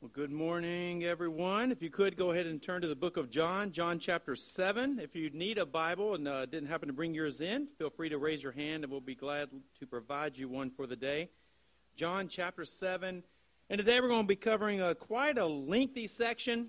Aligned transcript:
Well, 0.00 0.12
good 0.14 0.30
morning, 0.30 1.02
everyone. 1.02 1.72
If 1.72 1.82
you 1.82 1.90
could 1.90 2.16
go 2.16 2.30
ahead 2.30 2.46
and 2.46 2.62
turn 2.62 2.82
to 2.82 2.86
the 2.86 2.94
book 2.94 3.16
of 3.16 3.30
John, 3.30 3.72
John 3.72 3.98
chapter 3.98 4.36
7. 4.36 5.00
If 5.00 5.16
you 5.16 5.28
need 5.30 5.58
a 5.58 5.66
Bible 5.66 6.14
and 6.14 6.28
uh, 6.28 6.46
didn't 6.46 6.68
happen 6.68 6.86
to 6.86 6.92
bring 6.92 7.14
yours 7.14 7.40
in, 7.40 7.66
feel 7.78 7.90
free 7.90 8.08
to 8.10 8.16
raise 8.16 8.40
your 8.40 8.52
hand 8.52 8.84
and 8.84 8.92
we'll 8.92 9.00
be 9.00 9.16
glad 9.16 9.48
to 9.80 9.86
provide 9.88 10.38
you 10.38 10.48
one 10.48 10.70
for 10.70 10.86
the 10.86 10.94
day. 10.94 11.30
John 11.96 12.28
chapter 12.28 12.64
7. 12.64 13.24
And 13.70 13.78
today 13.78 14.00
we're 14.00 14.06
going 14.06 14.22
to 14.22 14.28
be 14.28 14.36
covering 14.36 14.80
a, 14.80 14.94
quite 14.94 15.36
a 15.36 15.46
lengthy 15.46 16.06
section. 16.06 16.68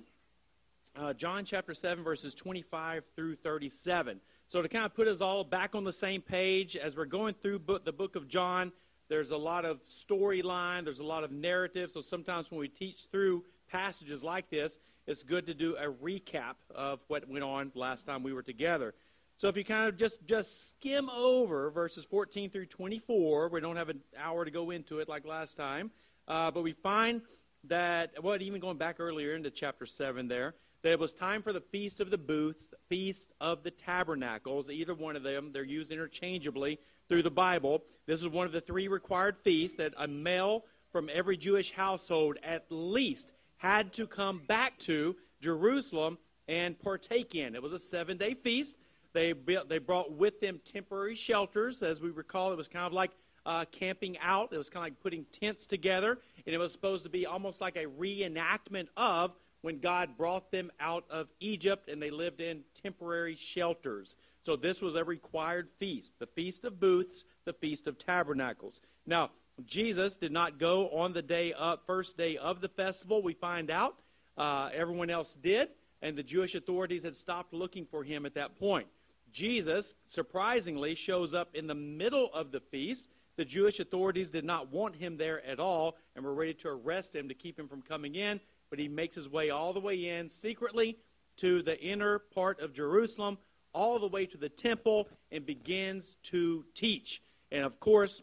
Uh, 0.95 1.13
John 1.13 1.45
chapter 1.45 1.75
7, 1.75 2.03
verses 2.03 2.33
25 2.33 3.03
through 3.15 3.35
37. 3.35 4.21
So, 4.47 4.63
to 4.63 4.67
kind 4.67 4.85
of 4.85 4.95
put 4.95 5.07
us 5.07 5.21
all 5.21 5.43
back 5.43 5.75
on 5.75 5.83
the 5.83 5.93
same 5.93 6.23
page 6.23 6.75
as 6.75 6.97
we're 6.97 7.05
going 7.05 7.35
through 7.35 7.59
book, 7.59 7.85
the 7.85 7.93
book 7.93 8.15
of 8.15 8.27
John, 8.27 8.71
there's 9.09 9.31
a 9.31 9.37
lot 9.37 9.65
of 9.65 9.79
storyline, 9.85 10.83
there's 10.83 10.99
a 10.99 11.03
lot 11.03 11.23
of 11.23 11.31
narrative. 11.31 11.91
So 11.91 12.01
sometimes 12.01 12.51
when 12.51 12.59
we 12.59 12.67
teach 12.67 13.07
through 13.11 13.43
passages 13.69 14.23
like 14.23 14.49
this, 14.49 14.77
it's 15.07 15.23
good 15.23 15.47
to 15.47 15.53
do 15.53 15.75
a 15.75 15.91
recap 15.91 16.55
of 16.73 16.99
what 17.07 17.27
went 17.27 17.43
on 17.43 17.71
last 17.73 18.05
time 18.05 18.21
we 18.21 18.31
were 18.31 18.43
together. 18.43 18.93
So 19.37 19.47
if 19.47 19.57
you 19.57 19.63
kind 19.63 19.87
of 19.87 19.97
just 19.97 20.25
just 20.27 20.69
skim 20.69 21.09
over 21.09 21.71
verses 21.71 22.05
14 22.05 22.51
through 22.51 22.67
24, 22.67 23.49
we 23.49 23.61
don't 23.61 23.77
have 23.77 23.89
an 23.89 24.01
hour 24.17 24.45
to 24.45 24.51
go 24.51 24.69
into 24.69 24.99
it 24.99 25.09
like 25.09 25.25
last 25.25 25.57
time, 25.57 25.91
uh, 26.27 26.51
but 26.51 26.61
we 26.61 26.73
find 26.73 27.21
that 27.63 28.11
what 28.15 28.23
well, 28.23 28.41
even 28.41 28.61
going 28.61 28.77
back 28.77 28.99
earlier 28.99 29.35
into 29.35 29.49
chapter 29.49 29.85
7 29.85 30.27
there, 30.27 30.55
that 30.83 30.91
it 30.91 30.99
was 30.99 31.13
time 31.13 31.41
for 31.41 31.53
the 31.53 31.61
feast 31.61 31.99
of 31.99 32.11
the 32.11 32.17
booths, 32.17 32.69
feast 32.89 33.33
of 33.41 33.63
the 33.63 33.71
tabernacles. 33.71 34.69
Either 34.69 34.93
one 34.93 35.15
of 35.15 35.23
them, 35.23 35.51
they're 35.51 35.63
used 35.63 35.91
interchangeably 35.91 36.79
through 37.09 37.23
the 37.23 37.31
Bible. 37.31 37.83
This 38.05 38.21
is 38.21 38.27
one 38.27 38.45
of 38.45 38.51
the 38.51 38.61
three 38.61 38.87
required 38.87 39.37
feasts 39.37 39.77
that 39.77 39.93
a 39.97 40.07
male 40.07 40.63
from 40.91 41.09
every 41.11 41.37
Jewish 41.37 41.71
household 41.71 42.37
at 42.43 42.65
least 42.69 43.31
had 43.57 43.91
to 43.93 44.07
come 44.07 44.41
back 44.47 44.77
to 44.79 45.15
Jerusalem 45.41 46.17
and 46.47 46.79
partake 46.79 47.35
in. 47.35 47.55
It 47.55 47.61
was 47.61 47.73
a 47.73 47.79
seven 47.79 48.17
day 48.17 48.33
feast. 48.33 48.75
They, 49.13 49.33
built, 49.33 49.69
they 49.69 49.79
brought 49.79 50.11
with 50.11 50.39
them 50.39 50.59
temporary 50.63 51.15
shelters. 51.15 51.81
As 51.81 51.99
we 51.99 52.09
recall, 52.11 52.51
it 52.51 52.57
was 52.57 52.67
kind 52.67 52.85
of 52.85 52.93
like 52.93 53.11
uh, 53.45 53.65
camping 53.71 54.17
out, 54.19 54.49
it 54.51 54.57
was 54.57 54.69
kind 54.69 54.85
of 54.85 54.91
like 54.91 55.01
putting 55.01 55.25
tents 55.31 55.65
together. 55.65 56.19
And 56.45 56.53
it 56.53 56.59
was 56.59 56.71
supposed 56.71 57.03
to 57.03 57.09
be 57.09 57.25
almost 57.25 57.59
like 57.61 57.75
a 57.75 57.85
reenactment 57.85 58.87
of 58.95 59.33
when 59.61 59.79
God 59.79 60.17
brought 60.17 60.51
them 60.51 60.71
out 60.79 61.05
of 61.09 61.27
Egypt 61.39 61.89
and 61.89 62.01
they 62.01 62.11
lived 62.11 62.41
in 62.41 62.61
temporary 62.81 63.35
shelters. 63.35 64.15
So 64.41 64.55
this 64.55 64.81
was 64.81 64.95
a 64.95 65.03
required 65.03 65.69
feast 65.79 66.13
the 66.19 66.27
Feast 66.27 66.63
of 66.63 66.79
Booths, 66.79 67.25
the 67.45 67.53
Feast 67.53 67.87
of 67.87 67.97
Tabernacles. 67.97 68.81
Now, 69.05 69.31
Jesus 69.65 70.15
did 70.15 70.31
not 70.31 70.57
go 70.57 70.89
on 70.89 71.13
the 71.13 71.21
day 71.21 71.53
of, 71.53 71.79
first 71.85 72.17
day 72.17 72.37
of 72.37 72.61
the 72.61 72.69
festival, 72.69 73.21
we 73.21 73.33
find 73.33 73.69
out. 73.69 73.95
Uh, 74.37 74.69
everyone 74.73 75.09
else 75.09 75.33
did, 75.33 75.67
and 76.01 76.15
the 76.15 76.23
Jewish 76.23 76.55
authorities 76.55 77.03
had 77.03 77.15
stopped 77.15 77.53
looking 77.53 77.85
for 77.85 78.03
him 78.03 78.25
at 78.25 78.35
that 78.35 78.57
point. 78.57 78.87
Jesus, 79.33 79.93
surprisingly, 80.07 80.95
shows 80.95 81.33
up 81.33 81.53
in 81.53 81.67
the 81.67 81.75
middle 81.75 82.33
of 82.33 82.51
the 82.51 82.61
feast. 82.61 83.09
The 83.35 83.45
Jewish 83.45 83.79
authorities 83.79 84.29
did 84.29 84.45
not 84.45 84.71
want 84.71 84.95
him 84.95 85.17
there 85.17 85.45
at 85.45 85.59
all 85.59 85.97
and 86.15 86.23
were 86.23 86.33
ready 86.33 86.53
to 86.55 86.69
arrest 86.69 87.13
him 87.13 87.27
to 87.27 87.33
keep 87.33 87.59
him 87.59 87.67
from 87.67 87.81
coming 87.81 88.15
in, 88.15 88.39
but 88.69 88.79
he 88.79 88.87
makes 88.87 89.15
his 89.15 89.29
way 89.29 89.49
all 89.49 89.73
the 89.73 89.79
way 89.79 90.07
in 90.07 90.29
secretly 90.29 90.97
to 91.37 91.61
the 91.61 91.79
inner 91.81 92.19
part 92.19 92.59
of 92.59 92.73
Jerusalem 92.73 93.37
all 93.73 93.99
the 93.99 94.07
way 94.07 94.25
to 94.25 94.37
the 94.37 94.49
temple 94.49 95.07
and 95.31 95.45
begins 95.45 96.17
to 96.23 96.65
teach. 96.73 97.21
And 97.51 97.63
of 97.63 97.79
course, 97.79 98.21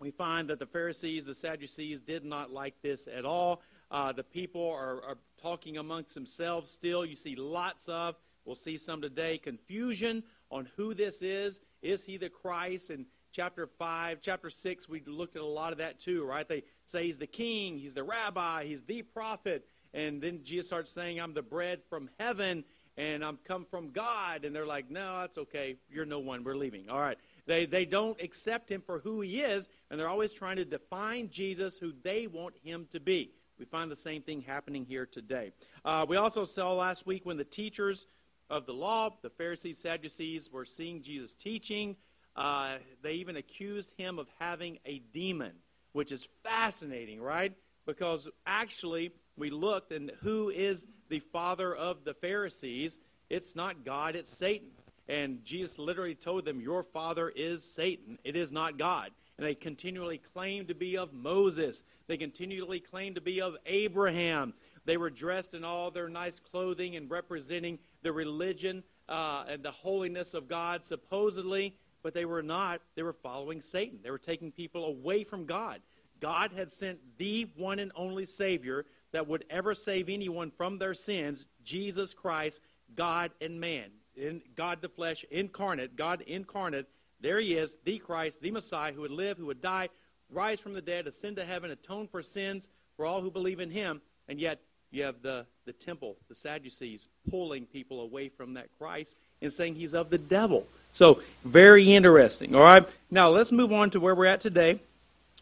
we 0.00 0.10
find 0.10 0.48
that 0.50 0.58
the 0.58 0.66
Pharisees, 0.66 1.24
the 1.24 1.34
Sadducees, 1.34 2.00
did 2.00 2.24
not 2.24 2.52
like 2.52 2.80
this 2.82 3.08
at 3.08 3.24
all. 3.24 3.62
Uh, 3.90 4.12
the 4.12 4.22
people 4.22 4.68
are, 4.70 5.02
are 5.02 5.18
talking 5.40 5.76
amongst 5.76 6.14
themselves 6.14 6.70
still. 6.70 7.04
You 7.04 7.16
see 7.16 7.34
lots 7.36 7.88
of, 7.88 8.16
we'll 8.44 8.54
see 8.54 8.76
some 8.76 9.00
today, 9.00 9.38
confusion 9.38 10.22
on 10.50 10.68
who 10.76 10.94
this 10.94 11.22
is. 11.22 11.60
Is 11.82 12.04
he 12.04 12.16
the 12.16 12.28
Christ? 12.28 12.90
And 12.90 13.06
chapter 13.32 13.66
5, 13.66 14.18
chapter 14.20 14.50
6, 14.50 14.88
we 14.88 15.02
looked 15.06 15.36
at 15.36 15.42
a 15.42 15.46
lot 15.46 15.72
of 15.72 15.78
that 15.78 15.98
too, 15.98 16.24
right? 16.24 16.48
They 16.48 16.62
say 16.84 17.06
he's 17.06 17.18
the 17.18 17.26
king, 17.26 17.78
he's 17.78 17.94
the 17.94 18.04
rabbi, 18.04 18.64
he's 18.64 18.82
the 18.82 19.02
prophet. 19.02 19.66
And 19.94 20.20
then 20.20 20.40
Jesus 20.44 20.66
starts 20.66 20.92
saying, 20.92 21.18
I'm 21.18 21.34
the 21.34 21.42
bread 21.42 21.80
from 21.88 22.10
heaven 22.20 22.64
and 22.98 23.24
I'm 23.24 23.38
come 23.44 23.64
from 23.64 23.90
God. 23.90 24.44
And 24.44 24.54
they're 24.54 24.66
like, 24.66 24.90
no, 24.90 25.20
that's 25.20 25.38
okay. 25.38 25.76
You're 25.88 26.04
no 26.04 26.18
one. 26.18 26.42
We're 26.42 26.56
leaving. 26.56 26.90
All 26.90 27.00
right. 27.00 27.16
They, 27.46 27.64
they 27.64 27.84
don't 27.84 28.20
accept 28.20 28.70
him 28.70 28.82
for 28.84 28.98
who 28.98 29.22
he 29.22 29.40
is, 29.40 29.68
and 29.90 29.98
they're 29.98 30.08
always 30.08 30.34
trying 30.34 30.56
to 30.56 30.64
define 30.64 31.30
Jesus 31.30 31.78
who 31.78 31.92
they 32.02 32.26
want 32.26 32.56
him 32.62 32.88
to 32.92 33.00
be. 33.00 33.30
We 33.58 33.64
find 33.64 33.90
the 33.90 33.96
same 33.96 34.22
thing 34.22 34.42
happening 34.42 34.84
here 34.84 35.06
today. 35.06 35.52
Uh, 35.84 36.04
we 36.08 36.16
also 36.16 36.44
saw 36.44 36.74
last 36.74 37.06
week 37.06 37.24
when 37.24 37.36
the 37.36 37.44
teachers 37.44 38.06
of 38.50 38.66
the 38.66 38.74
law, 38.74 39.10
the 39.22 39.30
Pharisees, 39.30 39.78
Sadducees, 39.78 40.50
were 40.52 40.64
seeing 40.64 41.02
Jesus 41.02 41.34
teaching. 41.34 41.96
Uh, 42.36 42.76
they 43.02 43.14
even 43.14 43.36
accused 43.36 43.92
him 43.96 44.18
of 44.18 44.26
having 44.38 44.78
a 44.84 44.98
demon, 45.12 45.52
which 45.92 46.12
is 46.12 46.28
fascinating, 46.42 47.20
right? 47.20 47.52
Because 47.86 48.28
actually, 48.46 49.12
we 49.38 49.50
looked 49.50 49.92
and 49.92 50.12
who 50.20 50.50
is 50.50 50.86
the 51.08 51.20
father 51.20 51.74
of 51.74 52.04
the 52.04 52.14
Pharisees? 52.14 52.98
It's 53.30 53.54
not 53.54 53.84
God, 53.84 54.16
it's 54.16 54.36
Satan. 54.36 54.70
And 55.08 55.42
Jesus 55.44 55.78
literally 55.78 56.14
told 56.14 56.44
them, 56.44 56.60
Your 56.60 56.82
father 56.82 57.30
is 57.30 57.64
Satan. 57.64 58.18
It 58.24 58.36
is 58.36 58.52
not 58.52 58.78
God. 58.78 59.10
And 59.38 59.46
they 59.46 59.54
continually 59.54 60.18
claim 60.18 60.66
to 60.66 60.74
be 60.74 60.98
of 60.98 61.12
Moses. 61.12 61.82
They 62.08 62.16
continually 62.16 62.80
claim 62.80 63.14
to 63.14 63.20
be 63.20 63.40
of 63.40 63.56
Abraham. 63.64 64.52
They 64.84 64.96
were 64.96 65.10
dressed 65.10 65.54
in 65.54 65.64
all 65.64 65.90
their 65.90 66.08
nice 66.08 66.40
clothing 66.40 66.96
and 66.96 67.10
representing 67.10 67.78
the 68.02 68.12
religion 68.12 68.82
uh, 69.08 69.44
and 69.48 69.62
the 69.62 69.70
holiness 69.70 70.34
of 70.34 70.48
God, 70.48 70.84
supposedly, 70.84 71.76
but 72.02 72.14
they 72.14 72.24
were 72.24 72.42
not. 72.42 72.80
They 72.94 73.02
were 73.02 73.12
following 73.12 73.60
Satan. 73.60 74.00
They 74.02 74.10
were 74.10 74.18
taking 74.18 74.50
people 74.50 74.84
away 74.84 75.24
from 75.24 75.46
God. 75.46 75.80
God 76.20 76.52
had 76.52 76.72
sent 76.72 76.98
the 77.16 77.48
one 77.56 77.78
and 77.78 77.92
only 77.94 78.26
Savior 78.26 78.86
that 79.12 79.26
would 79.26 79.44
ever 79.50 79.74
save 79.74 80.08
anyone 80.08 80.50
from 80.50 80.78
their 80.78 80.94
sins 80.94 81.46
Jesus 81.64 82.14
Christ, 82.14 82.60
God 82.94 83.30
and 83.40 83.60
man. 83.60 83.90
In 84.16 84.42
God 84.56 84.80
the 84.82 84.88
flesh 84.88 85.24
incarnate, 85.30 85.96
God 85.96 86.22
incarnate. 86.22 86.86
There 87.20 87.40
he 87.40 87.54
is, 87.54 87.76
the 87.84 87.98
Christ, 87.98 88.40
the 88.40 88.50
Messiah, 88.50 88.92
who 88.92 89.02
would 89.02 89.10
live, 89.10 89.38
who 89.38 89.46
would 89.46 89.62
die, 89.62 89.88
rise 90.30 90.60
from 90.60 90.72
the 90.72 90.80
dead, 90.80 91.06
ascend 91.06 91.36
to 91.36 91.44
heaven, 91.44 91.70
atone 91.70 92.08
for 92.08 92.22
sins 92.22 92.68
for 92.96 93.06
all 93.06 93.20
who 93.20 93.30
believe 93.30 93.60
in 93.60 93.70
him. 93.70 94.00
And 94.28 94.40
yet, 94.40 94.60
you 94.90 95.02
have 95.04 95.22
the, 95.22 95.46
the 95.66 95.72
temple, 95.72 96.16
the 96.28 96.34
Sadducees, 96.34 97.08
pulling 97.30 97.66
people 97.66 98.00
away 98.00 98.28
from 98.28 98.54
that 98.54 98.68
Christ 98.78 99.16
and 99.42 99.52
saying 99.52 99.74
he's 99.74 99.94
of 99.94 100.10
the 100.10 100.18
devil. 100.18 100.66
So, 100.92 101.20
very 101.44 101.92
interesting. 101.92 102.54
All 102.54 102.62
right, 102.62 102.88
now 103.10 103.28
let's 103.28 103.52
move 103.52 103.72
on 103.72 103.90
to 103.90 104.00
where 104.00 104.14
we're 104.14 104.26
at 104.26 104.40
today. 104.40 104.80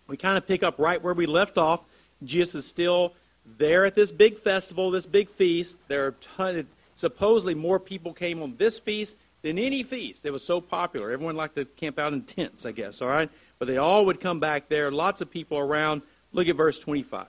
We 0.08 0.16
kind 0.16 0.36
of 0.36 0.46
pick 0.46 0.62
up 0.62 0.78
right 0.78 1.02
where 1.02 1.14
we 1.14 1.26
left 1.26 1.58
off. 1.58 1.82
Jesus 2.24 2.56
is 2.56 2.66
still 2.66 3.12
there 3.58 3.84
at 3.84 3.94
this 3.94 4.10
big 4.10 4.38
festival, 4.38 4.90
this 4.90 5.06
big 5.06 5.30
feast. 5.30 5.78
There 5.88 6.06
are 6.06 6.12
ton, 6.36 6.66
supposedly 6.94 7.54
more 7.54 7.78
people 7.78 8.12
came 8.12 8.42
on 8.42 8.56
this 8.56 8.78
feast 8.78 9.16
than 9.42 9.58
any 9.58 9.82
feast. 9.82 10.24
It 10.24 10.32
was 10.32 10.44
so 10.44 10.60
popular. 10.60 11.10
Everyone 11.10 11.36
liked 11.36 11.56
to 11.56 11.64
camp 11.64 11.98
out 11.98 12.12
in 12.12 12.22
tents, 12.22 12.66
I 12.66 12.72
guess, 12.72 13.00
all 13.00 13.08
right? 13.08 13.30
But 13.58 13.68
they 13.68 13.76
all 13.76 14.04
would 14.06 14.20
come 14.20 14.40
back 14.40 14.68
there. 14.68 14.90
Lots 14.90 15.20
of 15.20 15.30
people 15.30 15.58
around. 15.58 16.02
Look 16.32 16.48
at 16.48 16.56
verse 16.56 16.78
25. 16.78 17.26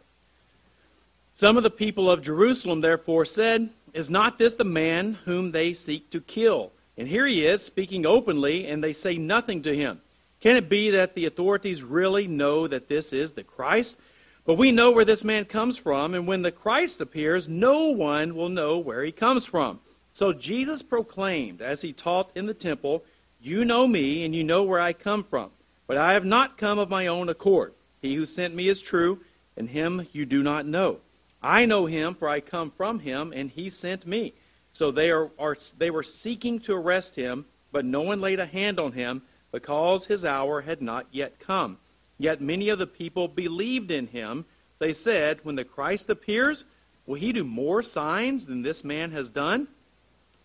Some 1.34 1.56
of 1.56 1.64
the 1.64 1.70
people 1.70 2.10
of 2.10 2.24
Jerusalem 2.24 2.82
therefore 2.82 3.26
said, 3.26 3.70
Is 3.94 4.10
not 4.10 4.40
this 4.40 4.56
the 4.56 4.64
man 4.64 5.20
whom 5.26 5.52
they 5.52 5.74
seek 5.74 6.10
to 6.10 6.20
kill? 6.20 6.72
And 6.98 7.08
here 7.08 7.28
he 7.28 7.46
is, 7.46 7.64
speaking 7.64 8.08
openly, 8.08 8.66
and 8.66 8.84
they 8.84 8.94
say 8.94 9.18
nothing 9.18 9.62
to 9.62 9.76
him. 9.76 10.02
Can 10.42 10.56
it 10.56 10.68
be 10.68 10.90
that 10.90 11.14
the 11.14 11.26
authorities 11.26 11.84
really 11.84 12.28
know 12.28 12.68
that 12.68 12.90
this 12.90 13.14
is 13.14 13.34
the 13.34 13.44
Christ? 13.44 13.98
But 14.47 14.58
we 14.58 14.72
know 14.72 14.91
where 14.91 15.03
this 15.03 15.25
man 15.25 15.44
comes 15.44 15.78
from, 15.78 16.13
and 16.13 16.25
when 16.25 16.42
the 16.42 16.54
Christ 16.54 17.01
appears, 17.01 17.50
no 17.50 17.89
one 17.89 18.33
will 18.33 18.48
know 18.48 18.77
where 18.77 19.04
he 19.04 19.12
comes 19.12 19.45
from. 19.45 19.81
So 20.13 20.31
Jesus 20.31 20.81
proclaimed, 20.81 21.62
as 21.62 21.81
he 21.81 21.92
taught 21.92 22.31
in 22.33 22.45
the 22.45 22.54
temple, 22.54 23.04
You 23.42 23.66
know 23.66 23.89
me, 23.89 24.24
and 24.24 24.33
you 24.33 24.45
know 24.45 24.63
where 24.63 24.80
I 24.80 24.94
come 24.94 25.25
from. 25.25 25.50
But 25.86 25.98
I 25.98 26.13
have 26.13 26.24
not 26.24 26.57
come 26.57 26.80
of 26.80 26.89
my 26.89 27.07
own 27.07 27.27
accord. 27.27 27.74
He 28.01 28.16
who 28.16 28.25
sent 28.25 28.56
me 28.56 28.69
is 28.69 28.80
true, 28.81 29.19
and 29.57 29.69
him 29.69 30.07
you 30.13 30.25
do 30.25 30.42
not 30.42 30.66
know. 30.66 31.00
I 31.44 31.66
know 31.66 31.86
him, 31.86 32.16
for 32.16 32.30
I 32.30 32.39
come 32.39 32.72
from 32.72 33.00
him, 33.00 33.33
and 33.36 33.51
he 33.51 33.69
sent 33.69 34.07
me. 34.07 34.33
So 34.72 34.92
they, 34.92 35.12
are, 35.12 35.30
are, 35.38 35.57
they 35.77 35.92
were 35.92 36.04
seeking 36.04 36.62
to 36.62 36.74
arrest 36.74 37.16
him, 37.16 37.48
but 37.74 37.83
no 37.83 38.00
one 38.00 38.22
laid 38.22 38.39
a 38.39 38.45
hand 38.45 38.80
on 38.80 38.94
him, 38.94 39.24
because 39.51 40.06
his 40.06 40.24
hour 40.24 40.62
had 40.62 40.81
not 40.81 41.06
yet 41.12 41.38
come. 41.38 41.80
Yet 42.18 42.42
many 42.42 42.69
of 42.69 42.80
the 42.80 42.88
people 42.88 43.28
believed 43.28 43.92
in 43.92 44.08
him. 44.08 44.46
They 44.80 44.94
said, 44.94 45.40
When 45.44 45.56
the 45.56 45.64
Christ 45.64 46.10
appears, 46.10 46.66
will 47.06 47.16
he 47.16 47.31
do 47.31 47.44
more 47.44 47.84
signs 47.84 48.46
than 48.46 48.62
this 48.62 48.84
man 48.84 49.12
has 49.12 49.30
done? 49.30 49.68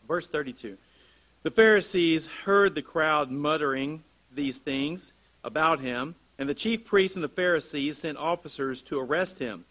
Verse 0.07 0.29
32. 0.29 0.77
The 1.43 1.51
Pharisees 1.51 2.29
heard 2.45 2.75
the 2.75 2.83
crowd 2.83 3.31
muttering 3.31 4.05
these 4.33 4.59
things 4.59 5.13
about 5.43 5.81
him, 5.81 6.15
and 6.39 6.49
the 6.49 6.55
chief 6.55 6.85
priests 6.85 7.17
and 7.17 7.25
the 7.25 7.29
Pharisees 7.29 7.99
sent 7.99 8.19
officers 8.19 8.83
to 8.83 9.01
arrest 9.01 9.39
him. 9.39 9.65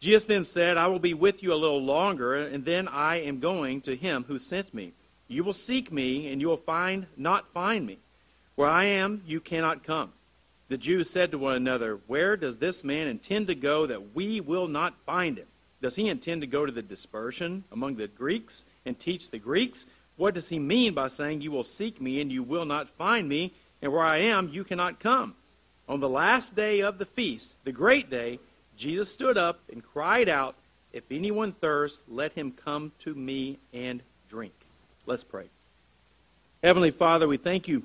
Jesus 0.00 0.24
then 0.24 0.44
said, 0.44 0.76
I 0.76 0.88
will 0.88 0.98
be 0.98 1.14
with 1.14 1.42
you 1.44 1.52
a 1.52 1.54
little 1.54 1.82
longer, 1.82 2.34
and 2.34 2.64
then 2.64 2.88
I 2.88 3.20
am 3.20 3.38
going 3.38 3.80
to 3.82 3.94
him 3.94 4.24
who 4.26 4.38
sent 4.38 4.74
me. 4.74 4.94
You 5.28 5.44
will 5.44 5.52
seek 5.52 5.92
me, 5.92 6.30
and 6.32 6.40
you 6.40 6.48
will 6.48 6.56
find 6.56 7.06
not 7.16 7.48
find 7.50 7.86
me. 7.86 7.98
Where 8.56 8.68
I 8.68 8.84
am, 8.86 9.22
you 9.26 9.40
cannot 9.40 9.84
come. 9.84 10.12
The 10.72 10.78
Jews 10.78 11.10
said 11.10 11.32
to 11.32 11.38
one 11.38 11.54
another, 11.54 12.00
Where 12.06 12.34
does 12.34 12.56
this 12.56 12.82
man 12.82 13.06
intend 13.06 13.46
to 13.48 13.54
go 13.54 13.84
that 13.84 14.14
we 14.14 14.40
will 14.40 14.68
not 14.68 15.04
find 15.04 15.36
him? 15.36 15.48
Does 15.82 15.96
he 15.96 16.08
intend 16.08 16.40
to 16.40 16.46
go 16.46 16.64
to 16.64 16.72
the 16.72 16.80
dispersion 16.80 17.64
among 17.70 17.96
the 17.96 18.08
Greeks 18.08 18.64
and 18.86 18.98
teach 18.98 19.30
the 19.30 19.38
Greeks? 19.38 19.84
What 20.16 20.32
does 20.32 20.48
he 20.48 20.58
mean 20.58 20.94
by 20.94 21.08
saying, 21.08 21.42
You 21.42 21.50
will 21.50 21.62
seek 21.62 22.00
me, 22.00 22.22
and 22.22 22.32
you 22.32 22.42
will 22.42 22.64
not 22.64 22.88
find 22.88 23.28
me, 23.28 23.52
and 23.82 23.92
where 23.92 24.02
I 24.02 24.16
am, 24.20 24.48
you 24.48 24.64
cannot 24.64 24.98
come? 24.98 25.34
On 25.90 26.00
the 26.00 26.08
last 26.08 26.56
day 26.56 26.80
of 26.80 26.96
the 26.96 27.04
feast, 27.04 27.58
the 27.64 27.72
great 27.72 28.08
day, 28.08 28.40
Jesus 28.74 29.12
stood 29.12 29.36
up 29.36 29.60
and 29.70 29.84
cried 29.84 30.30
out, 30.30 30.54
If 30.90 31.04
anyone 31.10 31.52
thirsts, 31.52 32.02
let 32.08 32.32
him 32.32 32.50
come 32.50 32.92
to 33.00 33.14
me 33.14 33.58
and 33.74 34.02
drink. 34.26 34.54
Let's 35.04 35.22
pray. 35.22 35.50
Heavenly 36.62 36.92
Father, 36.92 37.28
we 37.28 37.36
thank 37.36 37.68
you 37.68 37.82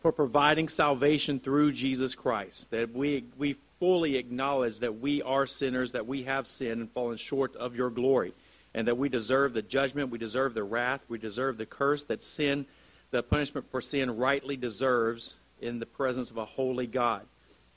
for 0.00 0.12
providing 0.12 0.68
salvation 0.68 1.38
through 1.40 1.72
Jesus 1.72 2.14
Christ, 2.14 2.70
that 2.70 2.92
we, 2.92 3.24
we 3.36 3.56
fully 3.78 4.16
acknowledge 4.16 4.80
that 4.80 5.00
we 5.00 5.22
are 5.22 5.46
sinners, 5.46 5.92
that 5.92 6.06
we 6.06 6.24
have 6.24 6.48
sinned 6.48 6.80
and 6.80 6.90
fallen 6.90 7.16
short 7.16 7.54
of 7.56 7.76
your 7.76 7.90
glory, 7.90 8.32
and 8.74 8.88
that 8.88 8.98
we 8.98 9.08
deserve 9.08 9.52
the 9.52 9.62
judgment, 9.62 10.10
we 10.10 10.18
deserve 10.18 10.54
the 10.54 10.64
wrath, 10.64 11.04
we 11.08 11.18
deserve 11.18 11.58
the 11.58 11.66
curse 11.66 12.04
that 12.04 12.22
sin, 12.22 12.66
the 13.10 13.22
punishment 13.22 13.70
for 13.70 13.80
sin 13.80 14.16
rightly 14.16 14.56
deserves 14.56 15.34
in 15.60 15.78
the 15.78 15.86
presence 15.86 16.30
of 16.30 16.36
a 16.36 16.44
holy 16.44 16.86
God. 16.86 17.26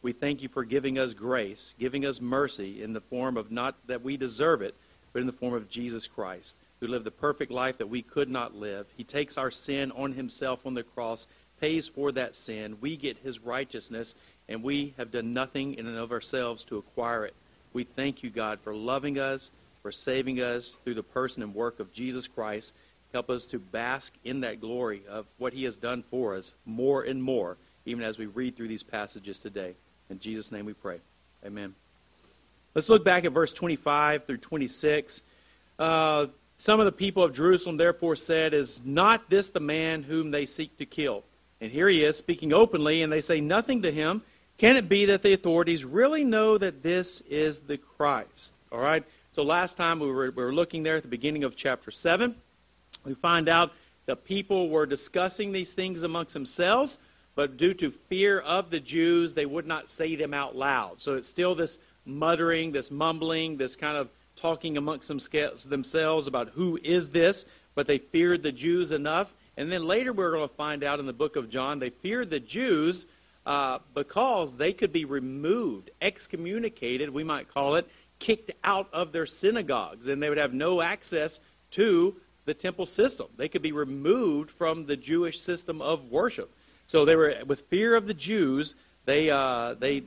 We 0.02 0.12
thank 0.12 0.42
you 0.42 0.50
for 0.50 0.64
giving 0.66 1.00
us 1.00 1.14
grace, 1.14 1.74
giving 1.80 2.06
us 2.06 2.22
mercy 2.22 2.84
in 2.84 2.94
the 2.94 3.02
form 3.02 3.38
of 3.38 3.52
not 3.52 3.76
that 3.88 4.04
we 4.04 4.18
deserve 4.18 4.62
it, 4.62 4.76
but 5.12 5.22
in 5.22 5.28
the 5.28 5.34
form 5.34 5.54
of 5.54 5.70
Jesus 5.70 6.08
Christ, 6.08 6.56
who 6.80 6.88
lived 6.88 7.06
the 7.06 7.12
perfect 7.12 7.52
life 7.52 7.78
that 7.78 7.90
we 7.90 8.02
could 8.02 8.30
not 8.30 8.56
live. 8.56 8.88
He 8.98 9.04
takes 9.04 9.38
our 9.38 9.52
sin 9.52 9.92
on 9.92 10.14
himself 10.14 10.66
on 10.66 10.74
the 10.74 10.84
cross, 10.84 11.28
pays 11.64 11.88
for 11.88 12.12
that 12.12 12.36
sin. 12.36 12.76
We 12.82 12.98
get 12.98 13.20
his 13.20 13.40
righteousness, 13.40 14.16
and 14.50 14.62
we 14.62 14.94
have 14.98 15.12
done 15.12 15.34
nothing 15.34 15.76
in 15.76 15.88
and 15.88 15.98
of 15.98 16.12
ourselves 16.12 16.66
to 16.66 16.78
acquire 16.78 17.24
it. 17.24 17.34
We 17.72 17.86
thank 17.86 18.22
you, 18.22 18.30
God, 18.30 18.60
for 18.60 18.76
loving 18.76 19.18
us, 19.18 19.50
for 19.82 19.90
saving 19.90 20.42
us 20.42 20.78
through 20.84 20.96
the 20.96 21.04
person 21.04 21.42
and 21.42 21.56
work 21.56 21.80
of 21.80 21.94
Jesus 21.94 22.28
Christ. 22.28 22.76
Help 23.14 23.30
us 23.30 23.46
to 23.46 23.60
bask 23.60 24.14
in 24.26 24.42
that 24.42 24.60
glory 24.60 25.04
of 25.08 25.26
what 25.38 25.54
he 25.54 25.64
has 25.64 25.78
done 25.78 26.04
for 26.04 26.36
us 26.36 26.54
more 26.66 27.02
and 27.02 27.24
more, 27.24 27.56
even 27.86 28.04
as 28.04 28.18
we 28.18 28.26
read 28.26 28.58
through 28.58 28.68
these 28.68 28.84
passages 28.84 29.40
today. 29.40 29.76
In 30.10 30.20
Jesus' 30.20 30.52
name 30.52 30.66
we 30.66 30.74
pray. 30.74 31.00
Amen. 31.46 31.76
Let's 32.76 32.90
look 32.90 33.06
back 33.06 33.24
at 33.24 33.32
verse 33.32 33.54
25 33.54 34.26
through 34.26 34.40
26. 34.40 35.22
Uh, 35.80 36.26
some 36.58 36.82
of 36.82 36.86
the 36.86 36.92
people 36.92 37.24
of 37.24 37.32
Jerusalem 37.32 37.78
therefore 37.78 38.18
said, 38.18 38.54
Is 38.54 38.82
not 38.84 39.30
this 39.30 39.48
the 39.48 39.62
man 39.62 40.04
whom 40.04 40.32
they 40.32 40.46
seek 40.46 40.78
to 40.80 40.86
kill? 40.86 41.24
And 41.64 41.72
here 41.72 41.88
he 41.88 42.04
is 42.04 42.18
speaking 42.18 42.54
openly, 42.54 43.02
and 43.02 43.12
they 43.12 43.22
say 43.22 43.42
nothing 43.42 43.82
to 43.84 43.92
him. 43.92 44.22
Can 44.58 44.76
it 44.76 44.88
be 44.90 45.06
that 45.06 45.24
the 45.24 45.34
authorities 45.34 45.84
really 45.86 46.24
know 46.24 46.58
that 46.58 46.84
this 46.84 47.22
is 47.22 47.62
the 47.62 47.78
Christ? 47.78 48.52
All 48.72 48.80
right. 48.80 49.04
So 49.32 49.42
last 49.42 49.78
time 49.78 50.00
we 50.00 50.12
were, 50.12 50.30
we 50.30 50.44
were 50.44 50.54
looking 50.54 50.84
there 50.84 50.98
at 50.98 51.02
the 51.02 51.08
beginning 51.08 51.44
of 51.44 51.56
chapter 51.56 51.90
7. 51.90 52.36
We 53.04 53.16
find 53.16 53.50
out 53.50 53.72
the 54.06 54.16
people 54.16 54.70
were 54.70 54.86
discussing 54.86 55.54
these 55.54 55.74
things 55.74 56.04
amongst 56.04 56.34
themselves 56.34 57.00
but 57.36 57.58
due 57.58 57.74
to 57.76 57.90
fear 57.90 58.40
of 58.40 58.70
the 58.70 58.80
Jews, 58.80 59.34
they 59.34 59.46
would 59.46 59.66
not 59.66 59.90
say 59.90 60.16
them 60.16 60.34
out 60.34 60.56
loud. 60.56 61.02
So 61.02 61.16
it's 61.16 61.30
still 61.30 61.56
this 61.56 61.80
muttering, 62.06 62.72
this 62.72 62.92
mumbling, 62.92 63.58
this 63.58 63.76
kind 63.76 63.98
of 63.98 64.10
talking 64.36 64.78
amongst 64.78 65.08
themselves 65.08 66.28
about 66.28 66.50
who 66.50 66.80
is 66.84 67.10
this, 67.10 67.46
but 67.76 67.88
they 67.88 67.98
feared 67.98 68.44
the 68.44 68.52
Jews 68.52 68.92
enough. 68.92 69.34
And 69.58 69.72
then 69.72 69.86
later 69.86 70.14
we're 70.14 70.32
going 70.32 70.48
to 70.48 70.56
find 70.56 70.84
out 70.84 71.00
in 71.00 71.06
the 71.06 71.14
book 71.14 71.36
of 71.36 71.50
John, 71.50 71.80
they 71.80 71.90
feared 71.90 72.30
the 72.30 72.40
Jews 72.40 73.06
uh, 73.46 73.80
because 73.94 74.58
they 74.58 74.74
could 74.74 74.92
be 74.92 75.06
removed, 75.06 75.92
excommunicated, 76.02 77.10
we 77.10 77.24
might 77.24 77.50
call 77.50 77.76
it, 77.76 77.88
kicked 78.20 78.52
out 78.64 78.88
of 78.94 79.12
their 79.12 79.26
synagogues, 79.26 80.08
and 80.08 80.24
they 80.24 80.30
would 80.30 80.38
have 80.38 80.54
no 80.54 80.82
access 80.82 81.40
to 81.72 82.16
the 82.46 82.54
temple 82.54 82.86
system. 82.86 83.28
They 83.38 83.50
could 83.50 83.62
be 83.62 83.72
removed 83.72 84.50
from 84.50 84.86
the 84.86 84.96
Jewish 84.96 85.40
system 85.40 85.82
of 85.82 86.10
worship. 86.10 86.52
So 86.88 87.06
they 87.06 87.16
were, 87.16 87.36
with 87.46 87.62
fear 87.70 87.96
of 87.96 88.08
the 88.08 88.14
Jews, 88.14 88.76
they, 89.06 89.30
uh, 89.30 89.76
they 89.76 90.04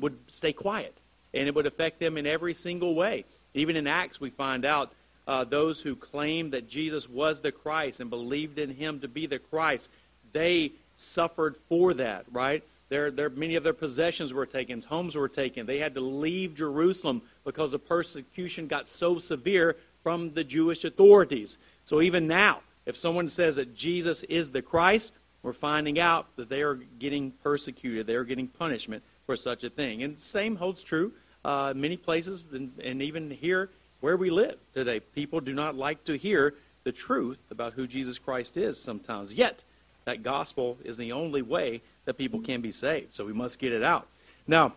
would 0.00 0.18
stay 0.28 0.52
quiet. 0.52 0.96
And 1.34 1.46
it 1.46 1.54
would 1.54 1.66
affect 1.66 2.00
them 2.00 2.16
in 2.16 2.26
every 2.26 2.54
single 2.54 2.94
way. 2.94 3.24
Even 3.54 3.76
in 3.76 3.86
Acts, 3.86 4.20
we 4.20 4.30
find 4.30 4.64
out 4.64 4.92
uh, 5.28 5.44
those 5.44 5.82
who 5.82 5.94
claimed 5.94 6.52
that 6.52 6.68
Jesus 6.68 7.06
was 7.06 7.42
the 7.42 7.52
Christ 7.52 8.00
and 8.00 8.08
believed 8.08 8.58
in 8.58 8.70
him 8.70 8.98
to 9.00 9.08
be 9.08 9.26
the 9.26 9.38
Christ, 9.38 9.90
they 10.32 10.72
suffered 10.96 11.56
for 11.68 11.92
that, 11.94 12.24
right? 12.32 12.64
Their, 12.88 13.10
their, 13.10 13.28
many 13.28 13.54
of 13.54 13.62
their 13.62 13.74
possessions 13.74 14.32
were 14.32 14.46
taken, 14.46 14.80
homes 14.80 15.16
were 15.16 15.28
taken. 15.28 15.66
They 15.66 15.78
had 15.78 15.94
to 15.94 16.00
leave 16.00 16.54
Jerusalem 16.54 17.20
because 17.44 17.72
the 17.72 17.78
persecution 17.78 18.66
got 18.66 18.88
so 18.88 19.18
severe 19.18 19.76
from 20.02 20.32
the 20.32 20.44
Jewish 20.44 20.82
authorities. 20.82 21.58
So 21.84 22.00
even 22.00 22.26
now, 22.26 22.62
if 22.86 22.96
someone 22.96 23.28
says 23.28 23.56
that 23.56 23.76
Jesus 23.76 24.22
is 24.24 24.50
the 24.50 24.62
Christ, 24.62 25.12
we're 25.42 25.52
finding 25.52 26.00
out 26.00 26.34
that 26.36 26.48
they 26.48 26.62
are 26.62 26.76
getting 26.76 27.32
persecuted. 27.42 28.06
They 28.06 28.14
are 28.14 28.24
getting 28.24 28.48
punishment 28.48 29.02
for 29.26 29.36
such 29.36 29.62
a 29.62 29.68
thing. 29.68 30.02
And 30.02 30.16
the 30.16 30.22
same 30.22 30.56
holds 30.56 30.82
true 30.82 31.12
uh, 31.44 31.72
many 31.76 31.96
places, 31.96 32.44
and, 32.52 32.72
and 32.82 33.02
even 33.02 33.30
here 33.30 33.70
where 34.00 34.16
we 34.16 34.30
live 34.30 34.56
today. 34.74 35.00
People 35.00 35.40
do 35.40 35.52
not 35.52 35.74
like 35.74 36.04
to 36.04 36.16
hear 36.16 36.54
the 36.84 36.92
truth 36.92 37.38
about 37.50 37.74
who 37.74 37.86
Jesus 37.86 38.18
Christ 38.18 38.56
is 38.56 38.80
sometimes. 38.80 39.34
Yet, 39.34 39.64
that 40.04 40.22
gospel 40.22 40.78
is 40.84 40.96
the 40.96 41.12
only 41.12 41.42
way 41.42 41.82
that 42.06 42.14
people 42.14 42.40
can 42.40 42.60
be 42.60 42.72
saved. 42.72 43.14
So 43.14 43.24
we 43.26 43.32
must 43.32 43.58
get 43.58 43.72
it 43.72 43.82
out. 43.82 44.06
Now, 44.46 44.74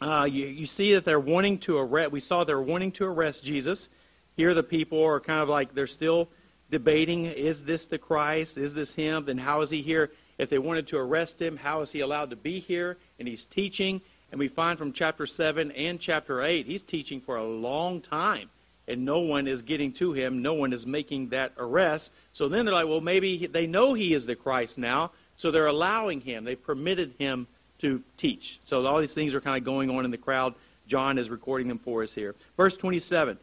uh, 0.00 0.24
you, 0.24 0.46
you 0.46 0.66
see 0.66 0.92
that 0.94 1.04
they're 1.04 1.20
wanting 1.20 1.58
to 1.60 1.78
arrest, 1.78 2.12
we 2.12 2.20
saw 2.20 2.44
they're 2.44 2.60
wanting 2.60 2.92
to 2.92 3.06
arrest 3.06 3.44
Jesus. 3.44 3.88
Here 4.36 4.52
the 4.52 4.62
people 4.62 5.02
are 5.02 5.20
kind 5.20 5.40
of 5.40 5.48
like, 5.48 5.74
they're 5.74 5.86
still 5.86 6.28
debating 6.70 7.26
is 7.26 7.64
this 7.64 7.86
the 7.86 7.98
Christ? 7.98 8.58
Is 8.58 8.74
this 8.74 8.94
him? 8.94 9.26
Then 9.26 9.38
how 9.38 9.60
is 9.60 9.70
he 9.70 9.82
here? 9.82 10.10
If 10.38 10.50
they 10.50 10.58
wanted 10.58 10.86
to 10.88 10.98
arrest 10.98 11.40
him, 11.40 11.58
how 11.58 11.82
is 11.82 11.92
he 11.92 12.00
allowed 12.00 12.30
to 12.30 12.36
be 12.36 12.58
here? 12.58 12.96
And 13.18 13.28
he's 13.28 13.44
teaching. 13.44 14.00
And 14.32 14.38
we 14.38 14.48
find 14.48 14.78
from 14.78 14.92
chapter 14.92 15.26
7 15.26 15.70
and 15.72 16.00
chapter 16.00 16.42
8, 16.42 16.66
he's 16.66 16.82
teaching 16.82 17.20
for 17.20 17.36
a 17.36 17.44
long 17.44 18.00
time. 18.00 18.48
And 18.88 19.04
no 19.04 19.20
one 19.20 19.46
is 19.46 19.62
getting 19.62 19.92
to 19.94 20.12
him. 20.14 20.40
No 20.42 20.54
one 20.54 20.72
is 20.72 20.86
making 20.86 21.28
that 21.28 21.52
arrest. 21.58 22.10
So 22.32 22.48
then 22.48 22.64
they're 22.64 22.74
like, 22.74 22.88
well, 22.88 23.02
maybe 23.02 23.46
they 23.46 23.66
know 23.66 23.92
he 23.92 24.14
is 24.14 24.26
the 24.26 24.34
Christ 24.34 24.78
now. 24.78 25.12
So 25.36 25.50
they're 25.50 25.66
allowing 25.66 26.22
him. 26.22 26.44
They 26.44 26.56
permitted 26.56 27.14
him 27.18 27.46
to 27.78 28.02
teach. 28.16 28.58
So 28.64 28.84
all 28.86 29.00
these 29.00 29.12
things 29.12 29.34
are 29.34 29.40
kind 29.40 29.58
of 29.58 29.64
going 29.64 29.90
on 29.90 30.04
in 30.04 30.10
the 30.10 30.16
crowd. 30.16 30.54
John 30.86 31.18
is 31.18 31.28
recording 31.30 31.68
them 31.68 31.78
for 31.78 32.02
us 32.02 32.14
here. 32.14 32.34
Verse 32.56 32.76
27. 32.76 33.38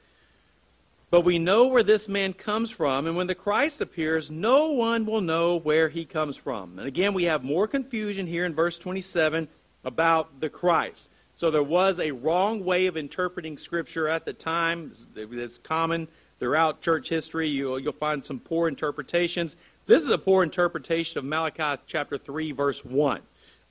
But 1.11 1.21
we 1.21 1.39
know 1.39 1.67
where 1.67 1.83
this 1.83 2.07
man 2.07 2.33
comes 2.33 2.69
from, 2.69 3.07
and 3.07 3.15
when 3.17 3.25
the 3.25 3.33
Christ 3.33 3.81
appears, 3.81 4.29
no 4.29 4.67
one 4.67 5.07
will 5.07 5.21
know 5.21 5.55
where 5.55 5.89
he 5.89 6.05
comes 6.05 6.37
from. 6.37 6.77
And 6.77 6.87
again, 6.87 7.15
we 7.15 7.23
have 7.23 7.43
more 7.43 7.67
confusion 7.67 8.27
here 8.27 8.45
in 8.45 8.53
verse 8.53 8.77
27 8.77 9.47
about 9.83 10.39
the 10.39 10.50
Christ. 10.50 11.09
So 11.36 11.50
there 11.50 11.63
was 11.63 12.00
a 12.00 12.12
wrong 12.12 12.65
way 12.65 12.86
of 12.88 12.98
interpreting 12.98 13.57
Scripture 13.57 14.07
at 14.07 14.25
the 14.25 14.33
time. 14.33 14.91
It's 15.15 15.57
common 15.57 16.07
throughout 16.39 16.81
church 16.81 17.09
history. 17.09 17.48
You'll, 17.48 17.91
find 17.91 18.25
some 18.25 18.39
poor 18.39 18.67
interpretations. 18.67 19.55
This 19.86 20.03
is 20.03 20.09
a 20.09 20.17
poor 20.17 20.43
interpretation 20.43 21.17
of 21.17 21.25
Malachi 21.25 21.81
chapter 21.88 22.17
3, 22.17 22.51
verse 22.51 22.83
1. 22.83 23.21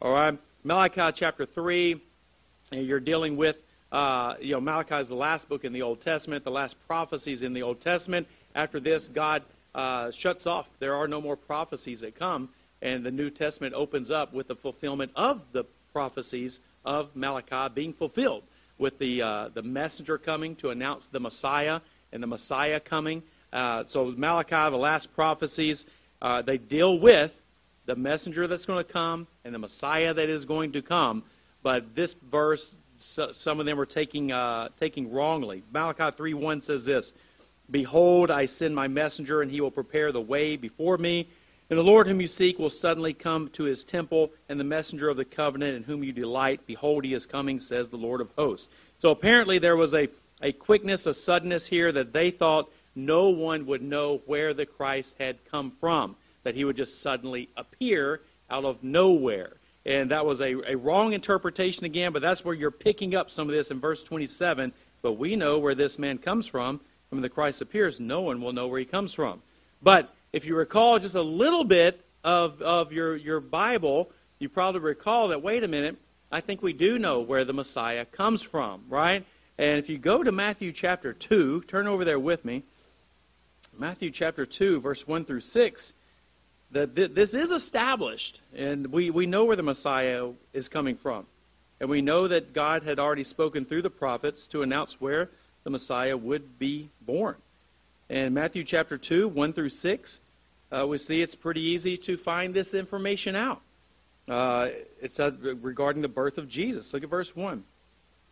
All 0.01 0.13
right? 0.13 0.39
Malachi 0.65 1.13
chapter 1.15 1.45
3, 1.45 2.01
you're 2.73 3.01
dealing 3.01 3.37
with 3.37 3.59
uh, 3.91 4.35
you 4.41 4.53
know, 4.53 4.61
Malachi 4.61 4.97
is 4.97 5.09
the 5.09 5.15
last 5.15 5.49
book 5.49 5.65
in 5.65 5.73
the 5.73 5.83
Old 5.83 6.01
Testament, 6.01 6.45
the 6.45 6.51
last 6.51 6.77
prophecies 6.87 7.43
in 7.43 7.55
the 7.55 7.63
Old 7.63 7.81
Testament. 7.81 8.27
After 8.55 8.79
this, 8.79 9.09
God 9.09 9.43
uh, 9.75 10.11
shuts 10.11 10.47
off. 10.47 10.69
There 10.79 10.95
are 10.95 11.09
no 11.09 11.21
more 11.21 11.37
prophecies 11.37 12.01
that 12.01 12.15
come, 12.15 12.51
and 12.83 13.05
the 13.05 13.11
New 13.11 13.31
Testament 13.31 13.75
opens 13.75 14.11
up 14.11 14.33
with 14.35 14.49
the 14.49 14.57
fulfillment 14.57 15.13
of 15.17 15.53
the 15.53 15.65
prophecies 15.99 16.61
of 16.85 17.17
Malachi 17.17 17.75
being 17.75 17.93
fulfilled, 17.93 18.45
with 18.79 19.01
the 19.01 19.21
uh, 19.21 19.49
the 19.53 19.63
messenger 19.63 20.17
coming 20.17 20.55
to 20.55 20.71
announce 20.71 21.09
the 21.09 21.19
Messiah 21.19 21.81
and 22.13 22.23
the 22.23 22.27
Messiah 22.29 22.79
coming. 22.79 23.25
Uh, 23.53 23.83
so 23.85 24.15
Malachi, 24.17 24.71
the 24.71 24.77
last 24.77 25.13
prophecies, 25.13 25.87
uh, 26.23 26.41
they 26.41 26.57
deal 26.57 26.97
with 27.01 27.43
the 27.87 27.97
messenger 27.97 28.47
that's 28.47 28.65
going 28.65 28.79
to 28.79 28.93
come 28.93 29.27
and 29.45 29.53
the 29.53 29.59
Messiah 29.59 30.15
that 30.15 30.29
is 30.29 30.45
going 30.45 30.71
to 30.71 30.83
come. 30.83 31.25
But 31.65 31.97
this 31.97 32.15
verse 32.15 32.77
so, 32.99 33.33
some 33.33 33.59
of 33.59 33.67
them 33.67 33.81
are 33.81 33.87
taking, 33.87 34.31
uh, 34.31 34.69
taking 34.79 35.11
wrongly. 35.11 35.65
Malachi 35.73 36.17
3 36.17 36.35
1 36.35 36.61
says 36.61 36.85
this, 36.85 37.13
Behold, 37.69 38.31
I 38.31 38.47
send 38.47 38.73
my 38.73 38.87
messenger, 38.87 39.43
and 39.43 39.51
he 39.51 39.61
will 39.61 39.73
prepare 39.73 40.13
the 40.13 40.21
way 40.21 40.57
before 40.57 40.97
me. 40.97 41.29
And 41.71 41.79
the 41.79 41.85
Lord 41.85 42.07
whom 42.07 42.21
you 42.21 42.27
seek 42.27 42.59
will 42.59 42.71
suddenly 42.71 43.13
come 43.13 43.49
to 43.51 43.65
his 43.65 43.85
temple, 43.85 44.31
and 44.49 44.59
the 44.59 44.65
messenger 44.65 45.09
of 45.09 45.17
the 45.17 45.25
covenant 45.25 45.77
in 45.77 45.83
whom 45.83 46.03
you 46.03 46.13
delight, 46.13 46.67
behold, 46.67 47.05
he 47.05 47.13
is 47.13 47.27
coming, 47.27 47.61
says 47.61 47.91
the 47.91 47.97
Lord 47.97 48.21
of 48.21 48.31
hosts. 48.39 48.69
So 48.99 49.11
apparently 49.11 49.59
there 49.59 49.77
was 49.77 49.95
a 49.95 50.09
a 50.41 50.53
quickness, 50.53 51.07
a 51.07 51.15
suddenness 51.15 51.67
here 51.67 51.93
that 51.93 52.13
they 52.13 52.31
thought 52.31 52.71
no 52.95 53.29
one 53.29 53.67
would 53.67 53.83
know 53.83 54.23
where 54.27 54.55
the 54.55 54.67
Christ 54.67 55.17
had 55.19 55.45
come 55.51 55.71
from, 55.71 56.17
that 56.43 56.55
he 56.55 56.65
would 56.65 56.77
just 56.77 57.01
suddenly 57.01 57.49
appear 57.57 58.21
out 58.51 58.65
of 58.65 58.83
nowhere. 58.83 59.55
And 59.85 60.11
that 60.11 60.27
was 60.27 60.41
a, 60.41 60.55
a 60.71 60.77
wrong 60.77 61.13
interpretation 61.13 61.85
again, 61.85 62.13
but 62.13 62.23
that's 62.23 62.45
where 62.45 62.55
you're 62.55 62.71
picking 62.71 63.15
up 63.15 63.31
some 63.31 63.49
of 63.49 63.55
this 63.55 63.71
in 63.71 63.81
verse 63.81 64.03
27. 64.03 64.73
But 65.01 65.13
we 65.13 65.37
know 65.37 65.59
where 65.59 65.75
this 65.75 65.99
man 65.99 66.19
comes 66.19 66.47
from. 66.47 66.81
When 67.11 67.23
the 67.23 67.29
Christ 67.29 67.63
appears, 67.63 67.99
no 67.99 68.21
one 68.21 68.43
will 68.43 68.53
know 68.53 68.67
where 68.67 68.81
he 68.81 68.85
comes 68.85 69.15
from. 69.15 69.43
But 69.81 70.15
if 70.33 70.45
you 70.45 70.55
recall 70.57 70.99
just 70.99 71.15
a 71.15 71.23
little 71.23 71.65
bit 71.65 72.05
of, 72.23 72.61
of 72.63 72.93
your, 72.93 73.17
your 73.17 73.41
Bible, 73.41 74.11
you 74.39 74.49
probably 74.49 74.81
recall 74.81 75.29
that, 75.29 75.43
wait 75.43 75.65
a 75.65 75.69
minute, 75.69 75.97
I 76.31 76.41
think 76.41 76.63
we 76.63 76.73
do 76.73 76.99
know 76.99 77.21
where 77.21 77.45
the 77.45 77.55
Messiah 77.55 78.05
comes 78.05 78.43
from, 78.43 78.85
right? 78.89 79.25
And 79.57 79.79
if 79.79 79.89
you 79.89 79.99
go 79.99 80.23
to 80.23 80.31
Matthew 80.31 80.73
chapter 80.73 81.13
2, 81.13 81.63
turn 81.63 81.87
over 81.87 82.05
there 82.05 82.19
with 82.19 82.45
me. 82.45 82.65
Matthew 83.77 84.11
chapter 84.11 84.45
2, 84.45 84.81
verse 84.81 85.07
1 85.07 85.25
through 85.25 85.41
6, 85.41 85.95
that 86.71 86.95
this 86.95 87.35
is 87.35 87.51
established, 87.51 88.43
and 88.55 88.89
we, 88.89 89.09
we 89.09 89.25
know 89.25 89.45
where 89.45 89.57
the 89.57 89.63
Messiah 89.63 90.31
is 90.53 90.69
coming 90.69 90.97
from. 90.97 91.27
And 91.81 91.89
we 91.89 92.03
know 92.03 92.29
that 92.29 92.53
God 92.53 92.83
had 92.83 92.99
already 92.99 93.25
spoken 93.25 93.65
through 93.65 93.83
the 93.83 93.91
prophets 93.91 94.47
to 94.49 94.63
announce 94.63 95.01
where 95.01 95.31
the 95.65 95.71
Messiah 95.71 96.17
would 96.17 96.59
be 96.59 96.91
born. 97.01 97.37
In 98.09 98.33
Matthew 98.33 98.65
chapter 98.65 98.97
2, 98.97 99.29
1 99.29 99.53
through 99.53 99.69
6, 99.69 100.21
uh, 100.73 100.87
we 100.87 100.97
see 100.97 101.21
it's 101.21 101.35
pretty 101.35 101.61
easy 101.61 101.99
to 101.99 102.17
find 102.17 102.55
this 102.55 102.73
information 102.73 103.37
out. 103.37 103.61
Uh, 104.27 104.69
it's 105.03 105.21
uh, 105.21 105.33
regarding 105.61 106.01
the 106.01 106.09
birth 106.09 106.39
of 106.39 106.49
Jesus. 106.49 106.95
Look 106.95 107.03
at 107.03 107.11
verse 107.11 107.37
1. 107.37 107.65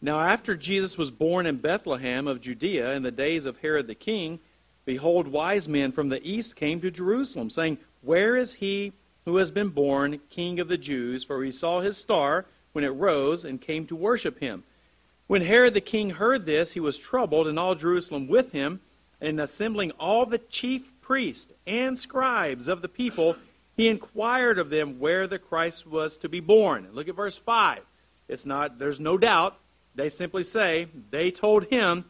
Now, 0.00 0.20
after 0.20 0.56
Jesus 0.56 0.96
was 0.96 1.10
born 1.10 1.44
in 1.44 1.58
Bethlehem 1.58 2.26
of 2.26 2.40
Judea 2.40 2.92
in 2.94 3.02
the 3.02 3.10
days 3.10 3.44
of 3.44 3.58
Herod 3.58 3.86
the 3.86 3.94
king, 3.94 4.38
behold, 4.86 5.28
wise 5.28 5.68
men 5.68 5.92
from 5.92 6.08
the 6.08 6.26
east 6.26 6.56
came 6.56 6.80
to 6.80 6.90
Jerusalem, 6.90 7.50
saying, 7.50 7.76
Where 8.00 8.34
is 8.34 8.54
he 8.54 8.94
who 9.26 9.36
has 9.36 9.50
been 9.50 9.68
born 9.68 10.20
king 10.30 10.58
of 10.58 10.68
the 10.68 10.78
Jews? 10.78 11.22
For 11.22 11.36
we 11.36 11.50
saw 11.50 11.80
his 11.80 11.98
star 11.98 12.46
when 12.72 12.84
it 12.84 12.88
rose 12.88 13.44
and 13.44 13.60
came 13.60 13.86
to 13.88 13.96
worship 13.96 14.40
him. 14.40 14.64
When 15.26 15.42
Herod 15.42 15.74
the 15.74 15.82
king 15.82 16.10
heard 16.10 16.46
this, 16.46 16.72
he 16.72 16.80
was 16.80 16.96
troubled, 16.96 17.46
and 17.46 17.58
all 17.58 17.74
Jerusalem 17.74 18.26
with 18.26 18.52
him. 18.52 18.80
And 19.20 19.40
assembling 19.40 19.92
all 19.92 20.26
the 20.26 20.38
chief 20.38 20.92
priests 21.00 21.52
and 21.66 21.98
scribes 21.98 22.68
of 22.68 22.82
the 22.82 22.88
people, 22.88 23.36
he 23.76 23.88
inquired 23.88 24.58
of 24.58 24.70
them 24.70 24.98
where 24.98 25.26
the 25.26 25.38
Christ 25.38 25.86
was 25.86 26.16
to 26.18 26.28
be 26.28 26.40
born. 26.40 26.88
Look 26.92 27.08
at 27.08 27.16
verse 27.16 27.38
5. 27.38 27.80
It's 28.28 28.46
not, 28.46 28.78
there's 28.78 29.00
no 29.00 29.16
doubt. 29.16 29.58
They 29.94 30.10
simply 30.10 30.44
say, 30.44 30.88
they 31.10 31.30
told 31.30 31.64
him, 31.66 32.04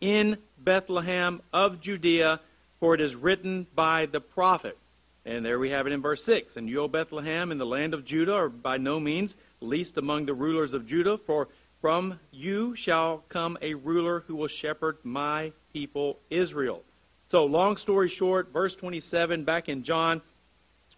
in 0.00 0.36
Bethlehem 0.58 1.40
of 1.52 1.80
Judea, 1.80 2.40
for 2.80 2.94
it 2.94 3.00
is 3.00 3.14
written 3.14 3.68
by 3.74 4.06
the 4.06 4.20
prophet. 4.20 4.76
And 5.24 5.46
there 5.46 5.60
we 5.60 5.70
have 5.70 5.86
it 5.86 5.92
in 5.92 6.02
verse 6.02 6.24
6. 6.24 6.56
And 6.56 6.68
you, 6.68 6.80
O 6.80 6.88
Bethlehem, 6.88 7.52
in 7.52 7.58
the 7.58 7.64
land 7.64 7.94
of 7.94 8.04
Judah, 8.04 8.34
are 8.34 8.48
by 8.48 8.76
no 8.76 8.98
means 8.98 9.36
least 9.60 9.96
among 9.96 10.26
the 10.26 10.34
rulers 10.34 10.74
of 10.74 10.86
Judah, 10.86 11.16
for 11.16 11.46
from 11.82 12.20
you 12.30 12.76
shall 12.76 13.24
come 13.28 13.58
a 13.60 13.74
ruler 13.74 14.22
who 14.28 14.36
will 14.36 14.46
shepherd 14.46 14.98
my 15.02 15.52
people 15.72 16.20
Israel. 16.30 16.84
So, 17.26 17.44
long 17.44 17.76
story 17.76 18.08
short, 18.08 18.52
verse 18.52 18.76
27 18.76 19.42
back 19.42 19.68
in 19.68 19.82
John, 19.82 20.22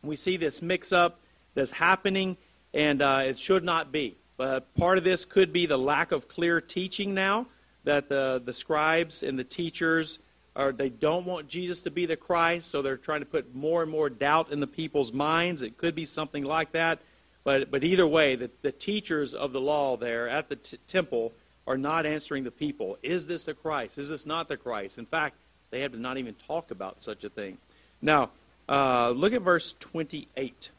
we 0.03 0.15
see 0.15 0.37
this 0.37 0.61
mix 0.61 0.93
up 0.93 1.21
that's 1.55 1.71
happening, 1.71 2.37
and 2.75 3.01
uh, 3.01 3.23
it 3.25 3.39
should 3.39 3.65
not 3.65 3.93
be. 3.93 4.19
But 4.37 4.75
part 4.75 4.99
of 4.99 5.05
this 5.05 5.25
could 5.25 5.55
be 5.55 5.65
the 5.65 5.79
lack 5.79 6.13
of 6.13 6.29
clear 6.29 6.61
teaching 6.61 7.15
now 7.15 7.47
that 7.85 8.11
the, 8.11 8.43
the 8.45 8.53
scribes 8.53 9.23
and 9.23 9.39
the 9.39 9.45
teachers 9.45 10.19
are 10.55 10.71
they 10.71 10.91
don't 10.91 11.25
want 11.25 11.49
Jesus 11.49 11.81
to 11.83 11.91
be 11.91 12.05
the 12.05 12.17
Christ, 12.17 12.71
so 12.71 12.83
they're 12.83 12.99
trying 12.99 13.21
to 13.21 13.27
put 13.27 13.55
more 13.55 13.83
and 13.83 13.91
more 13.91 14.11
doubt 14.11 14.53
in 14.53 14.61
the 14.61 14.67
people's 14.67 15.15
minds. 15.15 15.63
It 15.63 15.79
could 15.79 15.95
be 15.95 16.05
something 16.05 16.45
like 16.45 16.73
that. 16.73 17.01
But, 17.45 17.71
but 17.71 17.85
either 17.85 18.07
way, 18.07 18.37
the, 18.37 18.51
the 18.63 18.73
teachers 18.73 19.35
of 19.35 19.53
the 19.53 19.61
law 19.61 19.97
there 19.97 20.29
at 20.29 20.49
the 20.49 20.57
t- 20.57 20.79
temple 20.89 21.33
are 21.67 21.77
not 21.77 22.07
answering 22.07 22.45
the 22.45 22.51
people. 22.51 22.99
Is 23.03 23.27
this 23.27 23.45
the 23.45 23.55
Christ? 23.55 23.99
Is 23.99 24.09
this 24.09 24.27
not 24.27 24.49
the 24.49 24.57
Christ? 24.57 24.99
In 24.99 25.07
fact, 25.07 25.37
they 25.71 25.81
have 25.81 25.93
to 25.93 25.99
not 25.99 26.19
even 26.19 26.35
talk 26.35 26.71
about 26.71 27.03
such 27.03 27.23
a 27.23 27.29
thing. 27.29 27.59
Now, 28.01 28.31
uh, 28.69 29.11
look 29.11 29.33
at 29.33 29.43
verse 29.43 29.75
28. 29.79 30.71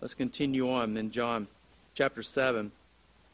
Let's 0.00 0.14
continue 0.14 0.70
on 0.70 0.96
in 0.96 1.10
John 1.10 1.48
chapter 1.94 2.22
7. 2.22 2.72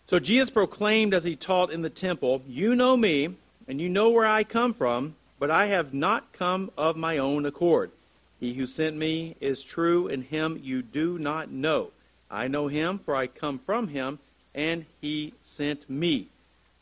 So 0.04 0.18
Jesus 0.18 0.50
proclaimed 0.50 1.14
as 1.14 1.24
he 1.24 1.36
taught 1.36 1.70
in 1.70 1.82
the 1.82 1.90
temple, 1.90 2.42
You 2.48 2.74
know 2.74 2.96
me, 2.96 3.36
and 3.68 3.80
you 3.80 3.88
know 3.88 4.10
where 4.10 4.26
I 4.26 4.42
come 4.42 4.74
from, 4.74 5.16
but 5.38 5.50
I 5.50 5.66
have 5.66 5.94
not 5.94 6.32
come 6.32 6.70
of 6.76 6.96
my 6.96 7.18
own 7.18 7.46
accord. 7.46 7.90
He 8.38 8.54
who 8.54 8.66
sent 8.66 8.96
me 8.96 9.36
is 9.40 9.62
true, 9.62 10.08
and 10.08 10.24
him 10.24 10.58
you 10.62 10.82
do 10.82 11.18
not 11.18 11.50
know. 11.50 11.90
I 12.30 12.48
know 12.48 12.68
him, 12.68 12.98
for 12.98 13.16
I 13.16 13.26
come 13.26 13.58
from 13.58 13.88
him, 13.88 14.18
and 14.54 14.86
he 15.00 15.34
sent 15.42 15.88
me. 15.90 16.28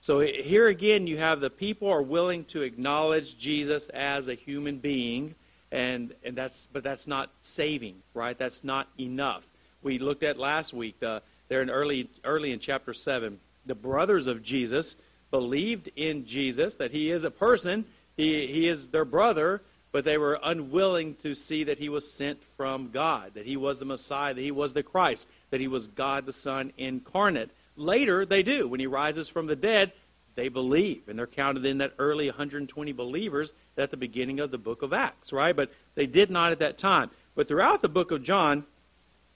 So 0.00 0.20
here 0.20 0.68
again, 0.68 1.06
you 1.06 1.18
have 1.18 1.40
the 1.40 1.50
people 1.50 1.88
are 1.88 2.02
willing 2.02 2.44
to 2.46 2.62
acknowledge 2.62 3.36
Jesus 3.36 3.88
as 3.88 4.28
a 4.28 4.34
human 4.34 4.78
being, 4.78 5.34
and, 5.72 6.14
and 6.24 6.36
that's 6.36 6.68
but 6.72 6.84
that's 6.84 7.06
not 7.06 7.30
saving, 7.40 7.96
right? 8.14 8.38
That's 8.38 8.62
not 8.62 8.88
enough. 8.98 9.44
We 9.82 9.98
looked 9.98 10.22
at 10.22 10.38
last 10.38 10.72
week 10.72 11.02
uh, 11.02 11.20
there 11.48 11.62
in 11.62 11.70
early 11.70 12.08
early 12.24 12.52
in 12.52 12.60
chapter 12.60 12.94
seven. 12.94 13.40
The 13.66 13.74
brothers 13.74 14.26
of 14.26 14.42
Jesus 14.42 14.96
believed 15.30 15.90
in 15.96 16.24
Jesus 16.24 16.74
that 16.76 16.90
he 16.90 17.10
is 17.10 17.24
a 17.24 17.30
person, 17.30 17.84
he 18.16 18.46
he 18.46 18.68
is 18.68 18.88
their 18.88 19.04
brother, 19.04 19.62
but 19.92 20.04
they 20.04 20.18
were 20.18 20.38
unwilling 20.42 21.14
to 21.16 21.34
see 21.34 21.64
that 21.64 21.78
he 21.78 21.88
was 21.88 22.12
sent 22.12 22.42
from 22.56 22.90
God, 22.90 23.32
that 23.34 23.46
he 23.46 23.56
was 23.56 23.78
the 23.78 23.84
Messiah, 23.84 24.34
that 24.34 24.40
he 24.40 24.50
was 24.50 24.74
the 24.74 24.82
Christ, 24.82 25.28
that 25.50 25.60
he 25.60 25.68
was 25.68 25.86
God 25.86 26.26
the 26.26 26.32
Son 26.32 26.72
incarnate. 26.76 27.50
Later, 27.76 28.26
they 28.26 28.42
do. 28.42 28.68
When 28.68 28.80
he 28.80 28.86
rises 28.86 29.28
from 29.28 29.46
the 29.46 29.56
dead, 29.56 29.92
they 30.34 30.48
believe. 30.48 31.08
And 31.08 31.18
they're 31.18 31.26
counted 31.26 31.64
in 31.64 31.78
that 31.78 31.94
early 31.98 32.26
120 32.26 32.92
believers 32.92 33.54
at 33.76 33.90
the 33.90 33.96
beginning 33.96 34.40
of 34.40 34.50
the 34.50 34.58
book 34.58 34.82
of 34.82 34.92
Acts, 34.92 35.32
right? 35.32 35.56
But 35.56 35.72
they 35.94 36.06
did 36.06 36.30
not 36.30 36.52
at 36.52 36.58
that 36.58 36.78
time. 36.78 37.10
But 37.34 37.48
throughout 37.48 37.82
the 37.82 37.88
book 37.88 38.10
of 38.10 38.22
John, 38.22 38.64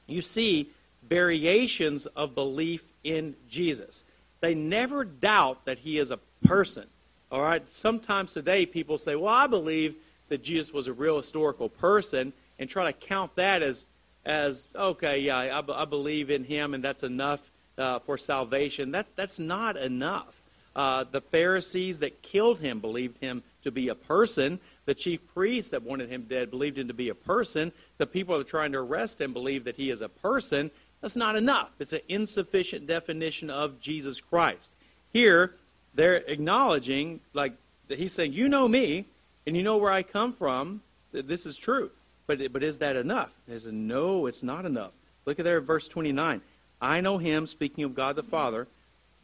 you 0.07 0.23
see 0.23 0.71
variations 1.09 2.07
of 2.07 2.35
belief 2.35 2.85
in 3.03 3.37
Jesus. 3.49 4.05
They 4.41 4.55
never 4.55 5.05
doubt 5.05 5.65
that 5.65 5.81
he 5.81 5.99
is 5.99 6.11
a 6.11 6.19
person. 6.45 6.87
All 7.31 7.43
right? 7.43 7.67
Sometimes 7.69 8.33
today 8.35 8.67
people 8.67 8.99
say, 8.99 9.17
well, 9.17 9.33
I 9.33 9.47
believe 9.47 9.95
that 10.33 10.43
Jesus 10.43 10.73
was 10.73 10.89
a 10.89 10.93
real 10.93 11.19
historical 11.19 11.69
person 11.69 12.33
and 12.59 12.69
try 12.69 12.91
to 12.91 12.93
count 12.93 13.37
that 13.37 13.63
as, 13.63 13.85
as 14.25 14.67
okay, 14.75 15.21
yeah, 15.21 15.37
I, 15.37 15.83
I 15.83 15.85
believe 15.85 16.31
in 16.31 16.45
him 16.45 16.73
and 16.73 16.83
that's 16.83 17.03
enough 17.03 17.41
uh, 17.77 17.99
for 17.99 18.17
salvation. 18.17 18.93
That, 18.93 19.07
that's 19.15 19.39
not 19.39 19.77
enough. 19.77 20.41
Uh, 20.75 21.05
the 21.11 21.21
Pharisees 21.21 22.01
that 22.01 22.23
killed 22.23 22.61
him 22.61 22.81
believed 22.81 23.19
him 23.19 23.43
to 23.63 23.71
be 23.71 23.89
a 23.89 23.95
person. 23.95 24.59
The 24.87 24.95
chief 24.95 25.21
priests 25.35 25.71
that 25.71 25.83
wanted 25.83 26.09
him 26.09 26.23
dead 26.23 26.51
believed 26.51 26.79
him 26.79 26.89
to 26.89 26.95
be 26.95 27.11
a 27.11 27.15
person. 27.15 27.73
The 27.99 28.07
people 28.07 28.39
that 28.39 28.47
are 28.47 28.51
trying 28.51 28.73
to 28.73 28.79
arrest 28.79 29.21
him 29.21 29.35
believe 29.35 29.65
that 29.65 29.77
he 29.77 29.91
is 29.91 30.01
a 30.01 30.09
person. 30.09 30.71
That's 31.03 31.17
not 31.17 31.37
enough. 31.37 31.71
It's 31.79 31.93
an 31.93 32.01
insufficient 32.09 32.87
definition 32.87 33.51
of 33.51 33.81
Jesus 33.81 34.19
Christ. 34.21 34.71
Here, 35.13 35.55
they're 35.95 36.17
acknowledging, 36.17 37.21
like, 37.35 37.53
he's 37.89 38.15
saying, 38.15 38.33
You 38.33 38.49
know 38.49 38.67
me, 38.67 39.05
and 39.47 39.57
you 39.57 39.63
know 39.63 39.77
where 39.77 39.93
I 39.93 40.03
come 40.03 40.33
from. 40.33 40.83
This 41.13 41.47
is 41.47 41.57
true. 41.57 41.91
But, 42.27 42.53
but 42.53 42.63
is 42.63 42.79
that 42.79 42.97
enough? 42.97 43.33
There's 43.47 43.67
a 43.67 43.73
no, 43.73 44.27
it's 44.27 44.43
not 44.43 44.65
enough. 44.65 44.93
Look 45.27 45.39
at 45.39 45.45
there, 45.45 45.61
verse 45.61 45.89
29. 45.89 46.41
I 46.81 47.01
know 47.01 47.19
him, 47.19 47.47
speaking 47.47 47.85
of 47.85 47.95
God 47.95 48.17
the 48.17 48.23
Father, 48.23 48.67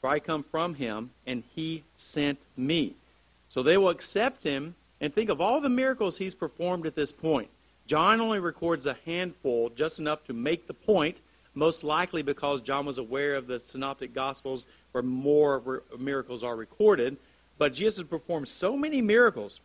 for 0.01 0.11
I 0.11 0.21
come 0.21 0.43
from 0.43 0.75
him, 0.75 1.11
and 1.27 1.43
he 1.55 1.85
sent 1.95 2.41
me. 2.57 2.95
So 3.49 3.63
they 3.63 3.77
will 3.77 3.89
accept 3.89 4.45
him 4.45 4.75
and 5.01 5.15
think 5.15 5.31
of 5.31 5.41
all 5.41 5.61
the 5.61 5.69
miracles 5.69 6.19
he's 6.19 6.35
performed 6.35 6.87
at 6.87 6.95
this 6.95 7.13
point. 7.13 7.49
John 7.87 8.21
only 8.21 8.39
records 8.39 8.87
a 8.87 8.99
handful, 9.07 9.71
just 9.71 9.99
enough 9.99 10.25
to 10.25 10.33
make 10.33 10.67
the 10.67 10.75
point, 10.75 11.21
most 11.55 11.83
likely 11.83 12.23
because 12.23 12.61
John 12.61 12.85
was 12.85 12.99
aware 12.99 13.35
of 13.35 13.47
the 13.47 13.61
synoptic 13.65 14.13
gospels 14.13 14.67
where 14.93 15.03
more 15.03 15.83
miracles 15.99 16.45
are 16.45 16.55
recorded. 16.55 17.17
But 17.57 17.75
Jesus 17.75 18.07
performed 18.07 18.49
so 18.49 18.77
many 18.77 19.01
miracles, 19.01 19.61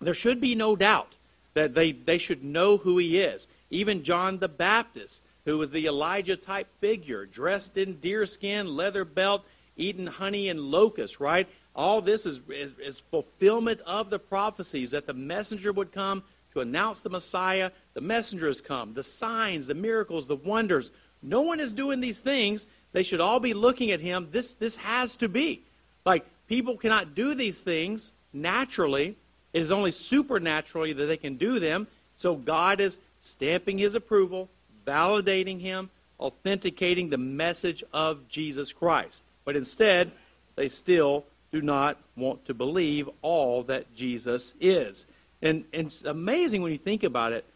there 0.00 0.14
should 0.14 0.40
be 0.40 0.54
no 0.54 0.76
doubt 0.76 1.16
that 1.54 1.74
they, 1.74 1.92
they 1.92 2.18
should 2.18 2.44
know 2.44 2.76
who 2.76 2.98
he 2.98 3.18
is. 3.18 3.48
Even 3.70 4.02
John 4.02 4.38
the 4.38 4.48
Baptist 4.48 5.22
who 5.46 5.56
was 5.56 5.70
the 5.70 5.86
Elijah 5.86 6.36
type 6.36 6.68
figure, 6.80 7.24
dressed 7.24 7.78
in 7.78 7.94
deerskin, 7.94 8.66
leather 8.76 9.04
belt, 9.04 9.46
eating 9.76 10.08
honey 10.08 10.48
and 10.48 10.60
locusts, 10.60 11.20
right? 11.20 11.48
All 11.74 12.02
this 12.02 12.26
is, 12.26 12.40
is, 12.48 12.72
is, 12.78 13.00
fulfillment 13.00 13.80
of 13.86 14.10
the 14.10 14.18
prophecies 14.18 14.90
that 14.90 15.06
the 15.06 15.14
messenger 15.14 15.72
would 15.72 15.92
come 15.92 16.24
to 16.52 16.60
announce 16.60 17.00
the 17.02 17.10
Messiah. 17.10 17.70
The 17.94 18.00
messenger 18.00 18.48
has 18.48 18.60
come. 18.60 18.94
The 18.94 19.04
signs, 19.04 19.68
the 19.68 19.74
miracles, 19.74 20.26
the 20.26 20.36
wonders. 20.36 20.90
No 21.22 21.42
one 21.42 21.60
is 21.60 21.72
doing 21.72 22.00
these 22.00 22.18
things. 22.18 22.66
They 22.92 23.02
should 23.04 23.20
all 23.20 23.38
be 23.38 23.54
looking 23.54 23.90
at 23.90 24.00
him. 24.00 24.28
This, 24.32 24.54
this 24.54 24.76
has 24.76 25.16
to 25.16 25.28
be. 25.28 25.64
Like, 26.04 26.26
people 26.48 26.76
cannot 26.76 27.14
do 27.14 27.34
these 27.34 27.60
things 27.60 28.12
naturally. 28.32 29.16
It 29.56 29.62
is 29.62 29.72
only 29.72 29.90
supernaturally 29.90 30.92
that 30.92 31.06
they 31.06 31.16
can 31.16 31.38
do 31.38 31.58
them. 31.58 31.86
So 32.18 32.36
God 32.36 32.78
is 32.78 32.98
stamping 33.22 33.78
his 33.78 33.94
approval, 33.94 34.50
validating 34.86 35.60
him, 35.60 35.88
authenticating 36.20 37.08
the 37.08 37.16
message 37.16 37.82
of 37.90 38.28
Jesus 38.28 38.74
Christ. 38.74 39.22
But 39.46 39.56
instead, 39.56 40.12
they 40.56 40.68
still 40.68 41.24
do 41.52 41.62
not 41.62 41.96
want 42.16 42.44
to 42.44 42.52
believe 42.52 43.08
all 43.22 43.62
that 43.62 43.94
Jesus 43.96 44.52
is. 44.60 45.06
And, 45.40 45.64
and 45.72 45.86
it's 45.86 46.02
amazing 46.02 46.60
when 46.60 46.72
you 46.72 46.78
think 46.78 47.02
about 47.02 47.32
it. 47.32 47.46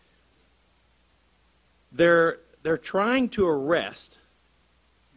They're, 1.92 2.38
they're 2.62 2.78
trying 2.78 3.28
to 3.30 3.46
arrest 3.46 4.16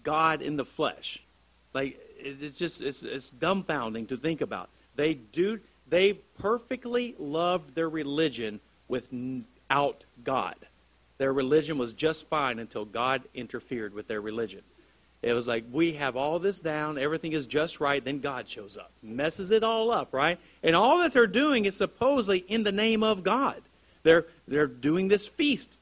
God 0.03 0.41
in 0.41 0.57
the 0.57 0.65
flesh. 0.65 1.23
Like, 1.73 1.97
it's 2.19 2.59
just, 2.59 2.81
it's, 2.81 3.03
it's 3.03 3.31
dumbfounding 3.31 4.09
to 4.09 4.17
think 4.17 4.41
about. 4.41 4.67
They 4.97 5.13
do, 5.13 5.61
they 5.87 6.13
perfectly 6.13 7.15
loved 7.17 7.75
their 7.75 7.89
religion 7.89 8.59
without 8.87 10.03
God. 10.23 10.55
Their 11.17 11.33
religion 11.33 11.77
was 11.77 11.93
just 11.93 12.27
fine 12.27 12.59
until 12.59 12.85
God 12.85 13.23
interfered 13.33 13.93
with 13.93 14.07
their 14.07 14.21
religion. 14.21 14.61
It 15.21 15.33
was 15.33 15.47
like, 15.47 15.63
we 15.71 15.93
have 15.93 16.17
all 16.17 16.37
this 16.37 16.59
down, 16.59 16.97
everything 16.97 17.31
is 17.31 17.47
just 17.47 17.79
right, 17.79 18.03
then 18.03 18.19
God 18.19 18.49
shows 18.49 18.77
up, 18.77 18.91
messes 19.01 19.51
it 19.51 19.63
all 19.63 19.89
up, 19.89 20.13
right? 20.13 20.37
And 20.61 20.75
all 20.75 20.99
that 20.99 21.13
they're 21.13 21.27
doing 21.27 21.63
is 21.63 21.77
supposedly 21.77 22.39
in 22.39 22.63
the 22.63 22.73
name 22.73 23.03
of 23.03 23.23
God. 23.23 23.61
They're, 24.03 24.25
they're 24.49 24.67
doing 24.67 25.07
this 25.07 25.25
feast, 25.25 25.77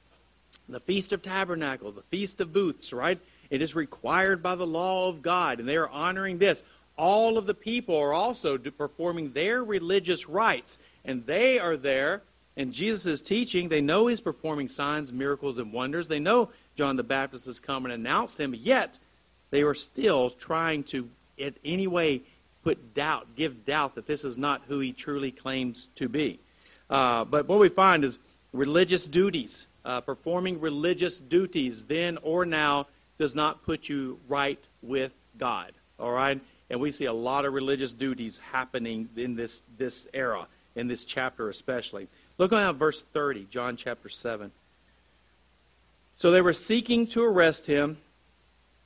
the 0.69 0.79
Feast 0.79 1.11
of 1.11 1.23
Tabernacles, 1.23 1.95
the 1.95 2.03
Feast 2.03 2.39
of 2.39 2.53
Booths, 2.53 2.93
right? 2.93 3.19
It 3.49 3.63
is 3.63 3.73
required 3.73 4.43
by 4.43 4.53
the 4.55 4.67
law 4.67 5.09
of 5.09 5.23
God, 5.23 5.59
and 5.59 5.67
they 5.67 5.75
are 5.75 5.89
honoring 5.89 6.37
this. 6.37 6.61
All 7.01 7.37
of 7.37 7.47
the 7.47 7.53
people 7.53 7.97
are 7.97 8.13
also 8.13 8.57
performing 8.57 9.33
their 9.33 9.63
religious 9.63 10.29
rites, 10.29 10.77
and 11.03 11.25
they 11.25 11.57
are 11.57 11.75
there 11.75 12.21
and 12.57 12.73
Jesus 12.73 13.05
is 13.05 13.21
teaching. 13.21 13.69
They 13.69 13.81
know 13.81 14.07
he's 14.07 14.21
performing 14.21 14.69
signs, 14.69 15.13
miracles, 15.13 15.57
and 15.57 15.71
wonders. 15.71 16.07
They 16.07 16.19
know 16.19 16.49
John 16.75 16.95
the 16.95 17.03
Baptist 17.03 17.45
has 17.45 17.59
come 17.59 17.85
and 17.85 17.93
announced 17.93 18.39
him, 18.39 18.53
yet 18.53 18.99
they 19.51 19.61
are 19.61 19.73
still 19.73 20.29
trying 20.29 20.83
to, 20.85 21.09
in 21.37 21.55
any 21.63 21.87
way, 21.87 22.21
put 22.63 22.93
doubt, 22.93 23.35
give 23.35 23.65
doubt 23.65 23.95
that 23.95 24.05
this 24.05 24.23
is 24.23 24.37
not 24.37 24.63
who 24.67 24.79
he 24.79 24.91
truly 24.91 25.31
claims 25.31 25.87
to 25.95 26.09
be. 26.09 26.39
Uh, 26.89 27.23
but 27.25 27.47
what 27.47 27.59
we 27.59 27.69
find 27.69 28.03
is 28.03 28.19
religious 28.53 29.05
duties, 29.05 29.65
uh, 29.85 30.01
performing 30.01 30.59
religious 30.59 31.19
duties 31.19 31.85
then 31.85 32.17
or 32.21 32.45
now 32.45 32.87
does 33.17 33.33
not 33.33 33.63
put 33.63 33.87
you 33.87 34.19
right 34.27 34.59
with 34.81 35.13
God. 35.37 35.71
All 35.97 36.11
right? 36.11 36.41
And 36.71 36.79
we 36.79 36.89
see 36.89 37.03
a 37.03 37.13
lot 37.13 37.43
of 37.43 37.53
religious 37.53 37.91
duties 37.91 38.39
happening 38.53 39.09
in 39.17 39.35
this, 39.35 39.61
this 39.77 40.07
era, 40.13 40.47
in 40.73 40.87
this 40.87 41.03
chapter 41.03 41.49
especially. 41.49 42.07
Look 42.37 42.53
at 42.53 42.75
verse 42.75 43.01
30, 43.01 43.47
John 43.51 43.75
chapter 43.75 44.07
7. 44.07 44.51
So 46.15 46.31
they 46.31 46.39
were 46.39 46.53
seeking 46.53 47.07
to 47.07 47.23
arrest 47.23 47.65
him, 47.65 47.97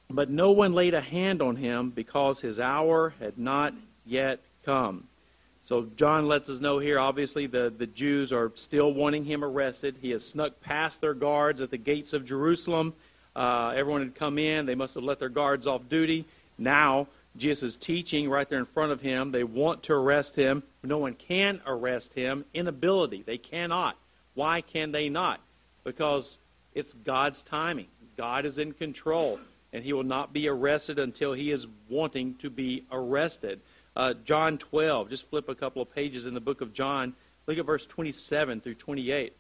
but 0.10 0.32
no 0.32 0.50
one 0.50 0.74
laid 0.74 0.96
a 0.96 1.02
hand 1.02 1.44
on 1.44 1.58
him 1.58 1.92
because 1.92 2.42
his 2.42 2.60
hour 2.60 3.14
had 3.20 3.38
not 3.38 3.76
yet 4.04 4.40
come. 4.66 5.08
So 5.62 5.88
John 5.96 6.28
lets 6.28 6.50
us 6.50 6.60
know 6.60 6.80
here, 6.80 6.98
obviously, 6.98 7.46
the, 7.46 7.72
the 7.76 7.88
Jews 7.88 8.34
are 8.34 8.52
still 8.56 8.92
wanting 8.94 9.26
him 9.26 9.44
arrested. 9.44 9.98
He 10.02 10.10
has 10.10 10.28
snuck 10.28 10.60
past 10.60 11.02
their 11.02 11.14
guards 11.14 11.62
at 11.62 11.70
the 11.70 11.78
gates 11.78 12.14
of 12.14 12.26
Jerusalem. 12.26 12.94
Uh, 13.36 13.74
everyone 13.76 14.02
had 14.02 14.16
come 14.16 14.40
in. 14.40 14.66
They 14.66 14.76
must 14.76 14.96
have 14.96 15.04
let 15.04 15.20
their 15.20 15.30
guards 15.30 15.68
off 15.68 15.88
duty. 15.88 16.26
Now, 16.58 17.08
Jesus 17.38 17.64
is 17.72 17.76
teaching 17.76 18.30
right 18.30 18.50
there 18.50 18.60
in 18.60 18.66
front 18.66 18.92
of 18.92 19.02
him. 19.02 19.32
They 19.32 19.44
want 19.44 19.84
to 19.84 19.94
arrest 19.94 20.36
him. 20.36 20.64
No 20.84 20.98
one 20.98 21.14
can 21.14 21.62
arrest 21.66 22.14
him. 22.14 22.46
Inability. 22.54 23.24
They 23.24 23.38
cannot. 23.38 23.98
Why 24.36 24.62
can 24.62 24.92
they 24.92 25.10
not? 25.10 25.42
Because 25.84 26.40
it's 26.74 26.94
God's 26.94 27.42
timing. 27.42 27.88
God 28.18 28.46
is 28.46 28.58
in 28.58 28.74
control, 28.74 29.40
and 29.74 29.84
he 29.84 29.92
will 29.92 30.04
not 30.04 30.32
be 30.32 30.48
arrested 30.48 30.98
until 30.98 31.34
he 31.34 31.52
is 31.52 31.68
wanting 31.90 32.36
to 32.36 32.50
be 32.50 32.86
arrested. 32.92 33.60
Uh, 33.96 34.14
John 34.14 34.58
12, 34.58 35.10
just 35.10 35.30
flip 35.30 35.50
a 35.50 35.56
couple 35.56 35.82
of 35.82 35.94
pages 35.94 36.26
in 36.26 36.34
the 36.34 36.42
book 36.42 36.62
of 36.62 36.74
John. 36.74 37.14
Look 37.48 37.58
at 37.58 37.66
verse 37.66 37.86
27 37.86 38.62
through 38.62 38.76
28. 38.76 39.34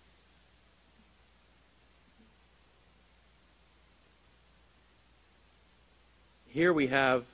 Here 6.47 6.71
we 6.71 6.87
have 6.87 7.25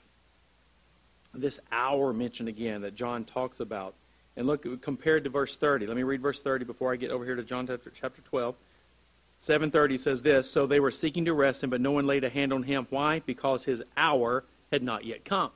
this 1.34 1.60
hour 1.72 2.14
mentioned 2.14 2.50
again 2.50 2.82
that 2.82 2.96
John 2.96 3.24
talks 3.24 3.60
about. 3.60 3.96
And 4.36 4.48
look, 4.48 4.82
compared 4.82 5.24
to 5.26 5.30
verse 5.30 5.56
30. 5.56 5.88
Let 5.88 5.98
me 5.98 6.04
read 6.04 6.22
verse 6.22 6.42
30 6.42 6.66
before 6.66 6.92
I 6.92 6.96
get 6.96 7.12
over 7.12 7.26
here 7.26 7.36
to 7.36 7.44
John 7.44 7.68
chapter 7.68 8.22
12. 8.22 8.56
730 9.40 9.98
says 9.98 10.24
this 10.24 10.50
So 10.50 10.66
they 10.66 10.80
were 10.80 10.92
seeking 10.92 11.26
to 11.26 11.32
arrest 11.32 11.64
him, 11.64 11.70
but 11.70 11.82
no 11.82 11.92
one 11.92 12.08
laid 12.08 12.24
a 12.24 12.30
hand 12.30 12.54
on 12.54 12.64
him. 12.64 12.88
Why? 12.90 13.20
Because 13.20 13.66
his 13.66 13.84
hour 13.98 14.46
had 14.72 14.84
not 14.84 15.04
yet 15.04 15.26
come. 15.26 15.52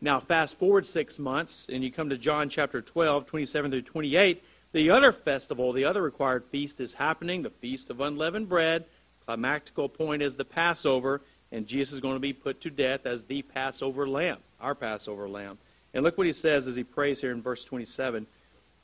Now, 0.00 0.20
fast 0.20 0.58
forward 0.58 0.86
six 0.86 1.18
months, 1.18 1.68
and 1.72 1.82
you 1.82 1.90
come 1.90 2.10
to 2.10 2.18
John 2.18 2.48
chapter 2.48 2.80
12, 2.80 3.26
27 3.26 3.70
through 3.70 3.82
28. 3.82 4.42
The 4.72 4.90
other 4.90 5.12
festival, 5.12 5.72
the 5.72 5.84
other 5.84 6.02
required 6.02 6.44
feast 6.50 6.80
is 6.80 6.94
happening, 6.94 7.42
the 7.42 7.50
Feast 7.50 7.90
of 7.90 8.00
Unleavened 8.00 8.48
Bread. 8.48 8.84
Climactical 9.26 9.92
point 9.92 10.22
is 10.22 10.36
the 10.36 10.44
Passover, 10.44 11.22
and 11.50 11.66
Jesus 11.66 11.94
is 11.94 12.00
going 12.00 12.14
to 12.14 12.20
be 12.20 12.32
put 12.32 12.60
to 12.60 12.70
death 12.70 13.06
as 13.06 13.24
the 13.24 13.42
Passover 13.42 14.08
lamb 14.08 14.38
our 14.60 14.74
Passover 14.74 15.28
lamb. 15.28 15.58
And 15.94 16.04
look 16.04 16.18
what 16.18 16.26
he 16.26 16.32
says 16.32 16.66
as 16.66 16.76
he 16.76 16.84
prays 16.84 17.20
here 17.20 17.32
in 17.32 17.42
verse 17.42 17.64
27. 17.64 18.22
It 18.24 18.28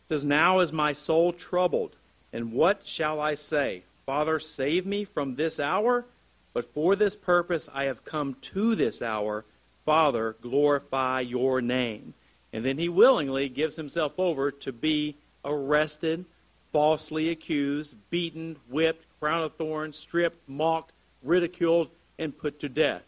says, 0.09 0.25
Now 0.25 0.61
is 0.61 0.73
my 0.73 0.93
soul 0.93 1.33
troubled, 1.33 1.97
and 2.33 2.53
what 2.53 2.87
shall 2.87 3.21
I 3.21 3.35
say? 3.35 3.85
Father, 4.07 4.39
save 4.39 4.85
me 4.85 5.05
from 5.05 5.37
this 5.37 5.59
hour, 5.59 6.05
but 6.53 6.73
for 6.73 6.95
this 6.95 7.17
purpose 7.17 7.69
I 7.73 7.85
have 7.85 8.05
come 8.05 8.37
to 8.43 8.75
this 8.75 9.01
hour. 9.01 9.45
Father, 9.85 10.37
glorify 10.41 11.21
your 11.21 11.61
name. 11.61 12.15
And 12.53 12.65
then 12.65 12.79
he 12.79 12.89
willingly 12.89 13.49
gives 13.49 13.77
himself 13.77 14.19
over 14.19 14.51
to 14.51 14.73
be 14.73 15.17
arrested, 15.45 16.25
falsely 16.73 17.29
accused, 17.29 17.95
beaten, 18.11 18.57
whipped, 18.69 19.07
crowned 19.21 19.45
of 19.45 19.55
thorns, 19.55 19.97
stripped, 19.97 20.49
mocked, 20.49 20.93
ridiculed, 21.23 21.91
and 22.19 22.37
put 22.37 22.61
to 22.61 22.69
death. 22.69 23.03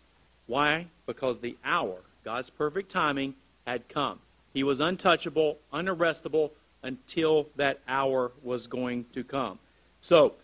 Why? 0.47 0.87
Because 1.07 1.39
the 1.39 1.57
hour 1.65 1.99
God's 2.27 2.51
perfect 2.51 2.91
timing 2.91 3.37
had 3.69 3.89
come. 3.89 4.19
He 4.53 4.65
was 4.65 4.81
untouchable, 4.81 5.59
unarrestable 5.73 6.51
until 6.83 7.51
that 7.55 7.79
hour 7.87 8.33
was 8.43 8.67
going 8.67 9.05
to 9.13 9.23
come. 9.23 9.61
So, 10.01 10.35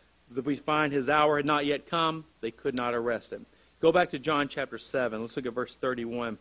we 0.44 0.54
find 0.54 0.92
his 0.92 1.08
hour 1.08 1.38
had 1.38 1.44
not 1.44 1.66
yet 1.66 1.90
come, 1.90 2.24
they 2.40 2.52
could 2.52 2.76
not 2.76 2.94
arrest 2.94 3.32
him. 3.32 3.46
Go 3.80 3.90
back 3.90 4.10
to 4.10 4.20
John 4.20 4.46
chapter 4.46 4.78
7. 4.78 5.20
Let's 5.20 5.34
look 5.34 5.44
at 5.44 5.54
verse 5.54 5.74
31. 5.74 6.38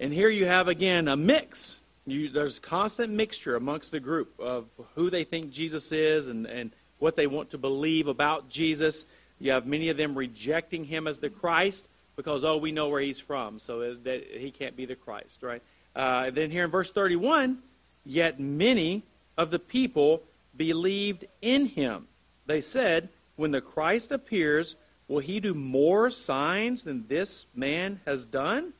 And 0.00 0.12
here 0.12 0.30
you 0.30 0.46
have 0.46 0.66
again 0.66 1.06
a 1.06 1.16
mix. 1.16 1.78
You, 2.06 2.30
there's 2.30 2.58
constant 2.58 3.12
mixture 3.12 3.54
amongst 3.54 3.92
the 3.92 4.00
group 4.00 4.34
of 4.40 4.66
who 4.96 5.10
they 5.10 5.22
think 5.22 5.52
Jesus 5.52 5.92
is 5.92 6.26
and, 6.26 6.44
and 6.44 6.72
what 6.98 7.14
they 7.14 7.28
want 7.28 7.50
to 7.50 7.58
believe 7.58 8.08
about 8.08 8.48
Jesus. 8.48 9.06
You 9.38 9.52
have 9.52 9.64
many 9.64 9.90
of 9.90 9.96
them 9.96 10.18
rejecting 10.18 10.86
him 10.86 11.06
as 11.06 11.20
the 11.20 11.30
Christ 11.30 11.86
because, 12.18 12.42
oh, 12.42 12.56
we 12.56 12.72
know 12.72 12.88
where 12.88 13.00
he's 13.00 13.20
from, 13.20 13.60
so 13.60 13.94
that 13.94 14.24
he 14.32 14.50
can't 14.50 14.74
be 14.74 14.84
the 14.84 14.96
Christ, 14.96 15.40
right? 15.40 15.62
Uh, 15.94 16.30
then 16.30 16.50
here 16.50 16.64
in 16.64 16.70
verse 16.70 16.90
31, 16.90 17.58
yet 18.04 18.40
many 18.40 19.04
of 19.36 19.52
the 19.52 19.60
people 19.60 20.24
believed 20.56 21.26
in 21.40 21.66
him. 21.66 22.08
They 22.44 22.60
said, 22.60 23.10
when 23.36 23.52
the 23.52 23.60
Christ 23.60 24.10
appears, 24.10 24.74
will 25.06 25.20
he 25.20 25.38
do 25.38 25.54
more 25.54 26.10
signs 26.10 26.82
than 26.82 27.06
this 27.06 27.46
man 27.54 28.00
has 28.04 28.24
done? 28.24 28.72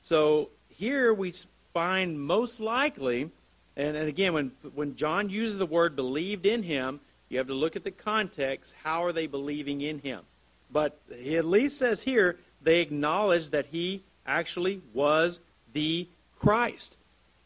So 0.00 0.50
here 0.68 1.14
we 1.14 1.32
find 1.72 2.20
most 2.20 2.58
likely, 2.58 3.30
and, 3.76 3.96
and 3.96 4.08
again, 4.08 4.32
when, 4.32 4.50
when 4.74 4.96
John 4.96 5.30
uses 5.30 5.56
the 5.56 5.66
word 5.66 5.94
believed 5.94 6.46
in 6.46 6.64
him, 6.64 6.98
you 7.28 7.38
have 7.38 7.46
to 7.46 7.54
look 7.54 7.76
at 7.76 7.84
the 7.84 7.92
context. 7.92 8.74
How 8.82 9.04
are 9.04 9.12
they 9.12 9.28
believing 9.28 9.82
in 9.82 10.00
him? 10.00 10.22
But 10.68 10.98
he 11.14 11.36
at 11.36 11.44
least 11.44 11.78
says 11.78 12.02
here 12.02 12.38
they 12.62 12.80
acknowledged 12.80 13.52
that 13.52 13.66
he 13.66 14.02
actually 14.26 14.80
was 14.92 15.40
the 15.72 16.08
Christ. 16.38 16.96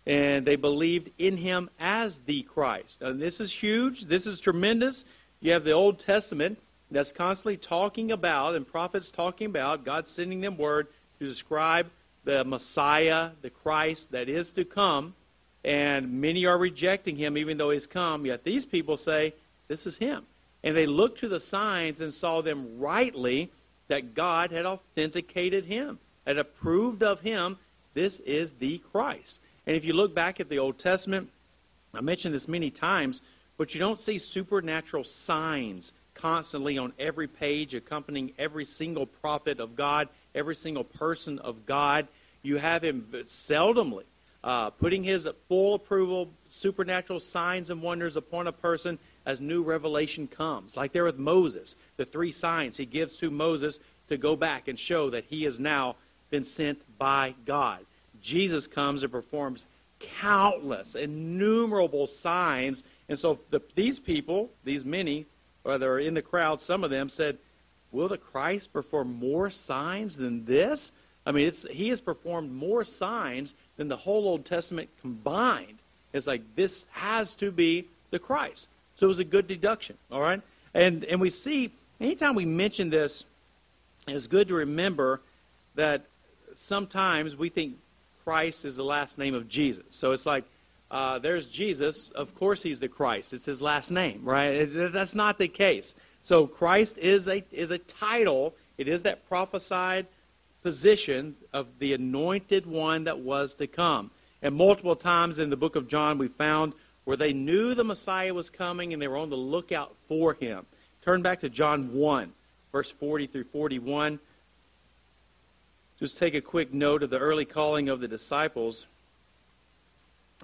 And 0.07 0.47
they 0.47 0.57
believed 0.57 1.11
in 1.19 1.39
him 1.39 1.69
as 1.81 2.21
the 2.21 2.43
Christ. 2.43 3.03
And 3.03 3.21
this 3.21 3.41
is 3.41 3.53
huge. 3.53 4.05
This 4.05 4.27
is 4.27 4.41
tremendous. 4.41 5.05
You 5.41 5.53
have 5.53 5.65
the 5.65 5.73
Old 5.73 5.99
Testament 5.99 6.59
that's 6.91 7.13
constantly 7.13 7.57
talking 7.57 8.13
about, 8.13 8.55
and 8.55 8.67
prophets 8.67 9.11
talking 9.11 9.47
about, 9.47 9.85
God 9.85 10.07
sending 10.07 10.41
them 10.41 10.57
word 10.57 10.87
to 11.19 11.27
describe 11.27 11.91
the 12.25 12.45
Messiah, 12.45 13.31
the 13.43 13.51
Christ 13.51 14.13
that 14.13 14.29
is 14.29 14.51
to 14.53 14.65
come. 14.65 15.15
And 15.65 16.21
many 16.21 16.47
are 16.47 16.57
rejecting 16.57 17.17
him 17.17 17.37
even 17.37 17.59
though 17.59 17.71
he's 17.71 17.87
come. 17.87 18.27
Yet 18.27 18.45
these 18.45 18.65
people 18.65 18.97
say, 18.97 19.35
This 19.67 19.87
is 19.87 19.97
him. 19.97 20.25
And 20.63 20.77
they 20.77 20.87
looked 20.87 21.19
to 21.21 21.29
the 21.29 21.41
signs 21.41 22.01
and 22.01 22.13
saw 22.13 22.43
them 22.43 22.79
rightly 22.79 23.51
that 23.89 24.15
God 24.15 24.51
had 24.51 24.67
authenticated 24.67 25.67
him, 25.67 25.99
had 26.27 26.39
approved 26.39 27.03
of 27.03 27.21
him 27.21 27.59
this 27.95 28.21
is 28.21 28.53
the 28.53 28.79
Christ. 28.79 29.41
And 29.67 29.75
if 29.75 29.85
you 29.85 29.95
look 29.95 30.15
back 30.15 30.39
at 30.39 30.51
the 30.51 30.59
Old 30.59 30.79
Testament, 30.79 31.31
I 31.95 32.03
mentioned 32.03 32.35
this 32.35 32.47
many 32.47 32.71
times, 32.71 33.23
but 33.57 33.73
you 33.73 33.81
don't 33.81 33.99
see 33.99 34.19
supernatural 34.19 35.05
signs 35.05 35.95
constantly 36.15 36.77
on 36.77 36.93
every 36.99 37.27
page 37.27 37.75
accompanying 37.75 38.33
every 38.39 38.67
single 38.67 39.07
prophet 39.07 39.61
of 39.61 39.77
God, 39.77 40.09
every 40.35 40.55
single 40.55 40.85
person 40.85 41.39
of 41.39 41.65
God. 41.65 42.07
You 42.43 42.59
have 42.59 42.85
him 42.85 43.09
seldomly 43.25 44.05
uh, 44.47 44.71
putting 44.71 45.03
his 45.03 45.29
full 45.49 45.75
approval, 45.75 46.31
supernatural 46.51 47.19
signs 47.19 47.69
and 47.71 47.83
wonders 47.83 48.17
upon 48.17 48.47
a 48.47 48.53
person 48.53 48.99
as 49.27 49.41
new 49.41 49.63
revelation 49.63 50.29
comes. 50.29 50.77
Like 50.77 50.93
there 50.93 51.05
with 51.05 51.19
Moses, 51.19 51.75
the 51.97 52.07
three 52.07 52.33
signs 52.33 52.77
he 52.77 52.87
gives 52.87 53.17
to 53.17 53.31
Moses 53.31 53.81
to 54.09 54.17
go 54.17 54.37
back 54.37 54.69
and 54.69 54.79
show 54.79 55.11
that 55.11 55.25
he 55.29 55.43
has 55.43 55.59
now 55.59 55.97
been 56.31 56.45
sent 56.45 56.79
by 56.97 57.35
God. 57.45 57.81
Jesus 58.23 58.67
comes 58.67 59.03
and 59.03 59.13
performs 59.13 59.67
countless, 59.99 60.95
innumerable 60.95 62.07
signs. 62.07 62.85
And 63.09 63.19
so 63.19 63.41
the, 63.51 63.61
these 63.75 63.99
people, 63.99 64.51
these 64.65 64.85
many, 64.85 65.27
or 65.65 65.77
that 65.77 65.87
are 65.87 65.99
in 65.99 66.15
the 66.15 66.23
crowd, 66.23 66.63
some 66.63 66.85
of 66.85 66.91
them 66.91 67.09
said, 67.09 67.39
Will 67.93 68.09
the 68.09 68.19
Christ 68.19 68.73
perform 68.73 69.15
more 69.15 69.51
signs 69.51 70.17
than 70.17 70.45
this? 70.45 70.93
I 71.25 71.33
mean, 71.33 71.53
he 71.71 71.89
has 71.89 72.01
performed 72.01 72.53
more 72.53 72.85
signs 72.85 73.55
than 73.77 73.89
the 73.89 73.97
whole 73.97 74.29
Old 74.29 74.45
Testament 74.45 74.91
combined. 75.01 75.79
It's 76.13 76.27
like 76.27 76.55
this 76.55 76.87
has 76.93 77.35
to 77.37 77.51
be 77.51 77.87
the 78.11 78.19
Christ. 78.19 78.69
So 78.97 79.07
it 79.07 79.09
was 79.09 79.19
a 79.19 79.25
good 79.25 79.47
deduction, 79.47 79.97
all 80.11 80.21
right? 80.21 80.43
And, 80.75 81.05
and 81.05 81.21
we 81.21 81.31
see, 81.31 81.73
anytime 82.01 82.35
we 82.35 82.45
mention 82.45 82.91
this, 82.91 83.25
it's 84.09 84.27
good 84.27 84.49
to 84.49 84.55
remember 84.55 85.21
that 85.75 86.07
sometimes 86.55 87.37
we 87.37 87.49
think 87.49 87.77
Christ 88.25 88.65
is 88.65 88.77
the 88.77 88.85
last 88.85 89.19
name 89.19 89.35
of 89.35 89.49
Jesus. 89.49 89.85
So 89.91 90.13
it's 90.13 90.27
like, 90.27 90.45
uh, 90.91 91.19
there's 91.19 91.47
Jesus. 91.47 92.11
Of 92.11 92.35
course, 92.35 92.63
he's 92.63 92.81
the 92.81 92.89
Christ. 92.89 93.33
It's 93.33 93.45
his 93.45 93.61
last 93.61 93.91
name, 93.91 94.23
right? 94.25 94.67
That's 94.93 95.15
not 95.15 95.39
the 95.39 95.49
case. 95.49 95.95
So 96.23 96.47
Christ 96.47 96.97
is 96.99 97.29
a 97.29 97.45
is 97.53 97.71
a 97.71 97.79
title. 97.79 98.55
It 98.79 98.89
is 98.89 99.03
that 99.03 99.29
prophesied 99.29 100.07
position 100.63 101.37
of 101.53 101.79
the 101.79 101.93
anointed 101.93 102.67
one 102.67 103.05
that 103.05 103.21
was 103.21 103.55
to 103.55 103.67
come. 103.67 104.11
And 104.43 104.55
multiple 104.55 104.97
times 104.97 105.39
in 105.39 105.51
the 105.51 105.57
book 105.57 105.77
of 105.77 105.89
John, 105.89 106.19
we 106.19 106.29
found 106.29 106.73
where 107.07 107.17
they 107.17 107.33
knew 107.33 107.73
the 107.73 107.85
Messiah 107.85 108.35
was 108.35 108.51
coming 108.51 108.93
and 108.93 109.01
they 109.01 109.07
were 109.07 109.17
on 109.17 109.31
the 109.31 109.37
lookout 109.37 109.95
for 110.09 110.35
him. 110.35 110.67
Turn 111.03 111.23
back 111.23 111.41
to 111.41 111.49
John 111.49 111.95
1, 111.95 112.33
verse 112.73 112.91
40 112.91 113.29
through 113.29 113.45
41. 113.45 114.19
Just 116.01 116.19
take 116.19 116.35
a 116.35 116.41
quick 116.41 116.75
note 116.75 117.05
of 117.05 117.11
the 117.11 117.19
early 117.19 117.45
calling 117.45 117.89
of 117.89 118.01
the 118.01 118.09
disciples. 118.09 118.87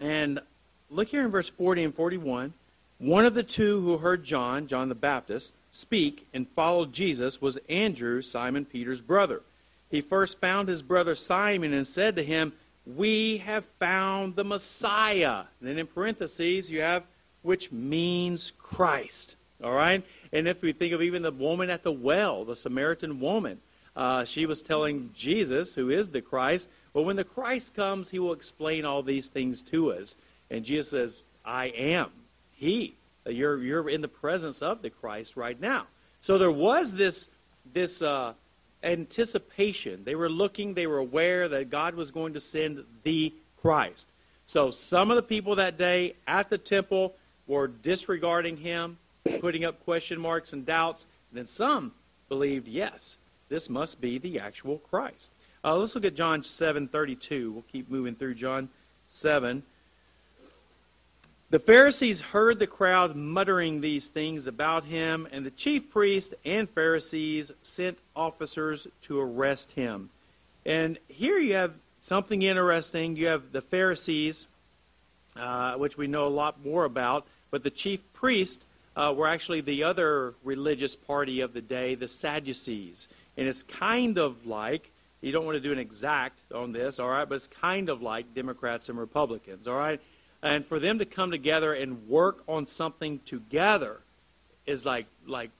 And 0.00 0.38
look 0.88 1.08
here 1.08 1.24
in 1.24 1.32
verse 1.32 1.48
40 1.48 1.82
and 1.82 1.94
41. 1.94 2.54
One 2.98 3.26
of 3.26 3.34
the 3.34 3.42
two 3.42 3.80
who 3.80 3.98
heard 3.98 4.22
John, 4.22 4.68
John 4.68 4.88
the 4.88 4.94
Baptist, 4.94 5.54
speak 5.72 6.28
and 6.32 6.48
followed 6.48 6.92
Jesus 6.92 7.42
was 7.42 7.58
Andrew, 7.68 8.22
Simon 8.22 8.64
Peter's 8.66 9.00
brother. 9.00 9.42
He 9.90 10.00
first 10.00 10.40
found 10.40 10.68
his 10.68 10.80
brother 10.80 11.16
Simon 11.16 11.72
and 11.72 11.88
said 11.88 12.14
to 12.14 12.22
him, 12.22 12.52
We 12.86 13.38
have 13.38 13.64
found 13.78 14.36
the 14.36 14.44
Messiah. 14.44 15.44
And 15.60 15.68
then 15.68 15.78
in 15.78 15.86
parentheses, 15.86 16.70
you 16.70 16.80
have 16.80 17.04
which 17.42 17.72
means 17.72 18.52
Christ. 18.58 19.36
All 19.62 19.72
right? 19.72 20.04
And 20.32 20.48
if 20.48 20.62
we 20.62 20.72
think 20.72 20.92
of 20.92 21.02
even 21.02 21.22
the 21.22 21.30
woman 21.30 21.70
at 21.70 21.82
the 21.82 21.92
well, 21.92 22.44
the 22.44 22.56
Samaritan 22.56 23.20
woman, 23.20 23.60
uh, 23.94 24.24
she 24.24 24.46
was 24.46 24.62
telling 24.62 25.10
Jesus, 25.14 25.74
who 25.74 25.90
is 25.90 26.08
the 26.08 26.22
Christ, 26.22 26.68
well, 26.94 27.04
when 27.04 27.16
the 27.16 27.24
Christ 27.24 27.74
comes, 27.74 28.10
he 28.10 28.18
will 28.18 28.32
explain 28.32 28.84
all 28.84 29.02
these 29.02 29.28
things 29.28 29.62
to 29.62 29.92
us. 29.92 30.16
And 30.50 30.64
Jesus 30.64 30.90
says, 30.90 31.24
I 31.44 31.66
am 31.66 32.10
he. 32.52 32.94
You're, 33.26 33.58
you're 33.62 33.88
in 33.88 34.00
the 34.00 34.08
presence 34.08 34.62
of 34.62 34.82
the 34.82 34.90
Christ 34.90 35.36
right 35.36 35.60
now. 35.60 35.86
So 36.20 36.38
there 36.38 36.50
was 36.50 36.94
this, 36.94 37.28
this 37.72 38.02
uh, 38.02 38.34
anticipation. 38.82 40.04
They 40.04 40.14
were 40.14 40.28
looking, 40.28 40.74
they 40.74 40.86
were 40.86 40.98
aware 40.98 41.48
that 41.48 41.70
God 41.70 41.94
was 41.94 42.10
going 42.10 42.34
to 42.34 42.40
send 42.40 42.84
the 43.02 43.34
Christ. 43.60 44.08
So 44.46 44.70
some 44.70 45.10
of 45.10 45.16
the 45.16 45.22
people 45.22 45.56
that 45.56 45.78
day 45.78 46.14
at 46.26 46.50
the 46.50 46.58
temple 46.58 47.14
were 47.46 47.68
disregarding 47.68 48.58
him, 48.58 48.98
putting 49.40 49.64
up 49.64 49.84
question 49.84 50.20
marks 50.20 50.52
and 50.52 50.66
doubts. 50.66 51.06
And 51.30 51.38
then 51.38 51.46
some 51.46 51.92
believed, 52.28 52.68
yes, 52.68 53.18
this 53.48 53.68
must 53.68 54.00
be 54.00 54.18
the 54.18 54.38
actual 54.40 54.78
Christ. 54.78 55.30
Uh, 55.64 55.76
let's 55.76 55.94
look 55.94 56.04
at 56.04 56.16
John 56.16 56.42
7:32. 56.42 57.52
We'll 57.52 57.64
keep 57.70 57.88
moving 57.88 58.14
through 58.14 58.34
John 58.34 58.68
7. 59.06 59.62
The 61.52 61.58
Pharisees 61.58 62.20
heard 62.20 62.60
the 62.60 62.66
crowd 62.66 63.14
muttering 63.14 63.82
these 63.82 64.08
things 64.08 64.46
about 64.46 64.86
him, 64.86 65.28
and 65.30 65.44
the 65.44 65.50
chief 65.50 65.90
priests 65.90 66.32
and 66.46 66.66
Pharisees 66.66 67.52
sent 67.60 67.98
officers 68.16 68.86
to 69.02 69.20
arrest 69.20 69.72
him. 69.72 70.08
And 70.64 70.98
here 71.08 71.38
you 71.38 71.52
have 71.52 71.74
something 72.00 72.40
interesting. 72.40 73.16
You 73.16 73.26
have 73.26 73.52
the 73.52 73.60
Pharisees, 73.60 74.46
uh, 75.36 75.74
which 75.74 75.98
we 75.98 76.06
know 76.06 76.26
a 76.26 76.30
lot 76.30 76.64
more 76.64 76.86
about, 76.86 77.26
but 77.50 77.64
the 77.64 77.70
chief 77.70 78.00
priests 78.14 78.64
uh, 78.96 79.12
were 79.14 79.28
actually 79.28 79.60
the 79.60 79.84
other 79.84 80.32
religious 80.42 80.96
party 80.96 81.42
of 81.42 81.52
the 81.52 81.60
day, 81.60 81.94
the 81.94 82.08
Sadducees. 82.08 83.08
And 83.36 83.46
it's 83.46 83.62
kind 83.62 84.16
of 84.16 84.46
like 84.46 84.90
you 85.20 85.32
don't 85.32 85.44
want 85.44 85.56
to 85.56 85.60
do 85.60 85.70
an 85.72 85.78
exact 85.78 86.50
on 86.50 86.72
this, 86.72 86.98
all 86.98 87.10
right, 87.10 87.28
but 87.28 87.34
it's 87.34 87.46
kind 87.46 87.90
of 87.90 88.00
like 88.00 88.34
Democrats 88.34 88.88
and 88.88 88.98
Republicans, 88.98 89.68
all 89.68 89.76
right? 89.76 90.00
And 90.42 90.66
for 90.66 90.78
them 90.78 90.98
to 90.98 91.04
come 91.04 91.30
together 91.30 91.72
and 91.72 92.08
work 92.08 92.42
on 92.48 92.66
something 92.66 93.20
together 93.24 94.00
is 94.66 94.84
like 94.84 95.06
like 95.26 95.50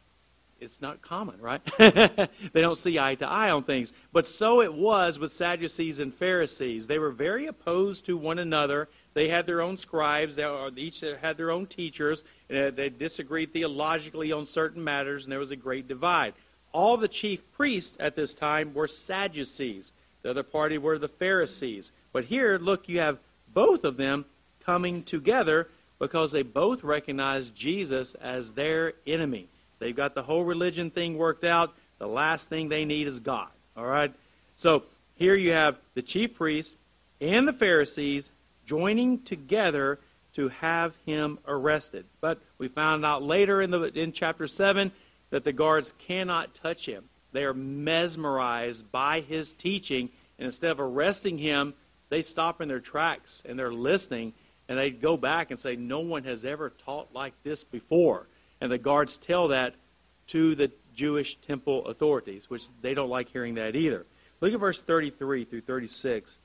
it's 0.60 0.80
not 0.80 1.02
common, 1.02 1.40
right? 1.40 1.60
they 1.78 2.60
don't 2.60 2.78
see 2.78 2.98
eye 2.98 3.16
to 3.16 3.28
eye 3.28 3.50
on 3.50 3.64
things. 3.64 3.92
But 4.12 4.28
so 4.28 4.60
it 4.60 4.72
was 4.72 5.18
with 5.18 5.32
Sadducees 5.32 5.98
and 5.98 6.14
Pharisees. 6.14 6.86
They 6.86 7.00
were 7.00 7.10
very 7.10 7.46
opposed 7.46 8.06
to 8.06 8.16
one 8.16 8.38
another. 8.38 8.88
They 9.14 9.28
had 9.28 9.46
their 9.46 9.60
own 9.60 9.76
scribes. 9.76 10.36
They 10.36 10.46
each 10.76 11.00
had 11.00 11.36
their 11.36 11.50
own 11.50 11.66
teachers. 11.66 12.22
Uh, 12.48 12.70
they 12.70 12.90
disagreed 12.90 13.52
theologically 13.52 14.30
on 14.30 14.46
certain 14.46 14.84
matters, 14.84 15.24
and 15.24 15.32
there 15.32 15.40
was 15.40 15.50
a 15.50 15.56
great 15.56 15.88
divide 15.88 16.34
all 16.72 16.96
the 16.96 17.08
chief 17.08 17.50
priests 17.52 17.96
at 18.00 18.16
this 18.16 18.34
time 18.34 18.74
were 18.74 18.88
Sadducees. 18.88 19.92
The 20.22 20.30
other 20.30 20.42
party 20.42 20.78
were 20.78 20.98
the 20.98 21.08
Pharisees. 21.08 21.92
But 22.12 22.26
here, 22.26 22.58
look, 22.58 22.88
you 22.88 22.98
have 23.00 23.18
both 23.52 23.84
of 23.84 23.96
them 23.96 24.24
coming 24.64 25.02
together 25.02 25.68
because 25.98 26.32
they 26.32 26.42
both 26.42 26.82
recognize 26.82 27.48
Jesus 27.50 28.14
as 28.14 28.52
their 28.52 28.94
enemy. 29.06 29.48
They've 29.78 29.94
got 29.94 30.14
the 30.14 30.22
whole 30.22 30.44
religion 30.44 30.90
thing 30.90 31.16
worked 31.16 31.44
out. 31.44 31.74
The 31.98 32.06
last 32.06 32.48
thing 32.48 32.68
they 32.68 32.84
need 32.84 33.06
is 33.06 33.20
God. 33.20 33.48
All 33.76 33.86
right? 33.86 34.12
So 34.56 34.84
here 35.14 35.34
you 35.34 35.52
have 35.52 35.78
the 35.94 36.02
chief 36.02 36.34
priests 36.34 36.76
and 37.20 37.46
the 37.46 37.52
Pharisees 37.52 38.30
joining 38.66 39.22
together 39.22 39.98
to 40.34 40.48
have 40.48 40.96
him 41.04 41.38
arrested. 41.46 42.04
But 42.20 42.40
we 42.58 42.68
found 42.68 43.04
out 43.04 43.22
later 43.22 43.60
in 43.62 43.70
the 43.70 43.82
in 43.82 44.12
chapter 44.12 44.46
7 44.46 44.92
that 45.30 45.44
the 45.44 45.52
guards 45.52 45.94
cannot 45.98 46.54
touch 46.54 46.86
him. 46.86 47.04
They 47.32 47.44
are 47.44 47.54
mesmerized 47.54 48.90
by 48.92 49.20
his 49.20 49.52
teaching, 49.52 50.10
and 50.38 50.46
instead 50.46 50.70
of 50.70 50.80
arresting 50.80 51.38
him, 51.38 51.74
they 52.08 52.22
stop 52.22 52.60
in 52.60 52.68
their 52.68 52.80
tracks 52.80 53.42
and 53.46 53.58
they're 53.58 53.72
listening, 53.72 54.34
and 54.72 54.78
they'd 54.78 55.02
go 55.02 55.18
back 55.18 55.50
and 55.50 55.60
say, 55.60 55.76
No 55.76 56.00
one 56.00 56.24
has 56.24 56.46
ever 56.46 56.70
taught 56.70 57.12
like 57.12 57.34
this 57.42 57.62
before. 57.62 58.26
And 58.58 58.72
the 58.72 58.78
guards 58.78 59.18
tell 59.18 59.48
that 59.48 59.74
to 60.28 60.54
the 60.54 60.70
Jewish 60.94 61.34
temple 61.36 61.86
authorities, 61.88 62.48
which 62.48 62.64
they 62.80 62.94
don't 62.94 63.10
like 63.10 63.28
hearing 63.28 63.56
that 63.56 63.76
either. 63.76 64.06
Look 64.40 64.54
at 64.54 64.60
verse 64.60 64.80
33 64.80 65.44
through 65.44 65.60
36. 65.60 66.38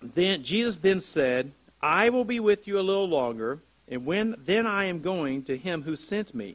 Then 0.00 0.44
Jesus 0.44 0.76
then 0.76 1.00
said, 1.00 1.50
I 1.82 2.10
will 2.10 2.24
be 2.24 2.38
with 2.38 2.68
you 2.68 2.78
a 2.78 2.80
little 2.80 3.08
longer, 3.08 3.58
and 3.88 4.06
when 4.06 4.36
then 4.38 4.64
I 4.64 4.84
am 4.84 5.00
going 5.00 5.42
to 5.46 5.58
him 5.58 5.82
who 5.82 5.96
sent 5.96 6.32
me. 6.32 6.54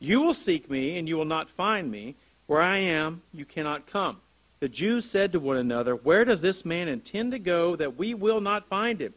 You 0.00 0.22
will 0.22 0.34
seek 0.34 0.68
me, 0.68 0.98
and 0.98 1.08
you 1.08 1.16
will 1.16 1.24
not 1.24 1.48
find 1.48 1.88
me. 1.88 2.16
Where 2.48 2.62
I 2.62 2.78
am, 2.78 3.22
you 3.32 3.44
cannot 3.44 3.86
come. 3.86 4.16
The 4.58 4.68
Jews 4.68 5.08
said 5.08 5.30
to 5.30 5.38
one 5.38 5.56
another, 5.56 5.94
Where 5.94 6.24
does 6.24 6.40
this 6.40 6.64
man 6.64 6.88
intend 6.88 7.30
to 7.30 7.38
go 7.38 7.76
that 7.76 7.96
we 7.96 8.12
will 8.12 8.40
not 8.40 8.66
find 8.66 9.00
him? 9.00 9.14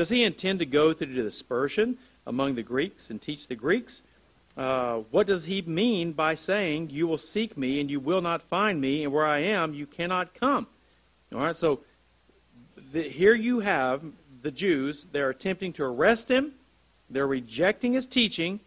Does 0.00 0.08
he 0.08 0.24
intend 0.24 0.60
to 0.60 0.64
go 0.64 0.94
through 0.94 1.12
the 1.12 1.22
dispersion 1.22 1.98
among 2.26 2.54
the 2.54 2.62
Greeks 2.62 3.10
and 3.10 3.20
teach 3.20 3.48
the 3.48 3.54
Greeks? 3.54 4.00
Uh, 4.56 5.00
what 5.10 5.26
does 5.26 5.44
he 5.44 5.60
mean 5.60 6.12
by 6.12 6.36
saying, 6.36 6.88
You 6.88 7.06
will 7.06 7.18
seek 7.18 7.54
me, 7.58 7.78
and 7.82 7.90
you 7.90 8.00
will 8.00 8.22
not 8.22 8.40
find 8.40 8.80
me, 8.80 9.04
and 9.04 9.12
where 9.12 9.26
I 9.26 9.40
am, 9.40 9.74
you 9.74 9.84
cannot 9.84 10.32
come? 10.32 10.68
All 11.34 11.42
right, 11.42 11.54
so 11.54 11.80
the, 12.94 13.10
here 13.10 13.34
you 13.34 13.60
have 13.60 14.02
the 14.40 14.50
Jews. 14.50 15.06
They're 15.12 15.28
attempting 15.28 15.74
to 15.74 15.84
arrest 15.84 16.30
him, 16.30 16.52
they're 17.10 17.26
rejecting 17.26 17.92
his 17.92 18.06
teaching 18.06 18.60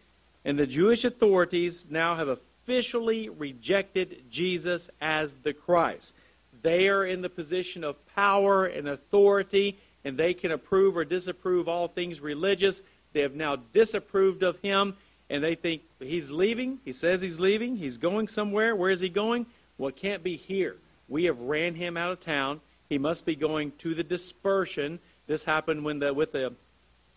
and 0.44 0.56
the 0.56 0.68
Jewish 0.68 1.04
authorities 1.04 1.86
now 1.90 2.14
have 2.14 2.28
officially 2.28 3.28
rejected 3.28 4.30
Jesus 4.30 4.88
as 5.00 5.34
the 5.42 5.52
Christ. 5.52 6.14
They 6.62 6.88
are 6.88 7.04
in 7.04 7.22
the 7.22 7.28
position 7.28 7.82
of 7.82 8.06
power 8.14 8.66
and 8.66 8.88
authority, 8.88 9.78
and 10.04 10.18
they 10.18 10.34
can 10.34 10.50
approve 10.50 10.96
or 10.96 11.04
disapprove 11.04 11.68
all 11.68 11.88
things 11.88 12.20
religious. 12.20 12.82
They 13.12 13.20
have 13.20 13.34
now 13.34 13.56
disapproved 13.56 14.42
of 14.42 14.58
him, 14.60 14.96
and 15.30 15.42
they 15.42 15.54
think 15.54 15.82
he's 15.98 16.30
leaving. 16.30 16.80
He 16.84 16.92
says 16.92 17.22
he's 17.22 17.40
leaving. 17.40 17.76
He's 17.76 17.96
going 17.96 18.28
somewhere. 18.28 18.76
Where 18.76 18.90
is 18.90 19.00
he 19.00 19.08
going? 19.08 19.46
Well, 19.78 19.88
it 19.88 19.96
can't 19.96 20.22
be 20.22 20.36
here. 20.36 20.76
We 21.08 21.24
have 21.24 21.40
ran 21.40 21.74
him 21.74 21.96
out 21.96 22.12
of 22.12 22.20
town. 22.20 22.60
He 22.88 22.98
must 22.98 23.24
be 23.24 23.36
going 23.36 23.72
to 23.78 23.94
the 23.94 24.04
dispersion. 24.04 25.00
This 25.26 25.44
happened 25.44 25.84
when 25.84 25.98
the 25.98 26.12
with 26.12 26.32
the 26.32 26.54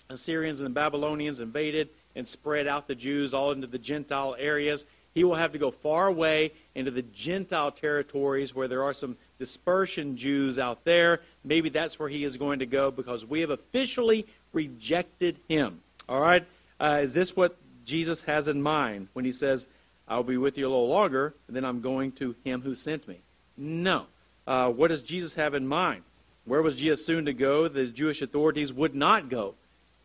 Assyrians 0.10 0.60
and 0.62 0.68
the 0.68 0.74
Babylonians 0.74 1.40
invaded 1.40 1.90
and 2.16 2.28
spread 2.28 2.68
out 2.68 2.88
the 2.88 2.96
Jews 2.96 3.34
all 3.34 3.52
into 3.52 3.68
the 3.68 3.78
Gentile 3.78 4.36
areas. 4.40 4.86
He 5.14 5.24
will 5.24 5.36
have 5.36 5.52
to 5.54 5.58
go 5.58 5.72
far 5.72 6.08
away 6.08 6.54
into 6.76 6.92
the 6.92 7.02
Gentile 7.02 7.72
territories 7.72 8.54
where 8.54 8.68
there 8.68 8.84
are 8.84 8.94
some 8.94 9.18
dispersion 9.40 10.16
Jews 10.16 10.60
out 10.60 10.84
there. 10.86 11.22
Maybe 11.48 11.70
that's 11.70 11.98
where 11.98 12.10
he 12.10 12.24
is 12.24 12.38
going 12.38 12.60
to 12.60 12.66
go 12.66 12.92
because 12.92 13.26
we 13.26 13.42
have 13.42 13.50
officially 13.50 14.28
rejected 14.54 15.40
him. 15.48 15.82
All 16.08 16.20
right? 16.20 16.46
Uh, 16.80 17.00
is 17.02 17.14
this 17.14 17.36
what 17.36 17.58
Jesus 17.86 18.22
has 18.22 18.48
in 18.48 18.62
mind 18.62 19.08
when 19.14 19.26
he 19.26 19.32
says, 19.32 19.68
I'll 20.08 20.24
be 20.24 20.38
with 20.38 20.58
you 20.58 20.68
a 20.68 20.70
little 20.70 20.88
longer, 20.88 21.34
and 21.48 21.56
then 21.56 21.66
I'm 21.66 21.82
going 21.82 22.12
to 22.14 22.36
him 22.44 22.62
who 22.62 22.76
sent 22.76 23.08
me? 23.08 23.20
No. 23.58 24.06
Uh, 24.46 24.70
what 24.70 24.90
does 24.90 25.02
Jesus 25.02 25.34
have 25.34 25.54
in 25.54 25.68
mind? 25.68 26.04
Where 26.46 26.62
was 26.62 26.78
Jesus 26.78 27.06
soon 27.06 27.26
to 27.26 27.34
go? 27.34 27.68
The 27.68 27.88
Jewish 27.88 28.22
authorities 28.22 28.72
would 28.72 28.96
not 28.96 29.30
go. 29.30 29.56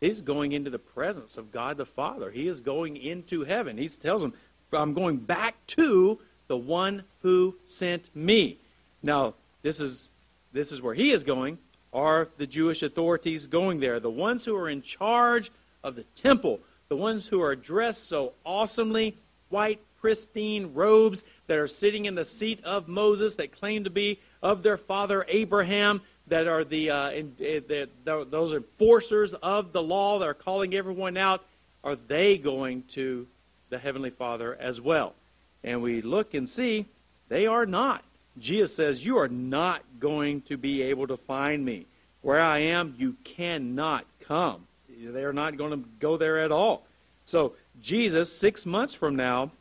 He's 0.01 0.21
going 0.21 0.51
into 0.51 0.69
the 0.69 0.79
presence 0.79 1.37
of 1.37 1.51
God 1.51 1.77
the 1.77 1.85
Father. 1.85 2.31
He 2.31 2.47
is 2.47 2.59
going 2.59 2.97
into 2.97 3.45
heaven. 3.45 3.77
He 3.77 3.87
tells 3.87 4.21
them, 4.21 4.33
I'm 4.73 4.93
going 4.93 5.17
back 5.17 5.55
to 5.67 6.19
the 6.47 6.57
one 6.57 7.03
who 7.21 7.55
sent 7.65 8.13
me. 8.13 8.57
Now, 9.01 9.35
this 9.61 9.79
is 9.79 10.09
this 10.53 10.71
is 10.71 10.81
where 10.81 10.93
he 10.93 11.11
is 11.11 11.23
going. 11.23 11.57
Are 11.91 12.29
the 12.37 12.47
Jewish 12.47 12.81
authorities 12.81 13.47
going 13.47 13.79
there? 13.79 13.99
The 13.99 14.09
ones 14.09 14.45
who 14.45 14.55
are 14.55 14.69
in 14.69 14.81
charge 14.81 15.51
of 15.83 15.95
the 15.95 16.03
temple, 16.15 16.59
the 16.87 16.95
ones 16.95 17.27
who 17.27 17.41
are 17.41 17.55
dressed 17.55 18.07
so 18.07 18.33
awesomely, 18.45 19.17
white, 19.49 19.81
pristine 19.99 20.73
robes 20.73 21.23
that 21.47 21.57
are 21.57 21.67
sitting 21.67 22.05
in 22.05 22.15
the 22.15 22.25
seat 22.25 22.63
of 22.63 22.87
Moses 22.87 23.35
that 23.37 23.57
claim 23.57 23.83
to 23.83 23.89
be 23.89 24.19
of 24.41 24.63
their 24.63 24.77
father 24.77 25.25
Abraham, 25.27 26.01
that 26.27 26.47
are 26.47 26.63
the, 26.63 26.89
uh, 26.89 27.09
in, 27.11 27.35
in, 27.39 27.63
the, 27.67 27.89
those 28.03 28.53
enforcers 28.53 29.33
of 29.35 29.71
the 29.71 29.81
law 29.81 30.19
that 30.19 30.27
are 30.27 30.33
calling 30.33 30.73
everyone 30.73 31.17
out, 31.17 31.45
are 31.83 31.95
they 31.95 32.37
going 32.37 32.83
to 32.83 33.27
the 33.69 33.77
Heavenly 33.77 34.09
Father 34.09 34.55
as 34.55 34.79
well? 34.79 35.15
And 35.63 35.81
we 35.81 36.01
look 36.01 36.33
and 36.33 36.49
see 36.49 36.85
they 37.29 37.45
are 37.47 37.65
not. 37.65 38.03
Jesus 38.37 38.75
says, 38.75 39.05
You 39.05 39.17
are 39.17 39.27
not 39.27 39.81
going 39.99 40.41
to 40.43 40.57
be 40.57 40.81
able 40.83 41.07
to 41.07 41.17
find 41.17 41.63
me. 41.63 41.85
Where 42.21 42.39
I 42.39 42.59
am, 42.59 42.95
you 42.97 43.17
cannot 43.23 44.05
come. 44.21 44.67
They 44.89 45.23
are 45.23 45.33
not 45.33 45.57
going 45.57 45.71
to 45.71 45.89
go 45.99 46.17
there 46.17 46.39
at 46.39 46.51
all. 46.51 46.85
So, 47.25 47.53
Jesus, 47.81 48.31
six 48.35 48.65
months 48.65 48.93
from 48.93 49.15
now, 49.15 49.51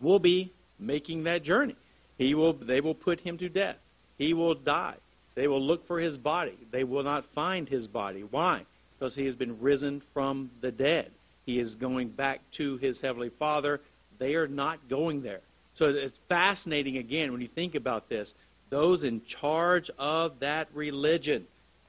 will 0.00 0.18
be 0.18 0.52
making 0.78 1.24
that 1.24 1.42
journey. 1.42 1.76
He 2.16 2.34
will, 2.34 2.52
they 2.52 2.80
will 2.80 2.94
put 2.94 3.20
him 3.20 3.38
to 3.38 3.48
death. 3.48 3.76
He 4.18 4.34
will 4.34 4.54
die. 4.54 4.96
They 5.34 5.48
will 5.48 5.62
look 5.62 5.86
for 5.86 5.98
his 5.98 6.18
body. 6.18 6.56
They 6.70 6.84
will 6.84 7.02
not 7.02 7.24
find 7.24 7.68
his 7.68 7.88
body. 7.88 8.22
Why? 8.22 8.66
Because 8.98 9.14
he 9.14 9.26
has 9.26 9.36
been 9.36 9.60
risen 9.60 10.02
from 10.12 10.50
the 10.60 10.70
dead. 10.70 11.10
He 11.46 11.58
is 11.58 11.74
going 11.74 12.10
back 12.10 12.40
to 12.52 12.76
his 12.76 13.00
heavenly 13.00 13.30
Father. 13.30 13.80
They 14.18 14.34
are 14.34 14.48
not 14.48 14.88
going 14.88 15.22
there. 15.22 15.40
So 15.74 15.86
it's 15.86 16.18
fascinating 16.28 16.96
again 16.96 17.32
when 17.32 17.40
you 17.40 17.48
think 17.48 17.74
about 17.74 18.08
this. 18.08 18.34
Those 18.70 19.02
in 19.02 19.24
charge 19.24 19.90
of 19.98 20.40
that 20.40 20.68
religion 20.74 21.46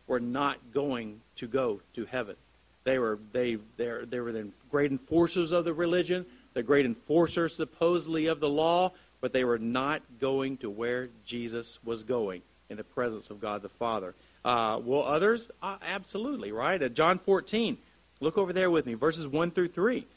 were 0.08 0.20
not 0.20 0.58
going 0.74 1.22
to 1.36 1.48
go 1.48 1.82
to 1.96 2.06
heaven. 2.06 2.36
They 2.84 2.98
were 2.98 3.20
they 3.32 3.58
they 3.78 3.92
they 4.04 4.20
were 4.20 4.32
the 4.32 4.50
great 4.70 4.92
enforcers 4.92 5.52
of 5.52 5.66
the 5.66 5.74
religion, 5.74 6.26
the 6.54 6.64
great 6.64 6.86
enforcers 6.86 7.56
supposedly 7.56 8.26
of 8.26 8.40
the 8.40 8.50
law, 8.50 8.92
but 9.20 9.34
they 9.34 9.44
were 9.44 9.60
not 9.60 10.02
going 10.20 10.58
to 10.58 10.70
where 10.70 11.10
Jesus 11.26 11.80
was 11.84 12.04
going 12.04 12.42
in 12.70 12.78
the 12.78 12.84
presence 12.84 13.30
of 13.30 13.40
God 13.40 13.62
the 13.62 13.70
Father. 13.70 14.16
Uh, 14.44 14.80
will 14.84 15.06
others? 15.06 15.52
Uh, 15.62 15.78
absolutely, 15.86 16.52
right? 16.52 16.94
John 16.96 17.20
14, 17.20 17.78
look 18.20 18.38
over 18.38 18.52
there 18.54 18.72
with 18.72 18.86
me, 18.86 18.96
verses 18.96 19.28
1 19.28 19.52
through 19.52 19.68
3. 19.68 20.08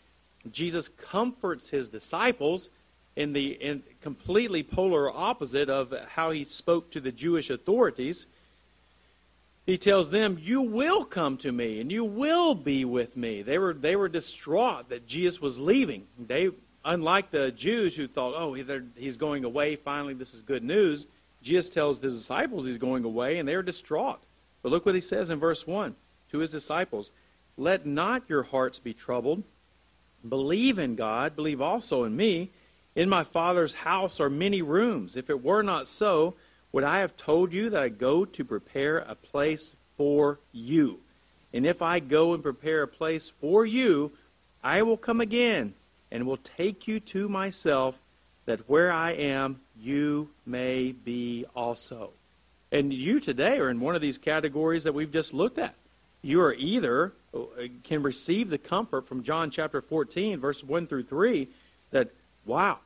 Jesus 0.50 0.88
comforts 0.88 1.68
his 1.68 1.88
disciples 1.88 2.70
in 3.16 3.32
the 3.32 3.52
in 3.52 3.82
completely 4.00 4.62
polar 4.62 5.10
opposite 5.10 5.68
of 5.68 5.94
how 6.10 6.30
he 6.30 6.44
spoke 6.44 6.90
to 6.90 7.00
the 7.00 7.12
Jewish 7.12 7.50
authorities. 7.50 8.26
He 9.66 9.78
tells 9.78 10.10
them, 10.10 10.38
"You 10.40 10.60
will 10.60 11.04
come 11.04 11.36
to 11.38 11.50
me, 11.50 11.80
and 11.80 11.90
you 11.90 12.04
will 12.04 12.54
be 12.54 12.84
with 12.84 13.16
me." 13.16 13.40
They 13.40 13.58
were 13.58 13.72
they 13.72 13.96
were 13.96 14.08
distraught 14.08 14.88
that 14.88 15.06
Jesus 15.06 15.40
was 15.40 15.58
leaving. 15.58 16.06
They, 16.18 16.50
unlike 16.84 17.30
the 17.30 17.50
Jews 17.50 17.96
who 17.96 18.06
thought, 18.06 18.34
"Oh, 18.36 18.52
he's 18.52 19.16
going 19.16 19.44
away. 19.44 19.76
Finally, 19.76 20.14
this 20.14 20.34
is 20.34 20.42
good 20.42 20.64
news." 20.64 21.06
Jesus 21.42 21.70
tells 21.70 22.00
the 22.00 22.08
disciples 22.10 22.64
he's 22.64 22.78
going 22.78 23.04
away, 23.04 23.38
and 23.38 23.48
they're 23.48 23.62
distraught. 23.62 24.20
But 24.62 24.70
look 24.70 24.84
what 24.84 24.94
he 24.94 25.00
says 25.00 25.30
in 25.30 25.38
verse 25.38 25.66
one 25.66 25.94
to 26.30 26.38
his 26.38 26.50
disciples: 26.50 27.12
"Let 27.56 27.86
not 27.86 28.24
your 28.28 28.42
hearts 28.44 28.78
be 28.78 28.92
troubled. 28.92 29.44
Believe 30.28 30.78
in 30.78 30.96
God. 30.96 31.36
Believe 31.36 31.60
also 31.60 32.04
in 32.04 32.16
me." 32.16 32.50
In 32.94 33.08
my 33.08 33.24
Father's 33.24 33.74
house 33.74 34.20
are 34.20 34.30
many 34.30 34.62
rooms. 34.62 35.16
If 35.16 35.28
it 35.28 35.42
were 35.42 35.62
not 35.62 35.88
so, 35.88 36.34
would 36.70 36.84
I 36.84 37.00
have 37.00 37.16
told 37.16 37.52
you 37.52 37.70
that 37.70 37.82
I 37.82 37.88
go 37.88 38.24
to 38.24 38.44
prepare 38.44 38.98
a 38.98 39.14
place 39.14 39.72
for 39.96 40.38
you? 40.52 41.00
And 41.52 41.66
if 41.66 41.82
I 41.82 42.00
go 42.00 42.34
and 42.34 42.42
prepare 42.42 42.82
a 42.82 42.88
place 42.88 43.28
for 43.28 43.64
you, 43.66 44.12
I 44.62 44.82
will 44.82 44.96
come 44.96 45.20
again 45.20 45.74
and 46.10 46.26
will 46.26 46.36
take 46.36 46.86
you 46.86 47.00
to 47.00 47.28
myself, 47.28 47.96
that 48.46 48.68
where 48.68 48.92
I 48.92 49.12
am, 49.12 49.60
you 49.80 50.30
may 50.46 50.92
be 50.92 51.44
also. 51.54 52.10
And 52.70 52.92
you 52.92 53.20
today 53.20 53.58
are 53.58 53.70
in 53.70 53.80
one 53.80 53.94
of 53.94 54.00
these 54.00 54.18
categories 54.18 54.84
that 54.84 54.94
we've 54.94 55.12
just 55.12 55.34
looked 55.34 55.58
at. 55.58 55.74
You 56.22 56.40
are 56.40 56.54
either 56.54 57.12
uh, 57.34 57.38
can 57.82 58.02
receive 58.02 58.50
the 58.50 58.58
comfort 58.58 59.06
from 59.06 59.22
John 59.22 59.50
chapter 59.50 59.80
14, 59.80 60.40
verse 60.40 60.64
1 60.64 60.86
through 60.86 61.04
3, 61.04 61.48
that 61.90 62.10
wow, 62.46 62.78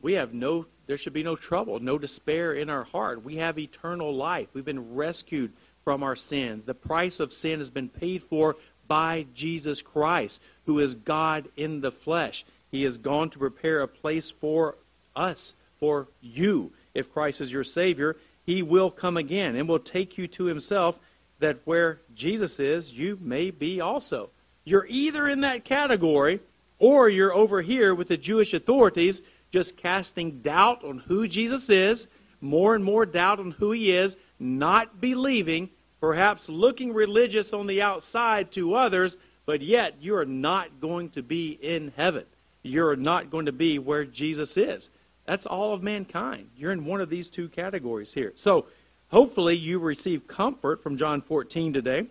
we 0.00 0.14
have 0.14 0.34
no, 0.34 0.66
there 0.86 0.98
should 0.98 1.12
be 1.12 1.22
no 1.22 1.36
trouble, 1.36 1.78
no 1.80 1.98
despair 1.98 2.52
in 2.52 2.68
our 2.68 2.84
heart. 2.84 3.24
We 3.24 3.36
have 3.36 3.58
eternal 3.58 4.14
life. 4.14 4.48
We've 4.52 4.64
been 4.64 4.94
rescued 4.94 5.52
from 5.84 6.02
our 6.02 6.16
sins. 6.16 6.64
The 6.64 6.74
price 6.74 7.20
of 7.20 7.32
sin 7.32 7.58
has 7.60 7.70
been 7.70 7.88
paid 7.88 8.22
for 8.22 8.56
by 8.88 9.26
Jesus 9.34 9.80
Christ, 9.80 10.40
who 10.66 10.78
is 10.78 10.94
God 10.94 11.48
in 11.56 11.80
the 11.80 11.92
flesh. 11.92 12.44
He 12.70 12.82
has 12.82 12.98
gone 12.98 13.30
to 13.30 13.38
prepare 13.38 13.80
a 13.80 13.88
place 13.88 14.30
for 14.30 14.76
us, 15.14 15.54
for 15.78 16.08
you. 16.20 16.72
If 16.94 17.12
Christ 17.12 17.40
is 17.40 17.52
your 17.52 17.64
Savior, 17.64 18.16
He 18.44 18.62
will 18.62 18.90
come 18.90 19.16
again 19.16 19.56
and 19.56 19.68
will 19.68 19.78
take 19.78 20.18
you 20.18 20.26
to 20.28 20.44
Himself, 20.44 20.98
that 21.38 21.58
where 21.64 22.00
Jesus 22.14 22.60
is, 22.60 22.92
you 22.92 23.18
may 23.20 23.50
be 23.50 23.80
also. 23.80 24.30
You're 24.64 24.86
either 24.88 25.28
in 25.28 25.40
that 25.40 25.64
category 25.64 26.40
or 26.82 27.08
you're 27.08 27.32
over 27.32 27.62
here 27.62 27.94
with 27.94 28.08
the 28.08 28.16
Jewish 28.16 28.52
authorities 28.52 29.22
just 29.52 29.76
casting 29.76 30.40
doubt 30.40 30.82
on 30.82 30.98
who 30.98 31.28
Jesus 31.28 31.70
is, 31.70 32.08
more 32.40 32.74
and 32.74 32.82
more 32.82 33.06
doubt 33.06 33.38
on 33.38 33.52
who 33.52 33.70
he 33.70 33.92
is, 33.92 34.16
not 34.40 35.00
believing, 35.00 35.70
perhaps 36.00 36.48
looking 36.48 36.92
religious 36.92 37.52
on 37.52 37.68
the 37.68 37.80
outside 37.80 38.50
to 38.50 38.74
others, 38.74 39.16
but 39.46 39.60
yet 39.62 39.94
you 40.00 40.16
are 40.16 40.24
not 40.24 40.80
going 40.80 41.08
to 41.10 41.22
be 41.22 41.50
in 41.50 41.92
heaven. 41.96 42.24
You're 42.64 42.96
not 42.96 43.30
going 43.30 43.46
to 43.46 43.52
be 43.52 43.78
where 43.78 44.04
Jesus 44.04 44.56
is. 44.56 44.90
That's 45.24 45.46
all 45.46 45.72
of 45.72 45.84
mankind. 45.84 46.48
You're 46.56 46.72
in 46.72 46.84
one 46.84 47.00
of 47.00 47.10
these 47.10 47.30
two 47.30 47.48
categories 47.48 48.14
here. 48.14 48.32
So, 48.34 48.66
hopefully, 49.12 49.56
you 49.56 49.78
receive 49.78 50.26
comfort 50.26 50.82
from 50.82 50.96
John 50.96 51.20
14 51.20 51.72
today. 51.72 52.06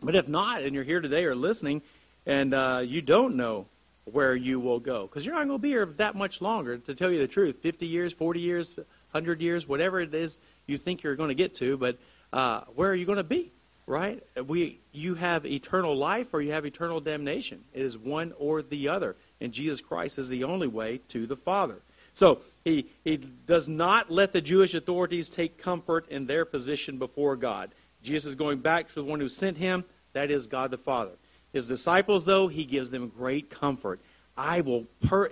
But 0.00 0.14
if 0.14 0.28
not, 0.28 0.62
and 0.62 0.76
you're 0.76 0.84
here 0.84 1.00
today 1.00 1.24
or 1.24 1.34
listening, 1.34 1.82
and 2.24 2.54
uh, 2.54 2.82
you 2.84 3.02
don't 3.02 3.34
know 3.34 3.66
where 4.10 4.36
you 4.36 4.60
will 4.60 4.78
go. 4.78 5.06
Because 5.06 5.26
you're 5.26 5.34
not 5.34 5.46
going 5.46 5.58
to 5.58 5.62
be 5.62 5.70
here 5.70 5.86
that 5.96 6.14
much 6.14 6.40
longer, 6.40 6.78
to 6.78 6.94
tell 6.94 7.10
you 7.10 7.18
the 7.18 7.26
truth 7.26 7.58
50 7.60 7.86
years, 7.86 8.12
40 8.12 8.40
years, 8.40 8.76
100 8.76 9.40
years, 9.40 9.68
whatever 9.68 10.00
it 10.00 10.14
is 10.14 10.38
you 10.66 10.78
think 10.78 11.02
you're 11.02 11.16
going 11.16 11.28
to 11.28 11.34
get 11.34 11.54
to. 11.56 11.76
But 11.76 11.98
uh, 12.32 12.62
where 12.74 12.90
are 12.90 12.94
you 12.94 13.04
going 13.06 13.16
to 13.16 13.24
be? 13.24 13.50
Right? 13.86 14.22
We, 14.46 14.80
you 14.92 15.14
have 15.14 15.46
eternal 15.46 15.96
life 15.96 16.32
or 16.32 16.40
you 16.40 16.52
have 16.52 16.66
eternal 16.66 17.00
damnation. 17.00 17.64
It 17.72 17.82
is 17.82 17.98
one 17.98 18.32
or 18.38 18.62
the 18.62 18.88
other. 18.88 19.16
And 19.40 19.52
Jesus 19.52 19.80
Christ 19.80 20.18
is 20.18 20.28
the 20.28 20.44
only 20.44 20.66
way 20.66 21.00
to 21.08 21.26
the 21.26 21.36
Father. 21.36 21.80
So 22.14 22.40
he, 22.64 22.86
he 23.04 23.16
does 23.16 23.68
not 23.68 24.10
let 24.10 24.32
the 24.32 24.40
Jewish 24.40 24.74
authorities 24.74 25.28
take 25.28 25.58
comfort 25.58 26.08
in 26.08 26.26
their 26.26 26.44
position 26.44 26.98
before 26.98 27.36
God. 27.36 27.70
Jesus 28.02 28.30
is 28.30 28.34
going 28.34 28.58
back 28.58 28.88
to 28.88 28.94
the 28.94 29.04
one 29.04 29.20
who 29.20 29.28
sent 29.28 29.58
him, 29.58 29.84
that 30.14 30.30
is 30.30 30.46
God 30.46 30.70
the 30.70 30.78
Father. 30.78 31.12
His 31.56 31.68
disciples, 31.68 32.26
though, 32.26 32.48
he 32.48 32.66
gives 32.66 32.90
them 32.90 33.08
great 33.08 33.48
comfort. 33.48 33.98
I 34.36 34.60
will 34.60 34.84
per- 35.06 35.30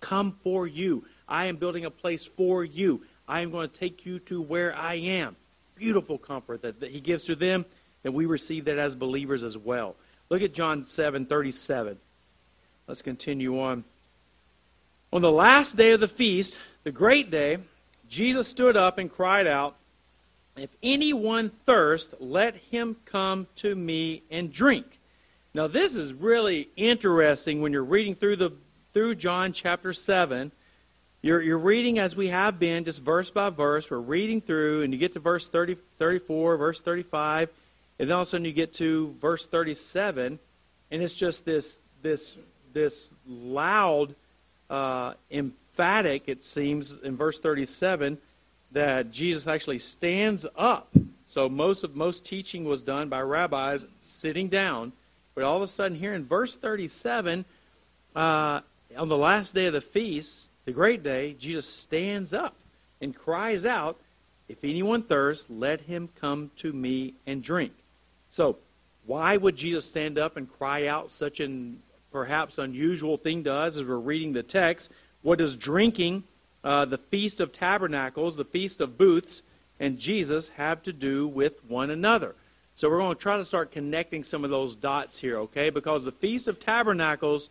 come 0.00 0.38
for 0.42 0.66
you. 0.66 1.04
I 1.28 1.44
am 1.44 1.56
building 1.56 1.84
a 1.84 1.90
place 1.90 2.24
for 2.24 2.64
you. 2.64 3.02
I 3.28 3.42
am 3.42 3.50
going 3.50 3.68
to 3.68 3.78
take 3.78 4.06
you 4.06 4.18
to 4.20 4.40
where 4.40 4.74
I 4.74 4.94
am. 4.94 5.36
Beautiful 5.74 6.16
comfort 6.16 6.62
that, 6.62 6.80
that 6.80 6.90
he 6.90 7.00
gives 7.00 7.24
to 7.24 7.34
them, 7.34 7.66
and 8.02 8.14
we 8.14 8.24
receive 8.24 8.64
that 8.64 8.78
as 8.78 8.94
believers 8.94 9.42
as 9.42 9.58
well. 9.58 9.94
Look 10.30 10.40
at 10.40 10.54
John 10.54 10.86
7 10.86 11.26
37. 11.26 11.98
Let's 12.86 13.02
continue 13.02 13.60
on. 13.60 13.84
On 15.12 15.20
the 15.20 15.30
last 15.30 15.76
day 15.76 15.90
of 15.90 16.00
the 16.00 16.08
feast, 16.08 16.58
the 16.84 16.92
great 16.92 17.30
day, 17.30 17.58
Jesus 18.08 18.48
stood 18.48 18.74
up 18.74 18.96
and 18.96 19.12
cried 19.12 19.46
out, 19.46 19.76
If 20.56 20.70
anyone 20.82 21.50
thirst, 21.66 22.14
let 22.18 22.56
him 22.56 22.96
come 23.04 23.48
to 23.56 23.74
me 23.74 24.22
and 24.30 24.50
drink. 24.50 24.97
Now, 25.54 25.66
this 25.66 25.96
is 25.96 26.12
really 26.12 26.68
interesting 26.76 27.62
when 27.62 27.72
you're 27.72 27.82
reading 27.82 28.14
through 28.14 28.36
the 28.36 28.52
through 28.92 29.14
John 29.14 29.52
chapter 29.52 29.92
7. 29.92 30.52
You're, 31.22 31.40
you're 31.40 31.58
reading 31.58 31.98
as 31.98 32.14
we 32.14 32.28
have 32.28 32.58
been, 32.58 32.84
just 32.84 33.02
verse 33.02 33.30
by 33.30 33.50
verse. 33.50 33.90
We're 33.90 33.98
reading 33.98 34.40
through, 34.40 34.82
and 34.82 34.92
you 34.92 34.98
get 34.98 35.14
to 35.14 35.20
verse 35.20 35.48
30, 35.48 35.76
34, 35.98 36.56
verse 36.56 36.80
35, 36.80 37.48
and 37.98 38.08
then 38.08 38.14
all 38.14 38.22
of 38.22 38.28
a 38.28 38.30
sudden 38.30 38.44
you 38.44 38.52
get 38.52 38.72
to 38.74 39.16
verse 39.20 39.46
37, 39.46 40.38
and 40.90 41.02
it's 41.02 41.14
just 41.14 41.44
this 41.44 41.80
this 42.02 42.36
this 42.74 43.10
loud, 43.26 44.14
uh, 44.68 45.14
emphatic. 45.30 46.24
It 46.26 46.44
seems 46.44 46.96
in 47.02 47.16
verse 47.16 47.40
37 47.40 48.18
that 48.72 49.10
Jesus 49.10 49.46
actually 49.46 49.78
stands 49.78 50.44
up. 50.56 50.90
So 51.26 51.48
most 51.48 51.84
of 51.84 51.96
most 51.96 52.26
teaching 52.26 52.64
was 52.64 52.82
done 52.82 53.08
by 53.08 53.22
rabbis 53.22 53.86
sitting 54.00 54.48
down, 54.48 54.92
but 55.38 55.44
all 55.44 55.58
of 55.58 55.62
a 55.62 55.68
sudden 55.68 55.96
here 55.96 56.14
in 56.14 56.24
verse 56.24 56.56
37, 56.56 57.44
uh, 58.16 58.60
on 58.96 59.08
the 59.08 59.16
last 59.16 59.54
day 59.54 59.66
of 59.66 59.72
the 59.72 59.80
feast, 59.80 60.48
the 60.64 60.72
great 60.72 61.04
day, 61.04 61.36
Jesus 61.38 61.64
stands 61.64 62.34
up 62.34 62.56
and 63.00 63.14
cries 63.14 63.64
out, 63.64 64.00
"If 64.48 64.64
anyone 64.64 65.04
thirsts, 65.04 65.48
let 65.48 65.82
him 65.82 66.08
come 66.16 66.50
to 66.56 66.72
me 66.72 67.14
and 67.24 67.40
drink." 67.40 67.72
So, 68.30 68.58
why 69.06 69.36
would 69.36 69.54
Jesus 69.54 69.84
stand 69.84 70.18
up 70.18 70.36
and 70.36 70.50
cry 70.50 70.88
out 70.88 71.12
such 71.12 71.38
an 71.38 71.84
perhaps 72.10 72.58
unusual 72.58 73.16
thing 73.16 73.44
to 73.44 73.52
us 73.52 73.76
as 73.76 73.84
we're 73.84 73.96
reading 73.96 74.32
the 74.32 74.42
text? 74.42 74.90
What 75.22 75.38
does 75.38 75.54
drinking 75.54 76.24
uh, 76.64 76.84
the 76.84 76.98
Feast 76.98 77.38
of 77.38 77.52
Tabernacles, 77.52 78.34
the 78.34 78.44
Feast 78.44 78.80
of 78.80 78.98
Booths, 78.98 79.42
and 79.78 80.00
Jesus 80.00 80.48
have 80.56 80.82
to 80.82 80.92
do 80.92 81.28
with 81.28 81.64
one 81.64 81.90
another? 81.90 82.34
So 82.78 82.88
we're 82.88 82.98
going 82.98 83.16
to 83.16 83.20
try 83.20 83.36
to 83.36 83.44
start 83.44 83.72
connecting 83.72 84.22
some 84.22 84.44
of 84.44 84.50
those 84.50 84.76
dots 84.76 85.18
here, 85.18 85.36
okay? 85.38 85.68
Because 85.68 86.04
the 86.04 86.12
Feast 86.12 86.46
of 86.46 86.60
Tabernacles, 86.60 87.50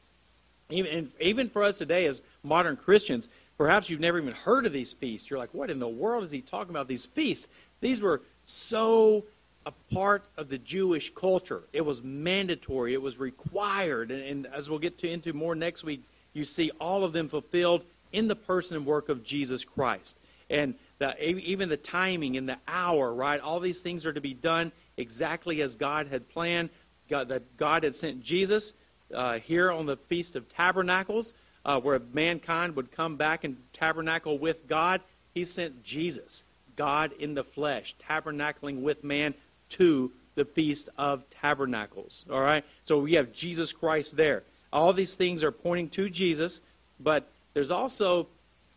even, 0.69 1.11
even 1.19 1.49
for 1.49 1.65
us 1.65 1.77
today 1.77 2.05
as 2.05 2.21
modern 2.43 2.77
Christians, 2.77 3.27
perhaps 3.57 3.89
you've 3.89 3.99
never 3.99 4.17
even 4.19 4.33
heard 4.33 4.65
of 4.65 4.71
these 4.71 4.93
feasts. 4.93 5.29
You're 5.29 5.37
like, 5.37 5.53
what 5.53 5.69
in 5.69 5.79
the 5.79 5.87
world 5.89 6.23
is 6.23 6.31
he 6.31 6.39
talking 6.39 6.69
about? 6.69 6.87
These 6.87 7.07
feasts. 7.07 7.49
These 7.81 8.01
were 8.01 8.21
so 8.45 9.25
a 9.65 9.73
part 9.93 10.23
of 10.37 10.47
the 10.47 10.57
Jewish 10.57 11.13
culture. 11.13 11.63
It 11.73 11.81
was 11.81 12.01
mandatory. 12.01 12.93
It 12.93 13.01
was 13.01 13.19
required. 13.19 14.11
And, 14.11 14.23
and 14.23 14.47
as 14.47 14.69
we'll 14.69 14.79
get 14.79 14.97
to 14.99 15.09
into 15.09 15.33
more 15.33 15.55
next 15.55 15.83
week, 15.83 16.03
you 16.31 16.45
see 16.45 16.71
all 16.79 17.03
of 17.03 17.11
them 17.11 17.27
fulfilled 17.27 17.83
in 18.13 18.29
the 18.29 18.35
person 18.37 18.77
and 18.77 18.85
work 18.85 19.09
of 19.09 19.25
Jesus 19.25 19.65
Christ. 19.65 20.17
And 20.49 20.75
the, 20.99 21.21
even 21.21 21.67
the 21.67 21.75
timing 21.75 22.37
and 22.37 22.47
the 22.47 22.59
hour, 22.65 23.13
right? 23.13 23.41
All 23.41 23.59
these 23.59 23.81
things 23.81 24.05
are 24.05 24.13
to 24.13 24.21
be 24.21 24.33
done 24.33 24.71
exactly 24.97 25.61
as 25.61 25.75
God 25.75 26.07
had 26.07 26.29
planned. 26.29 26.69
God, 27.09 27.29
that 27.29 27.55
God 27.55 27.83
had 27.83 27.95
sent 27.95 28.21
Jesus 28.21 28.73
uh, 29.13 29.39
here 29.39 29.71
on 29.71 29.85
the 29.85 29.95
Feast 29.95 30.35
of 30.35 30.49
Tabernacles, 30.49 31.33
uh, 31.63 31.79
where 31.79 31.99
mankind 32.13 32.75
would 32.75 32.91
come 32.91 33.15
back 33.15 33.43
and 33.43 33.57
tabernacle 33.73 34.37
with 34.37 34.67
God. 34.67 35.01
He 35.33 35.45
sent 35.45 35.83
Jesus, 35.83 36.43
God 36.75 37.13
in 37.13 37.33
the 37.33 37.43
flesh, 37.43 37.95
tabernacling 38.09 38.81
with 38.81 39.03
man 39.03 39.35
to 39.69 40.11
the 40.35 40.45
Feast 40.45 40.89
of 40.97 41.29
Tabernacles. 41.29 42.25
All 42.29 42.41
right? 42.41 42.65
So 42.83 42.99
we 42.99 43.13
have 43.13 43.33
Jesus 43.33 43.73
Christ 43.73 44.17
there. 44.17 44.43
All 44.71 44.93
these 44.93 45.15
things 45.15 45.43
are 45.43 45.51
pointing 45.51 45.89
to 45.89 46.09
Jesus, 46.09 46.59
but 46.99 47.29
there's 47.53 47.71
also 47.71 48.27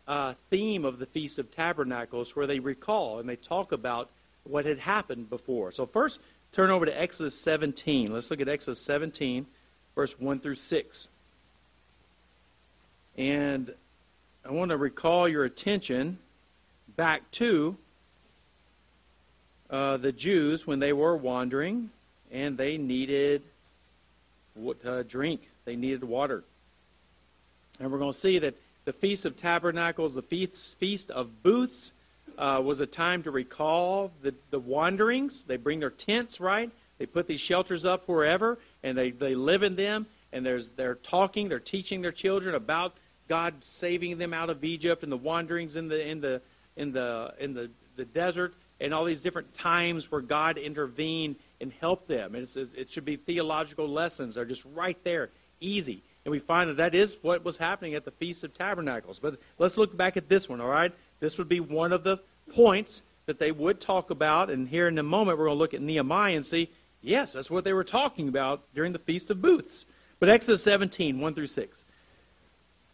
a 0.07 0.35
theme 0.49 0.85
of 0.85 0.99
the 0.99 1.05
Feast 1.05 1.37
of 1.39 1.51
Tabernacles 1.51 2.35
where 2.35 2.47
they 2.47 2.59
recall 2.59 3.19
and 3.19 3.29
they 3.29 3.35
talk 3.35 3.71
about 3.71 4.09
what 4.43 4.65
had 4.65 4.79
happened 4.79 5.29
before. 5.29 5.71
So 5.71 5.85
first, 5.85 6.19
turn 6.51 6.69
over 6.69 6.85
to 6.85 7.01
Exodus 7.01 7.39
17. 7.39 8.11
Let's 8.11 8.29
look 8.31 8.41
at 8.41 8.49
Exodus 8.49 8.81
17, 8.81 9.45
verse 9.95 10.19
1 10.19 10.39
through 10.39 10.55
6. 10.55 11.07
And 13.17 13.73
I 14.45 14.51
want 14.51 14.71
to 14.71 14.77
recall 14.77 15.27
your 15.27 15.43
attention 15.43 16.19
back 16.95 17.29
to 17.31 17.77
uh, 19.69 19.97
the 19.97 20.11
Jews 20.11 20.65
when 20.65 20.79
they 20.79 20.93
were 20.93 21.15
wandering 21.15 21.91
and 22.31 22.57
they 22.57 22.77
needed 22.77 23.43
uh, 24.85 25.03
drink. 25.03 25.49
They 25.65 25.75
needed 25.75 26.03
water. 26.03 26.43
And 27.79 27.91
we're 27.91 27.99
going 27.99 28.11
to 28.11 28.17
see 28.17 28.39
that 28.39 28.55
the 28.85 28.93
Feast 28.93 29.25
of 29.25 29.37
Tabernacles, 29.37 30.13
the 30.15 30.21
Feast, 30.21 30.77
Feast 30.77 31.11
of 31.11 31.43
Booths, 31.43 31.91
uh, 32.37 32.61
was 32.63 32.79
a 32.79 32.85
time 32.85 33.23
to 33.23 33.31
recall 33.31 34.11
the, 34.21 34.33
the 34.49 34.59
wanderings. 34.59 35.43
They 35.43 35.57
bring 35.57 35.79
their 35.79 35.89
tents, 35.89 36.39
right? 36.39 36.71
They 36.97 37.05
put 37.05 37.27
these 37.27 37.41
shelters 37.41 37.85
up 37.85 38.07
wherever, 38.07 38.59
and 38.83 38.97
they, 38.97 39.11
they 39.11 39.35
live 39.35 39.63
in 39.63 39.75
them. 39.75 40.07
And 40.31 40.45
there's, 40.45 40.69
they're 40.69 40.95
talking, 40.95 41.49
they're 41.49 41.59
teaching 41.59 42.01
their 42.01 42.11
children 42.11 42.55
about 42.55 42.95
God 43.27 43.63
saving 43.63 44.17
them 44.17 44.33
out 44.33 44.49
of 44.49 44.63
Egypt 44.63 45.03
and 45.03 45.11
the 45.11 45.17
wanderings 45.17 45.75
in 45.75 45.87
the, 45.87 46.07
in 46.07 46.21
the, 46.21 46.41
in 46.75 46.91
the, 46.91 47.33
in 47.39 47.53
the, 47.53 47.71
the 47.95 48.05
desert 48.05 48.53
and 48.79 48.93
all 48.93 49.05
these 49.05 49.21
different 49.21 49.53
times 49.53 50.11
where 50.11 50.21
God 50.21 50.57
intervened 50.57 51.35
and 51.61 51.71
helped 51.79 52.07
them. 52.07 52.35
And 52.35 52.49
it 52.75 52.89
should 52.89 53.05
be 53.05 53.15
theological 53.15 53.87
lessons. 53.87 54.35
They're 54.35 54.45
just 54.45 54.65
right 54.73 54.97
there, 55.03 55.29
easy. 55.59 56.03
And 56.25 56.31
we 56.31 56.39
find 56.39 56.69
that 56.69 56.77
that 56.77 56.95
is 56.95 57.17
what 57.21 57.45
was 57.45 57.57
happening 57.57 57.93
at 57.93 58.05
the 58.05 58.11
Feast 58.11 58.43
of 58.43 58.53
Tabernacles. 58.53 59.19
But 59.19 59.39
let's 59.59 59.77
look 59.77 59.95
back 59.95 60.17
at 60.17 60.29
this 60.29 60.49
one, 60.49 60.61
all 60.61 60.67
right? 60.67 60.93
This 61.21 61.37
would 61.37 61.47
be 61.47 61.61
one 61.61 61.93
of 61.93 62.03
the 62.03 62.17
points 62.53 63.03
that 63.27 63.39
they 63.39 63.51
would 63.51 63.79
talk 63.79 64.09
about. 64.09 64.49
And 64.49 64.67
here 64.67 64.89
in 64.89 64.97
a 64.97 65.03
moment, 65.03 65.37
we're 65.37 65.45
going 65.45 65.55
to 65.55 65.59
look 65.59 65.73
at 65.73 65.81
Nehemiah 65.81 66.35
and 66.35 66.45
see, 66.45 66.69
yes, 67.01 67.33
that's 67.33 67.49
what 67.49 67.63
they 67.63 67.71
were 67.71 67.85
talking 67.85 68.27
about 68.27 68.63
during 68.75 68.91
the 68.91 68.99
Feast 68.99 69.31
of 69.31 69.41
Booths. 69.41 69.85
But 70.19 70.27
Exodus 70.27 70.63
17, 70.63 71.19
1 71.19 71.33
through 71.33 71.47
6. 71.47 71.85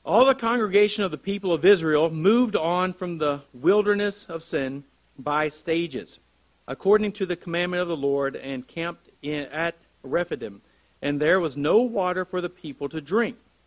All 0.06 0.26
the 0.26 0.36
congregation 0.36 1.04
of 1.04 1.12
the 1.12 1.18
people 1.18 1.52
of 1.52 1.66
Israel 1.66 2.10
moved 2.10 2.56
on 2.56 2.94
from 2.94 3.18
the 3.18 3.42
wilderness 3.54 4.26
of 4.26 4.44
sin 4.44 4.84
by 5.18 5.50
stages, 5.50 6.20
according 6.68 7.14
to 7.14 7.26
the 7.26 7.36
commandment 7.36 7.82
of 7.82 7.88
the 7.88 7.98
Lord, 7.98 8.36
and 8.36 8.68
camped 8.68 9.10
in, 9.22 9.46
at 9.46 9.76
Rephidim. 10.04 10.62
And 11.02 11.20
there 11.20 11.40
was 11.40 11.58
no 11.58 11.80
water 11.80 12.24
for 12.24 12.40
the 12.40 12.50
people 12.50 12.88
to 12.90 13.02
drink. 13.02 13.38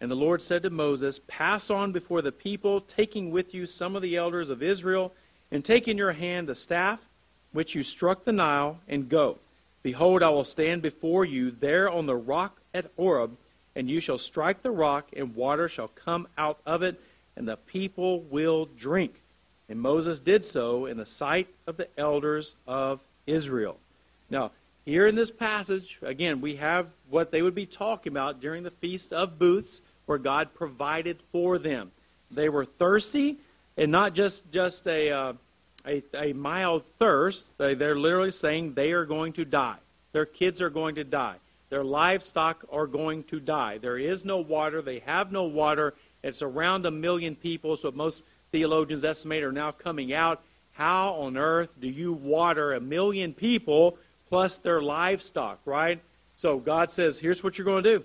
And 0.00 0.10
the 0.10 0.16
Lord 0.16 0.42
said 0.42 0.62
to 0.62 0.70
Moses, 0.70 1.20
Pass 1.26 1.70
on 1.70 1.92
before 1.92 2.22
the 2.22 2.32
people, 2.32 2.80
taking 2.80 3.30
with 3.30 3.54
you 3.54 3.66
some 3.66 3.96
of 3.96 4.02
the 4.02 4.16
elders 4.16 4.50
of 4.50 4.62
Israel, 4.62 5.12
and 5.50 5.64
take 5.64 5.88
in 5.88 5.96
your 5.96 6.12
hand 6.12 6.48
the 6.48 6.54
staff 6.54 7.00
which 7.52 7.74
you 7.74 7.82
struck 7.82 8.24
the 8.24 8.32
Nile, 8.32 8.78
and 8.86 9.08
go. 9.08 9.38
Behold, 9.82 10.22
I 10.22 10.28
will 10.28 10.44
stand 10.44 10.82
before 10.82 11.24
you 11.24 11.50
there 11.50 11.88
on 11.88 12.06
the 12.06 12.16
rock 12.16 12.60
at 12.74 12.90
Horeb, 12.96 13.36
and 13.74 13.88
you 13.88 14.00
shall 14.00 14.18
strike 14.18 14.62
the 14.62 14.70
rock, 14.70 15.08
and 15.16 15.34
water 15.34 15.68
shall 15.68 15.88
come 15.88 16.28
out 16.36 16.58
of 16.66 16.82
it, 16.82 17.00
and 17.34 17.48
the 17.48 17.56
people 17.56 18.20
will 18.20 18.66
drink. 18.78 19.22
And 19.68 19.80
Moses 19.80 20.20
did 20.20 20.44
so 20.44 20.86
in 20.86 20.98
the 20.98 21.06
sight 21.06 21.48
of 21.66 21.76
the 21.76 21.88
elders 21.96 22.54
of 22.66 23.00
Israel. 23.26 23.78
Now, 24.28 24.50
here 24.86 25.08
in 25.08 25.16
this 25.16 25.32
passage, 25.32 25.98
again, 26.00 26.40
we 26.40 26.56
have 26.56 26.86
what 27.10 27.32
they 27.32 27.42
would 27.42 27.56
be 27.56 27.66
talking 27.66 28.12
about 28.12 28.40
during 28.40 28.62
the 28.62 28.70
Feast 28.70 29.12
of 29.12 29.36
Booths, 29.36 29.82
where 30.06 30.16
God 30.16 30.54
provided 30.54 31.18
for 31.32 31.58
them. 31.58 31.90
They 32.30 32.48
were 32.48 32.64
thirsty, 32.64 33.38
and 33.76 33.90
not 33.90 34.14
just, 34.14 34.52
just 34.52 34.86
a, 34.86 35.10
uh, 35.10 35.32
a, 35.84 36.04
a, 36.14 36.32
mild 36.32 36.84
thirst. 37.00 37.58
They, 37.58 37.74
they're 37.74 37.98
literally 37.98 38.30
saying 38.30 38.74
they 38.74 38.92
are 38.92 39.04
going 39.04 39.32
to 39.34 39.44
die. 39.44 39.78
Their 40.12 40.24
kids 40.24 40.62
are 40.62 40.70
going 40.70 40.94
to 40.94 41.04
die. 41.04 41.36
Their 41.68 41.82
livestock 41.82 42.64
are 42.70 42.86
going 42.86 43.24
to 43.24 43.40
die. 43.40 43.78
There 43.78 43.98
is 43.98 44.24
no 44.24 44.38
water. 44.38 44.80
They 44.82 45.00
have 45.00 45.32
no 45.32 45.42
water. 45.42 45.94
It's 46.22 46.42
around 46.42 46.86
a 46.86 46.92
million 46.92 47.34
people, 47.34 47.76
so 47.76 47.90
most 47.90 48.22
theologians 48.52 49.02
estimate 49.02 49.42
are 49.42 49.50
now 49.50 49.72
coming 49.72 50.12
out 50.12 50.42
how 50.76 51.14
on 51.14 51.38
earth 51.38 51.70
do 51.80 51.88
you 51.88 52.12
water 52.12 52.74
a 52.74 52.80
million 52.80 53.32
people 53.32 53.98
plus 54.28 54.58
their 54.58 54.80
livestock, 54.80 55.60
right? 55.64 56.00
So 56.34 56.58
God 56.58 56.90
says, 56.90 57.18
here's 57.18 57.42
what 57.42 57.56
you're 57.56 57.64
going 57.64 57.84
to 57.84 57.98
do. 57.98 58.04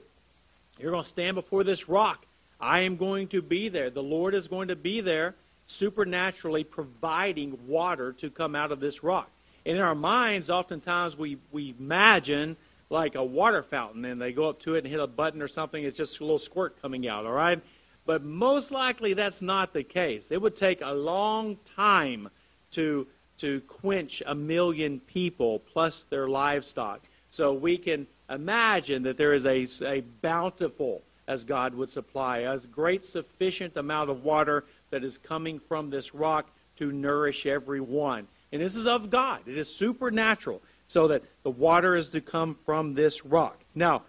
You're 0.80 0.92
going 0.92 1.04
to 1.04 1.10
stand 1.10 1.36
before 1.36 1.64
this 1.64 1.90
rock. 1.90 2.26
I 2.60 2.82
am 2.82 2.96
going 2.96 3.28
to 3.30 3.42
be 3.42 3.70
there. 3.70 3.90
The 3.90 4.04
Lord 4.04 4.34
is 4.34 4.48
going 4.48 4.70
to 4.70 4.76
be 4.76 5.02
there, 5.02 5.36
supernaturally 5.68 6.64
providing 6.64 7.58
water 7.68 8.14
to 8.14 8.30
come 8.30 8.56
out 8.56 8.72
of 8.72 8.80
this 8.80 9.04
rock. 9.04 9.30
And 9.66 9.78
in 9.78 9.84
our 9.84 9.96
minds, 9.96 10.50
oftentimes 10.50 11.18
we, 11.18 11.38
we 11.52 11.76
imagine 11.78 12.58
like 12.90 13.16
a 13.16 13.24
water 13.24 13.64
fountain 13.64 14.06
and 14.06 14.22
they 14.22 14.34
go 14.34 14.50
up 14.50 14.60
to 14.62 14.76
it 14.76 14.80
and 14.80 14.88
hit 14.88 15.00
a 15.00 15.08
button 15.08 15.42
or 15.42 15.48
something, 15.48 15.84
it's 15.84 15.98
just 15.98 16.20
a 16.20 16.24
little 16.24 16.40
squirt 16.40 16.82
coming 16.82 17.08
out, 17.08 17.26
all 17.26 17.32
right? 17.32 17.62
But 18.06 18.24
most 18.24 18.72
likely 18.72 19.14
that's 19.14 19.42
not 19.42 19.74
the 19.74 19.84
case. 19.84 20.32
It 20.32 20.42
would 20.42 20.56
take 20.56 20.82
a 20.82 20.92
long 20.92 21.58
time 21.76 22.30
to, 22.72 23.08
to 23.42 23.62
quench 23.62 24.24
a 24.26 24.34
million 24.34 25.00
people 25.02 25.60
plus 25.60 26.04
their 26.04 26.28
livestock. 26.28 27.02
So 27.30 27.54
we 27.54 27.78
can 27.78 28.08
imagine 28.30 29.04
that 29.04 29.18
there 29.18 29.34
is 29.34 29.46
a, 29.46 29.68
a 29.86 30.02
bountiful, 30.22 31.02
as 31.28 31.44
God 31.44 31.76
would 31.76 31.90
supply, 31.90 32.40
a 32.40 32.58
great 32.60 33.06
sufficient 33.06 33.76
amount 33.76 34.10
of 34.10 34.24
water 34.24 34.64
that 34.90 35.04
is 35.04 35.18
coming 35.18 35.60
from 35.60 35.90
this 35.90 36.14
rock 36.14 36.50
to 36.78 36.92
nourish 36.92 37.46
everyone. 37.46 38.28
And 38.52 38.62
this 38.62 38.76
is 38.76 38.88
of 38.88 39.10
God. 39.10 39.42
It 39.46 39.58
is 39.58 39.74
supernatural, 39.74 40.62
so 40.88 41.08
that 41.08 41.24
the 41.44 41.50
water 41.50 41.96
is 41.96 42.10
to 42.10 42.22
come 42.22 42.58
from 42.66 42.96
this 42.96 43.26
rock. 43.26 43.60
Now, 43.74 44.04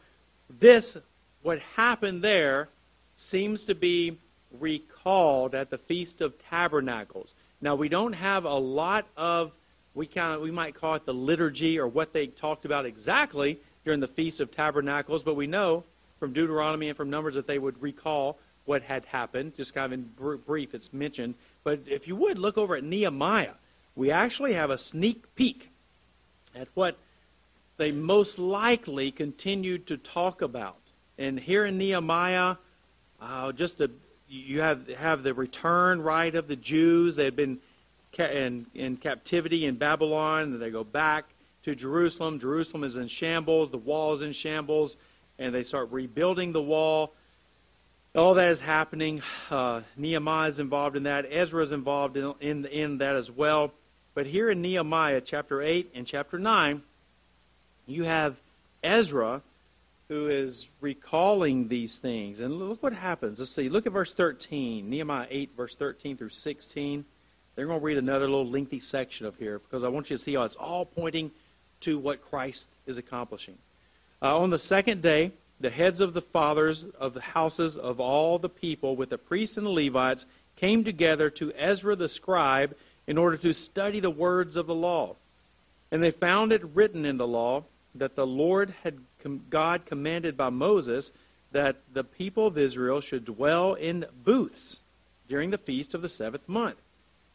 this, 0.50 0.96
what 1.42 1.60
happened 1.76 2.22
there, 2.22 2.68
seems 3.14 3.64
to 3.64 3.74
be 3.74 4.18
recalled 4.58 5.54
at 5.54 5.70
the 5.70 5.78
Feast 5.78 6.20
of 6.20 6.34
Tabernacles. 6.50 7.34
Now, 7.62 7.76
we 7.76 7.88
don't 7.88 8.12
have 8.14 8.44
a 8.44 8.54
lot 8.54 9.06
of, 9.16 9.54
we, 9.94 10.06
kind 10.06 10.34
of, 10.34 10.40
we 10.40 10.50
might 10.50 10.74
call 10.74 10.96
it 10.96 11.06
the 11.06 11.14
liturgy 11.14 11.78
or 11.78 11.86
what 11.86 12.12
they 12.12 12.26
talked 12.26 12.64
about 12.64 12.84
exactly 12.84 13.60
during 13.84 14.00
the 14.00 14.08
Feast 14.08 14.40
of 14.40 14.50
Tabernacles, 14.50 15.22
but 15.22 15.34
we 15.34 15.46
know 15.46 15.84
from 16.18 16.32
Deuteronomy 16.32 16.88
and 16.88 16.96
from 16.96 17.08
Numbers 17.08 17.36
that 17.36 17.46
they 17.46 17.58
would 17.58 17.80
recall 17.80 18.38
what 18.64 18.82
had 18.82 19.04
happened. 19.06 19.56
Just 19.56 19.74
kind 19.74 19.86
of 19.86 19.92
in 19.92 20.38
brief, 20.38 20.74
it's 20.74 20.92
mentioned. 20.92 21.36
But 21.62 21.80
if 21.86 22.08
you 22.08 22.16
would, 22.16 22.36
look 22.36 22.58
over 22.58 22.76
at 22.76 22.84
Nehemiah. 22.84 23.54
We 23.94 24.10
actually 24.10 24.54
have 24.54 24.70
a 24.70 24.78
sneak 24.78 25.34
peek 25.36 25.70
at 26.54 26.68
what 26.74 26.98
they 27.76 27.92
most 27.92 28.38
likely 28.38 29.10
continued 29.10 29.86
to 29.86 29.96
talk 29.96 30.42
about. 30.42 30.78
And 31.18 31.38
here 31.38 31.64
in 31.64 31.78
Nehemiah, 31.78 32.56
uh, 33.20 33.52
just 33.52 33.80
a, 33.80 33.90
you 34.32 34.62
have 34.62 34.88
have 34.88 35.22
the 35.22 35.34
return 35.34 36.00
right 36.00 36.34
of 36.34 36.48
the 36.48 36.56
Jews. 36.56 37.16
They 37.16 37.24
had 37.26 37.36
been 37.36 37.58
ca- 38.16 38.30
in, 38.30 38.66
in 38.74 38.96
captivity 38.96 39.66
in 39.66 39.76
Babylon, 39.76 40.54
and 40.54 40.62
they 40.62 40.70
go 40.70 40.84
back 40.84 41.26
to 41.64 41.74
Jerusalem. 41.74 42.38
Jerusalem 42.38 42.82
is 42.82 42.96
in 42.96 43.08
shambles. 43.08 43.70
The 43.70 43.78
wall 43.78 44.14
is 44.14 44.22
in 44.22 44.32
shambles, 44.32 44.96
and 45.38 45.54
they 45.54 45.62
start 45.62 45.92
rebuilding 45.92 46.52
the 46.52 46.62
wall. 46.62 47.12
All 48.14 48.32
that 48.34 48.48
is 48.48 48.60
happening. 48.60 49.22
Uh, 49.50 49.82
Nehemiah 49.96 50.48
is 50.48 50.58
involved 50.58 50.96
in 50.96 51.02
that. 51.02 51.26
Ezra 51.28 51.62
is 51.62 51.72
involved 51.72 52.16
in, 52.16 52.32
in, 52.40 52.64
in 52.64 52.98
that 52.98 53.16
as 53.16 53.30
well. 53.30 53.72
But 54.14 54.26
here 54.26 54.50
in 54.50 54.62
Nehemiah 54.62 55.20
chapter 55.20 55.60
8 55.60 55.90
and 55.94 56.06
chapter 56.06 56.38
9, 56.38 56.82
you 57.86 58.04
have 58.04 58.40
Ezra 58.82 59.42
who 60.12 60.28
is 60.28 60.68
recalling 60.82 61.68
these 61.68 61.96
things. 61.96 62.38
And 62.38 62.58
look 62.58 62.82
what 62.82 62.92
happens. 62.92 63.38
Let's 63.38 63.50
see. 63.50 63.70
Look 63.70 63.86
at 63.86 63.92
verse 63.92 64.12
13. 64.12 64.90
Nehemiah 64.90 65.26
8, 65.30 65.56
verse 65.56 65.74
13 65.74 66.18
through 66.18 66.28
16. 66.28 67.06
They're 67.54 67.66
going 67.66 67.80
to 67.80 67.84
read 67.84 67.96
another 67.96 68.26
little 68.26 68.46
lengthy 68.46 68.78
section 68.78 69.24
of 69.24 69.36
here 69.36 69.58
because 69.58 69.82
I 69.82 69.88
want 69.88 70.10
you 70.10 70.18
to 70.18 70.22
see 70.22 70.34
how 70.34 70.42
it's 70.42 70.56
all 70.56 70.84
pointing 70.84 71.30
to 71.80 71.98
what 71.98 72.20
Christ 72.20 72.68
is 72.84 72.98
accomplishing. 72.98 73.56
Uh, 74.20 74.38
on 74.38 74.50
the 74.50 74.58
second 74.58 75.00
day, 75.00 75.32
the 75.58 75.70
heads 75.70 76.02
of 76.02 76.12
the 76.12 76.20
fathers 76.20 76.84
of 76.98 77.14
the 77.14 77.22
houses 77.22 77.78
of 77.78 77.98
all 77.98 78.38
the 78.38 78.50
people, 78.50 78.94
with 78.94 79.08
the 79.08 79.18
priests 79.18 79.56
and 79.56 79.66
the 79.66 79.70
Levites, 79.70 80.26
came 80.56 80.84
together 80.84 81.30
to 81.30 81.54
Ezra 81.56 81.96
the 81.96 82.08
scribe 82.08 82.76
in 83.06 83.16
order 83.16 83.38
to 83.38 83.54
study 83.54 83.98
the 83.98 84.10
words 84.10 84.56
of 84.56 84.66
the 84.66 84.74
law. 84.74 85.16
And 85.90 86.02
they 86.02 86.10
found 86.10 86.52
it 86.52 86.62
written 86.74 87.06
in 87.06 87.16
the 87.16 87.26
law 87.26 87.64
that 87.94 88.14
the 88.14 88.26
Lord 88.26 88.74
had 88.82 88.98
God 89.50 89.86
commanded 89.86 90.36
by 90.36 90.50
Moses 90.50 91.12
that 91.52 91.76
the 91.92 92.04
people 92.04 92.46
of 92.46 92.58
Israel 92.58 93.00
should 93.00 93.24
dwell 93.24 93.74
in 93.74 94.06
booths 94.24 94.80
during 95.28 95.50
the 95.50 95.58
feast 95.58 95.94
of 95.94 96.02
the 96.02 96.08
seventh 96.08 96.48
month, 96.48 96.80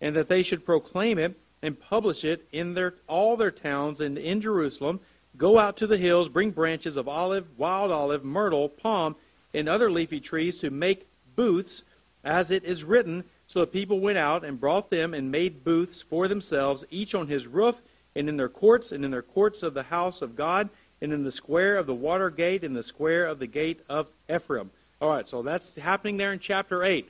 and 0.02 0.16
that 0.16 0.28
they 0.28 0.44
should 0.44 0.66
proclaim 0.66 1.18
it 1.18 1.38
and 1.62 1.80
publish 1.80 2.24
it 2.24 2.48
in 2.52 2.74
their 2.74 2.96
all 3.08 3.38
their 3.38 3.52
towns 3.52 4.02
and 4.02 4.18
in 4.18 4.42
Jerusalem. 4.42 5.00
Go 5.38 5.60
out 5.60 5.78
to 5.78 5.88
the 5.88 5.98
hills, 5.98 6.30
bring 6.30 6.52
branches 6.52 6.98
of 6.98 7.08
olive, 7.08 7.46
wild 7.58 7.92
olive, 7.92 8.24
myrtle, 8.24 8.70
palm, 8.70 9.16
and 9.54 9.70
other 9.70 9.90
leafy 9.90 10.20
trees 10.20 10.58
to 10.60 10.70
make 10.70 11.08
booths, 11.36 11.84
as 12.24 12.52
it 12.52 12.64
is 12.64 12.84
written. 12.84 13.24
So 13.46 13.62
the 13.62 13.68
people 13.68 14.00
went 14.00 14.18
out 14.18 14.44
and 14.44 14.60
brought 14.60 14.90
them 14.90 15.14
and 15.14 15.32
made 15.32 15.64
booths 15.64 16.02
for 16.02 16.28
themselves, 16.28 16.86
each 16.90 17.16
on 17.16 17.28
his 17.28 17.48
roof, 17.48 17.82
and 18.16 18.28
in 18.28 18.38
their 18.38 18.50
courts, 18.50 18.92
and 18.92 19.06
in 19.06 19.12
their 19.12 19.22
courts 19.22 19.64
of 19.64 19.74
the 19.74 19.84
house 19.84 20.22
of 20.22 20.36
God 20.36 20.70
and 21.02 21.14
in 21.14 21.24
the 21.24 21.32
square 21.32 21.78
of 21.78 21.86
the 21.86 21.94
water 21.94 22.30
gate, 22.30 22.64
in 22.64 22.74
the 22.74 22.84
square 22.84 23.26
of 23.26 23.40
the 23.40 23.48
gate 23.48 23.82
of 23.90 24.10
Ephraim. 24.34 24.72
All 25.00 25.10
right, 25.10 25.28
so 25.28 25.42
that's 25.42 25.76
happening 25.76 26.18
there 26.18 26.34
in 26.34 26.40
chapter 26.40 26.84
8. 26.84 27.08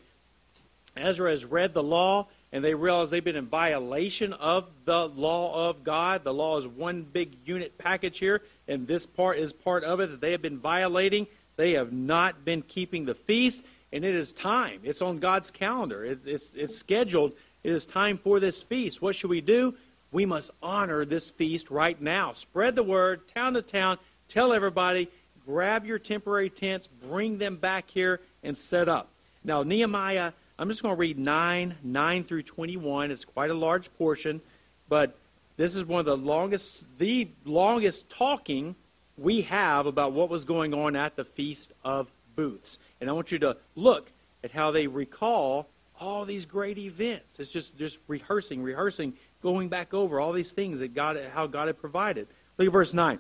Ezra 0.98 1.30
has 1.30 1.46
read 1.46 1.74
the 1.74 1.84
law, 1.84 2.28
and 2.52 2.64
they 2.64 2.74
realize 2.74 3.10
they've 3.10 3.24
been 3.24 3.36
in 3.36 3.48
violation 3.48 4.34
of 4.34 4.70
the 4.86 5.08
law 5.08 5.70
of 5.70 5.84
God. 5.84 6.24
The 6.24 6.34
law 6.34 6.58
is 6.58 6.68
one 6.68 7.04
big 7.04 7.36
unit 7.46 7.78
package 7.78 8.20
here, 8.20 8.42
and 8.68 8.88
this 8.88 9.06
part 9.06 9.38
is 9.38 9.54
part 9.54 9.84
of 9.84 10.00
it 10.00 10.12
that 10.12 10.22
they 10.22 10.32
have 10.32 10.42
been 10.42 10.60
violating. 10.60 11.28
They 11.56 11.74
have 11.74 11.94
not 11.94 12.44
been 12.44 12.62
keeping 12.62 13.06
the 13.06 13.16
feast, 13.16 13.64
and 13.92 14.04
it 14.04 14.16
is 14.16 14.32
time. 14.32 14.82
It's 14.84 15.02
on 15.02 15.20
God's 15.20 15.52
calendar, 15.52 16.04
it's, 16.04 16.26
it's, 16.26 16.54
it's 16.56 16.78
scheduled. 16.78 17.34
It 17.64 17.74
is 17.74 17.86
time 17.86 18.18
for 18.18 18.40
this 18.40 18.62
feast. 18.62 19.02
What 19.02 19.16
should 19.16 19.30
we 19.30 19.42
do? 19.42 19.76
We 20.12 20.26
must 20.26 20.52
honor 20.62 21.06
this 21.06 21.30
feast 21.30 21.70
right 21.70 22.00
now. 22.02 22.34
Spread 22.34 22.76
the 22.76 22.84
word, 22.84 23.28
town 23.28 23.54
to 23.54 23.62
town, 23.62 23.98
tell 24.28 24.54
everybody, 24.54 25.10
grab 25.46 25.86
your 25.86 26.00
temporary 26.00 26.50
tents, 26.50 26.88
bring 26.88 27.38
them 27.38 27.58
back 27.58 27.90
here, 27.90 28.22
and 28.44 28.58
set 28.58 28.88
up. 28.90 29.10
Now, 29.44 29.64
Nehemiah, 29.64 30.34
I'm 30.60 30.70
just 30.70 30.82
going 30.82 30.96
to 30.96 31.00
read 31.00 31.20
9, 31.20 31.76
9 31.84 32.24
through 32.24 32.44
21. 32.44 33.12
It's 33.12 33.26
quite 33.26 33.50
a 33.50 33.56
large 33.56 33.94
portion, 33.98 34.42
but 34.90 35.18
this 35.56 35.76
is 35.76 35.86
one 35.86 36.00
of 36.00 36.06
the 36.06 36.18
longest, 36.18 36.86
the 36.98 37.30
longest 37.46 38.10
talking 38.10 38.76
we 39.18 39.42
have 39.42 39.86
about 39.86 40.14
what 40.14 40.30
was 40.30 40.46
going 40.46 40.74
on 40.74 40.96
at 40.96 41.16
the 41.16 41.26
Feast 41.26 41.74
of 41.84 42.12
Booths. 42.36 42.78
And 43.02 43.10
I 43.10 43.14
want 43.14 43.32
you 43.32 43.40
to 43.40 43.58
look 43.76 44.12
at 44.44 44.52
how 44.52 44.72
they 44.72 44.88
recall 44.88 45.68
all 46.00 46.26
these 46.26 46.46
great 46.46 46.78
events. 46.78 47.40
It's 47.40 47.50
just, 47.50 47.78
just 47.78 48.00
rehearsing, 48.08 48.62
rehearsing 48.62 49.14
going 49.42 49.70
back 49.70 49.94
over 49.94 50.20
all 50.20 50.34
these 50.34 50.52
things 50.52 50.80
that 50.80 50.94
God, 50.94 51.20
how 51.34 51.48
God 51.48 51.68
had 51.68 51.80
provided. 51.80 52.28
Look 52.58 52.68
at 52.68 52.74
verse 52.74 52.94
9. 52.94 53.20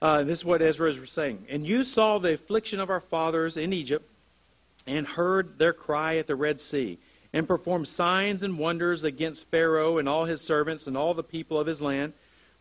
Uh, 0.00 0.22
this 0.22 0.38
is 0.38 0.44
what 0.44 0.62
Ezra 0.62 0.88
is 0.88 1.10
saying. 1.10 1.46
And 1.48 1.66
you 1.66 1.84
saw 1.84 2.18
the 2.18 2.34
affliction 2.34 2.80
of 2.80 2.90
our 2.90 3.00
fathers 3.00 3.56
in 3.56 3.72
Egypt 3.72 4.08
and 4.86 5.06
heard 5.06 5.58
their 5.58 5.72
cry 5.72 6.16
at 6.16 6.26
the 6.26 6.36
Red 6.36 6.60
Sea 6.60 6.98
and 7.32 7.48
performed 7.48 7.88
signs 7.88 8.42
and 8.42 8.58
wonders 8.58 9.04
against 9.04 9.50
Pharaoh 9.50 9.98
and 9.98 10.08
all 10.08 10.24
his 10.24 10.40
servants 10.40 10.86
and 10.86 10.96
all 10.96 11.14
the 11.14 11.22
people 11.22 11.58
of 11.58 11.66
his 11.66 11.82
land. 11.82 12.12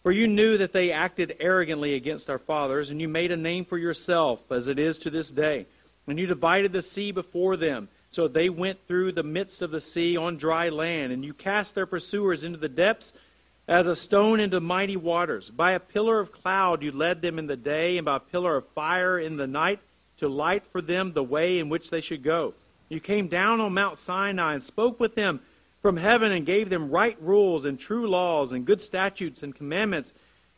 For 0.04 0.12
you 0.12 0.28
knew 0.28 0.58
that 0.58 0.74
they 0.74 0.92
acted 0.92 1.36
arrogantly 1.40 1.94
against 1.94 2.30
our 2.30 2.38
fathers, 2.38 2.90
and 2.90 3.02
you 3.02 3.08
made 3.08 3.32
a 3.32 3.38
name 3.38 3.66
for 3.66 3.78
yourself, 3.78 4.52
as 4.52 4.68
it 4.68 4.80
is 4.80 4.98
to 5.00 5.10
this 5.10 5.30
day. 5.32 5.66
And 6.06 6.18
you 6.18 6.28
divided 6.28 6.72
the 6.72 6.82
sea 6.82 7.12
before 7.12 7.58
them 7.58 7.90
so 8.18 8.28
they 8.28 8.50
went 8.50 8.88
through 8.88 9.12
the 9.12 9.22
midst 9.22 9.62
of 9.62 9.70
the 9.70 9.80
sea 9.80 10.18
on 10.18 10.38
dry 10.38 10.70
land, 10.70 11.14
and 11.14 11.24
you 11.24 11.36
cast 11.36 11.76
their 11.76 11.86
pursuers 11.86 12.44
into 12.44 12.58
the 12.58 12.68
depths 12.68 13.14
as 13.68 13.86
a 13.86 13.96
stone 13.96 14.40
into 14.40 14.60
mighty 14.60 14.98
waters. 14.98 15.52
By 15.52 15.74
a 15.74 15.80
pillar 15.80 16.20
of 16.20 16.32
cloud 16.32 16.82
you 16.82 16.92
led 16.92 17.22
them 17.22 17.38
in 17.38 17.46
the 17.46 17.56
day, 17.56 17.96
and 17.96 18.06
by 18.06 18.16
a 18.16 18.20
pillar 18.20 18.56
of 18.56 18.68
fire 18.70 19.20
in 19.20 19.38
the 19.38 19.46
night 19.46 19.82
to 20.18 20.28
light 20.28 20.66
for 20.66 20.82
them 20.82 21.14
the 21.14 21.24
way 21.24 21.60
in 21.60 21.70
which 21.70 21.92
they 21.92 22.02
should 22.02 22.24
go. 22.24 22.56
You 22.90 23.00
came 23.00 23.28
down 23.28 23.62
on 23.62 23.76
Mount 23.76 24.00
Sinai 24.00 24.56
and 24.56 24.64
spoke 24.64 25.00
with 25.00 25.14
them 25.14 25.42
from 25.84 25.98
heaven 25.98 26.32
and 26.32 26.44
gave 26.44 26.72
them 26.72 26.90
right 26.90 27.22
rules 27.22 27.66
and 27.66 27.80
true 27.80 28.08
laws 28.08 28.52
and 28.52 28.66
good 28.66 28.82
statutes 28.82 29.44
and 29.44 29.54
commandments. 29.54 30.12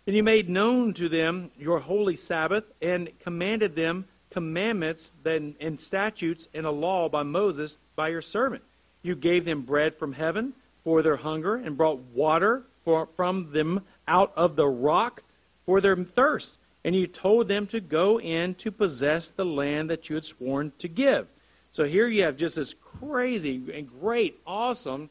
And 0.07 0.15
you 0.15 0.23
made 0.23 0.49
known 0.49 0.93
to 0.93 1.09
them 1.09 1.51
your 1.59 1.79
holy 1.79 2.15
Sabbath 2.15 2.71
and 2.81 3.09
commanded 3.19 3.75
them 3.75 4.05
commandments 4.29 5.11
and 5.25 5.79
statutes 5.79 6.47
and 6.53 6.65
a 6.65 6.71
law 6.71 7.09
by 7.09 7.23
Moses 7.23 7.77
by 7.95 8.09
your 8.09 8.21
servant. 8.21 8.63
You 9.01 9.15
gave 9.15 9.45
them 9.45 9.61
bread 9.61 9.95
from 9.95 10.13
heaven 10.13 10.53
for 10.83 11.01
their 11.01 11.17
hunger 11.17 11.55
and 11.55 11.77
brought 11.77 11.99
water 11.99 12.63
for, 12.83 13.07
from 13.15 13.51
them 13.51 13.85
out 14.07 14.33
of 14.35 14.55
the 14.55 14.67
rock 14.67 15.23
for 15.65 15.81
their 15.81 15.95
thirst. 15.95 16.55
And 16.83 16.95
you 16.95 17.07
told 17.07 17.47
them 17.47 17.67
to 17.67 17.79
go 17.79 18.19
in 18.19 18.55
to 18.55 18.71
possess 18.71 19.27
the 19.27 19.45
land 19.45 19.89
that 19.89 20.09
you 20.09 20.15
had 20.15 20.25
sworn 20.25 20.71
to 20.77 20.87
give. 20.87 21.27
So 21.71 21.83
here 21.83 22.07
you 22.07 22.23
have 22.23 22.37
just 22.37 22.55
this 22.55 22.73
crazy 22.73 23.61
and 23.73 23.87
great, 23.87 24.39
awesome, 24.47 25.09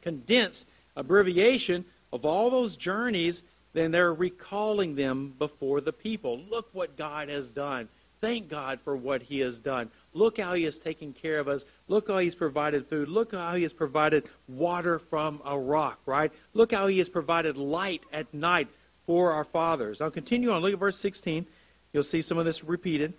condensed 0.00 0.68
abbreviation 0.94 1.84
of 2.12 2.24
all 2.24 2.50
those 2.50 2.76
journeys, 2.76 3.42
then 3.72 3.90
they're 3.90 4.12
recalling 4.12 4.96
them 4.96 5.34
before 5.38 5.80
the 5.80 5.92
people. 5.92 6.38
Look 6.50 6.68
what 6.72 6.96
God 6.96 7.28
has 7.28 7.50
done. 7.50 7.88
Thank 8.22 8.48
God 8.48 8.80
for 8.80 8.96
what 8.96 9.24
He 9.24 9.40
has 9.40 9.58
done. 9.58 9.90
Look 10.14 10.38
how 10.38 10.54
He 10.54 10.62
has 10.62 10.78
taken 10.78 11.12
care 11.12 11.40
of 11.40 11.48
us. 11.48 11.64
Look 11.88 12.06
how 12.06 12.18
He's 12.18 12.36
provided 12.36 12.86
food. 12.86 13.08
Look 13.08 13.32
how 13.32 13.56
He 13.56 13.62
has 13.62 13.72
provided 13.72 14.28
water 14.46 15.00
from 15.00 15.42
a 15.44 15.58
rock, 15.58 15.98
right? 16.06 16.32
Look 16.54 16.70
how 16.70 16.86
He 16.86 16.98
has 16.98 17.08
provided 17.08 17.56
light 17.56 18.04
at 18.12 18.32
night 18.32 18.68
for 19.06 19.32
our 19.32 19.42
fathers. 19.42 20.00
I'll 20.00 20.12
continue 20.12 20.52
on. 20.52 20.62
Look 20.62 20.72
at 20.72 20.78
verse 20.78 20.98
16. 20.98 21.46
You'll 21.92 22.04
see 22.04 22.22
some 22.22 22.38
of 22.38 22.44
this 22.44 22.62
repeated. 22.62 23.14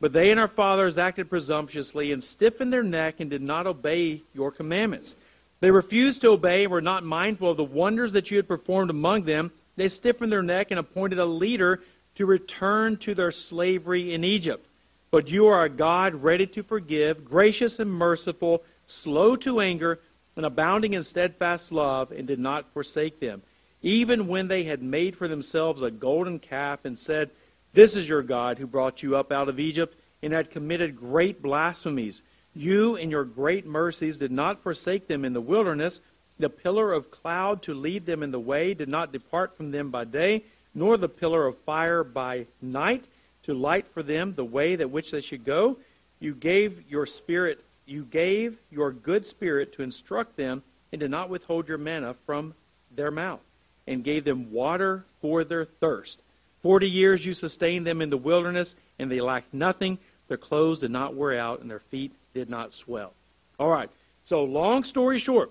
But 0.00 0.12
they 0.12 0.32
and 0.32 0.40
our 0.40 0.48
fathers 0.48 0.98
acted 0.98 1.30
presumptuously 1.30 2.10
and 2.10 2.24
stiffened 2.24 2.72
their 2.72 2.82
neck 2.82 3.20
and 3.20 3.30
did 3.30 3.42
not 3.42 3.68
obey 3.68 4.22
your 4.34 4.50
commandments. 4.50 5.14
They 5.60 5.70
refused 5.70 6.22
to 6.22 6.30
obey 6.30 6.64
and 6.64 6.72
were 6.72 6.80
not 6.80 7.04
mindful 7.04 7.52
of 7.52 7.56
the 7.56 7.62
wonders 7.62 8.12
that 8.14 8.32
you 8.32 8.38
had 8.38 8.48
performed 8.48 8.90
among 8.90 9.26
them. 9.26 9.52
They 9.76 9.88
stiffened 9.88 10.32
their 10.32 10.42
neck 10.42 10.72
and 10.72 10.80
appointed 10.80 11.20
a 11.20 11.24
leader 11.24 11.82
to 12.20 12.26
return 12.26 12.98
to 12.98 13.14
their 13.14 13.30
slavery 13.30 14.12
in 14.12 14.24
Egypt. 14.24 14.66
But 15.10 15.30
you 15.30 15.46
are 15.46 15.64
a 15.64 15.70
God 15.70 16.16
ready 16.16 16.46
to 16.48 16.62
forgive, 16.62 17.24
gracious 17.24 17.78
and 17.78 17.90
merciful, 17.90 18.62
slow 18.86 19.36
to 19.36 19.58
anger, 19.58 20.00
and 20.36 20.44
abounding 20.44 20.92
in 20.92 21.02
steadfast 21.02 21.72
love, 21.72 22.12
and 22.12 22.28
did 22.28 22.38
not 22.38 22.74
forsake 22.74 23.20
them. 23.20 23.40
Even 23.80 24.28
when 24.28 24.48
they 24.48 24.64
had 24.64 24.82
made 24.82 25.16
for 25.16 25.28
themselves 25.28 25.82
a 25.82 25.90
golden 25.90 26.38
calf 26.38 26.84
and 26.84 26.98
said, 26.98 27.30
This 27.72 27.96
is 27.96 28.06
your 28.06 28.22
God 28.22 28.58
who 28.58 28.66
brought 28.66 29.02
you 29.02 29.16
up 29.16 29.32
out 29.32 29.48
of 29.48 29.58
Egypt, 29.58 29.96
and 30.22 30.34
had 30.34 30.50
committed 30.50 30.98
great 30.98 31.40
blasphemies. 31.40 32.22
You, 32.54 32.96
in 32.96 33.10
your 33.10 33.24
great 33.24 33.64
mercies, 33.64 34.18
did 34.18 34.30
not 34.30 34.60
forsake 34.60 35.08
them 35.08 35.24
in 35.24 35.32
the 35.32 35.40
wilderness. 35.40 36.02
The 36.38 36.50
pillar 36.50 36.92
of 36.92 37.10
cloud 37.10 37.62
to 37.62 37.72
lead 37.72 38.04
them 38.04 38.22
in 38.22 38.30
the 38.30 38.38
way 38.38 38.74
did 38.74 38.90
not 38.90 39.10
depart 39.10 39.56
from 39.56 39.70
them 39.70 39.90
by 39.90 40.04
day, 40.04 40.44
nor 40.74 40.96
the 40.96 41.08
pillar 41.08 41.46
of 41.46 41.58
fire 41.58 42.04
by 42.04 42.46
night 42.60 43.04
to 43.42 43.54
light 43.54 43.86
for 43.86 44.02
them 44.02 44.34
the 44.34 44.44
way 44.44 44.76
that 44.76 44.90
which 44.90 45.10
they 45.10 45.20
should 45.20 45.44
go. 45.44 45.78
You 46.18 46.34
gave 46.34 46.88
your 46.90 47.06
spirit, 47.06 47.64
you 47.86 48.04
gave 48.04 48.58
your 48.70 48.92
good 48.92 49.26
spirit 49.26 49.72
to 49.74 49.82
instruct 49.82 50.36
them, 50.36 50.62
and 50.92 51.00
did 51.00 51.10
not 51.10 51.30
withhold 51.30 51.68
your 51.68 51.78
manna 51.78 52.14
from 52.14 52.54
their 52.94 53.10
mouth, 53.10 53.40
and 53.86 54.04
gave 54.04 54.24
them 54.24 54.52
water 54.52 55.04
for 55.20 55.44
their 55.44 55.64
thirst. 55.64 56.20
Forty 56.62 56.90
years 56.90 57.24
you 57.24 57.32
sustained 57.32 57.86
them 57.86 58.02
in 58.02 58.10
the 58.10 58.16
wilderness, 58.16 58.74
and 58.98 59.10
they 59.10 59.20
lacked 59.20 59.54
nothing. 59.54 59.98
Their 60.28 60.36
clothes 60.36 60.80
did 60.80 60.90
not 60.90 61.14
wear 61.14 61.38
out, 61.38 61.60
and 61.60 61.70
their 61.70 61.80
feet 61.80 62.12
did 62.34 62.50
not 62.50 62.72
swell. 62.72 63.14
All 63.58 63.68
right. 63.68 63.90
So, 64.24 64.44
long 64.44 64.84
story 64.84 65.18
short, 65.18 65.50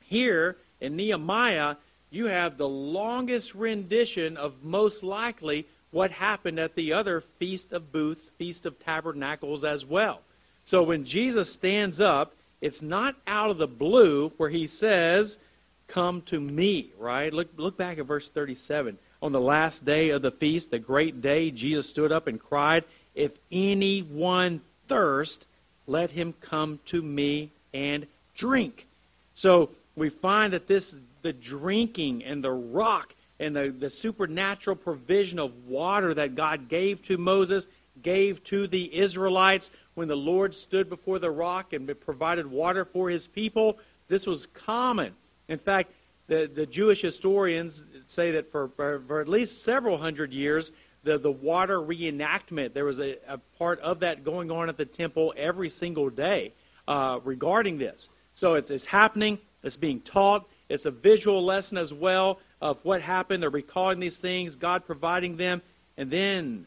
here 0.00 0.56
in 0.80 0.96
Nehemiah, 0.96 1.76
you 2.10 2.26
have 2.26 2.56
the 2.56 2.68
longest 2.68 3.54
rendition 3.54 4.36
of 4.36 4.62
most 4.62 5.02
likely 5.02 5.66
what 5.90 6.10
happened 6.10 6.58
at 6.58 6.74
the 6.74 6.92
other 6.92 7.20
Feast 7.20 7.72
of 7.72 7.92
Booths, 7.92 8.30
Feast 8.38 8.66
of 8.66 8.78
Tabernacles 8.78 9.64
as 9.64 9.84
well. 9.84 10.20
So 10.64 10.82
when 10.82 11.04
Jesus 11.04 11.52
stands 11.52 12.00
up, 12.00 12.34
it's 12.60 12.82
not 12.82 13.16
out 13.26 13.50
of 13.50 13.58
the 13.58 13.66
blue 13.66 14.30
where 14.36 14.50
he 14.50 14.66
says, 14.66 15.38
Come 15.86 16.20
to 16.22 16.38
me, 16.38 16.90
right? 16.98 17.32
Look, 17.32 17.48
look 17.56 17.78
back 17.78 17.98
at 17.98 18.04
verse 18.04 18.28
37. 18.28 18.98
On 19.22 19.32
the 19.32 19.40
last 19.40 19.84
day 19.86 20.10
of 20.10 20.20
the 20.20 20.30
feast, 20.30 20.70
the 20.70 20.78
great 20.78 21.22
day, 21.22 21.50
Jesus 21.50 21.88
stood 21.88 22.12
up 22.12 22.26
and 22.26 22.38
cried, 22.38 22.84
If 23.14 23.38
anyone 23.50 24.60
thirst, 24.86 25.46
let 25.86 26.10
him 26.10 26.34
come 26.40 26.80
to 26.86 27.00
me 27.00 27.50
and 27.72 28.06
drink. 28.34 28.86
So 29.34 29.70
we 29.96 30.10
find 30.10 30.52
that 30.52 30.68
this 30.68 30.94
the 31.22 31.32
drinking 31.32 32.24
and 32.24 32.42
the 32.42 32.52
rock 32.52 33.14
and 33.40 33.54
the, 33.54 33.74
the 33.76 33.90
supernatural 33.90 34.76
provision 34.76 35.38
of 35.38 35.66
water 35.66 36.14
that 36.14 36.34
God 36.34 36.68
gave 36.68 37.02
to 37.04 37.16
Moses, 37.16 37.66
gave 38.02 38.42
to 38.44 38.66
the 38.66 38.96
Israelites 38.96 39.70
when 39.94 40.08
the 40.08 40.16
Lord 40.16 40.54
stood 40.54 40.88
before 40.88 41.18
the 41.18 41.30
rock 41.30 41.72
and 41.72 41.88
provided 42.00 42.46
water 42.46 42.84
for 42.84 43.10
his 43.10 43.26
people. 43.26 43.78
This 44.08 44.26
was 44.26 44.46
common. 44.46 45.14
In 45.48 45.58
fact, 45.58 45.92
the, 46.26 46.50
the 46.52 46.66
Jewish 46.66 47.02
historians 47.02 47.84
say 48.06 48.32
that 48.32 48.50
for, 48.50 48.68
for, 48.68 49.02
for 49.06 49.20
at 49.20 49.28
least 49.28 49.64
several 49.64 49.98
hundred 49.98 50.32
years, 50.32 50.72
the, 51.04 51.16
the 51.16 51.30
water 51.30 51.78
reenactment, 51.78 52.74
there 52.74 52.84
was 52.84 52.98
a, 52.98 53.16
a 53.26 53.38
part 53.58 53.80
of 53.80 54.00
that 54.00 54.24
going 54.24 54.50
on 54.50 54.68
at 54.68 54.76
the 54.76 54.84
temple 54.84 55.32
every 55.36 55.68
single 55.68 56.10
day 56.10 56.52
uh, 56.86 57.20
regarding 57.24 57.78
this. 57.78 58.08
So 58.34 58.54
it's, 58.54 58.70
it's 58.70 58.84
happening, 58.84 59.38
it's 59.62 59.76
being 59.76 60.00
taught, 60.00 60.48
it's 60.68 60.84
a 60.84 60.90
visual 60.90 61.44
lesson 61.44 61.78
as 61.78 61.94
well 61.94 62.40
of 62.60 62.78
what 62.84 63.02
happened. 63.02 63.42
They're 63.42 63.50
recalling 63.50 64.00
these 64.00 64.18
things, 64.18 64.56
God 64.56 64.84
providing 64.86 65.36
them. 65.36 65.62
And 65.96 66.10
then 66.10 66.66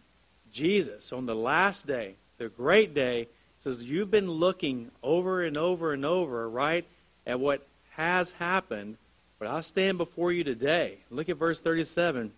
Jesus, 0.52 1.14
on 1.14 1.26
the 1.26 1.36
last 1.36 1.86
day, 1.86 2.16
the 2.38 2.50
great 2.50 2.94
day, 2.94 3.28
says, 3.60 3.84
You've 3.84 4.12
been 4.12 4.30
looking 4.30 4.92
over 5.04 5.44
and 5.44 5.56
over 5.56 5.94
and 5.94 6.04
over, 6.04 6.50
right, 6.50 6.86
at 7.26 7.40
what 7.40 7.66
has 7.92 8.34
happened, 8.34 8.98
but 9.38 9.48
I 9.48 9.62
stand 9.62 9.98
before 9.98 10.32
you 10.32 10.44
today. 10.44 10.98
Look 11.10 11.30
at 11.30 11.38
verse 11.38 11.60
37. 11.60 12.32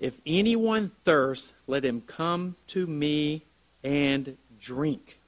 If 0.00 0.14
anyone 0.24 0.92
thirsts, 1.04 1.52
let 1.66 1.84
him 1.84 2.02
come 2.06 2.56
to 2.68 2.86
me 2.86 3.42
and 3.82 4.36
drink. 4.60 5.18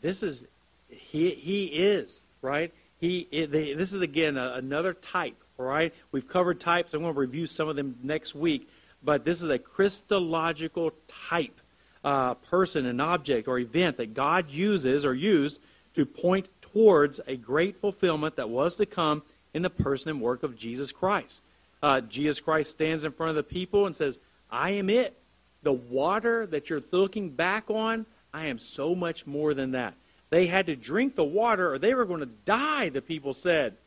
This 0.00 0.22
is, 0.22 0.44
he, 0.88 1.30
he 1.30 1.64
is, 1.64 2.24
right? 2.40 2.72
He, 3.06 3.46
they, 3.46 3.72
this 3.74 3.92
is 3.92 4.00
again 4.00 4.36
another 4.36 4.92
type 4.94 5.42
all 5.58 5.66
right? 5.66 5.94
We've 6.12 6.28
covered 6.28 6.60
types. 6.60 6.92
I'm 6.94 7.02
going 7.02 7.14
to 7.14 7.20
review 7.20 7.46
some 7.46 7.68
of 7.68 7.76
them 7.76 7.96
next 8.02 8.34
week. 8.34 8.68
But 9.02 9.24
this 9.24 9.42
is 9.42 9.50
a 9.50 9.58
Christological 9.58 10.92
type 11.06 11.60
uh, 12.04 12.34
person, 12.34 12.86
an 12.86 13.00
object, 13.00 13.48
or 13.48 13.58
event 13.58 13.96
that 13.96 14.14
God 14.14 14.50
uses 14.50 15.04
or 15.04 15.14
used 15.14 15.60
to 15.94 16.04
point 16.04 16.48
towards 16.60 17.20
a 17.26 17.36
great 17.36 17.76
fulfillment 17.76 18.36
that 18.36 18.50
was 18.50 18.76
to 18.76 18.86
come 18.86 19.22
in 19.54 19.62
the 19.62 19.70
person 19.70 20.10
and 20.10 20.20
work 20.20 20.42
of 20.42 20.56
Jesus 20.56 20.92
Christ. 20.92 21.40
Uh, 21.82 22.00
Jesus 22.00 22.40
Christ 22.40 22.70
stands 22.70 23.04
in 23.04 23.12
front 23.12 23.30
of 23.30 23.36
the 23.36 23.42
people 23.42 23.86
and 23.86 23.96
says, 23.96 24.18
I 24.50 24.70
am 24.72 24.90
it. 24.90 25.16
The 25.62 25.72
water 25.72 26.46
that 26.46 26.68
you're 26.68 26.82
looking 26.90 27.30
back 27.30 27.70
on, 27.70 28.06
I 28.32 28.46
am 28.46 28.58
so 28.58 28.94
much 28.94 29.26
more 29.26 29.54
than 29.54 29.72
that. 29.72 29.94
They 30.36 30.48
had 30.48 30.66
to 30.66 30.76
drink 30.76 31.16
the 31.16 31.24
water 31.24 31.72
or 31.72 31.78
they 31.78 31.94
were 31.94 32.04
going 32.04 32.20
to 32.20 32.26
die, 32.26 32.90
the 32.90 33.00
people 33.00 33.32
said 33.32 33.78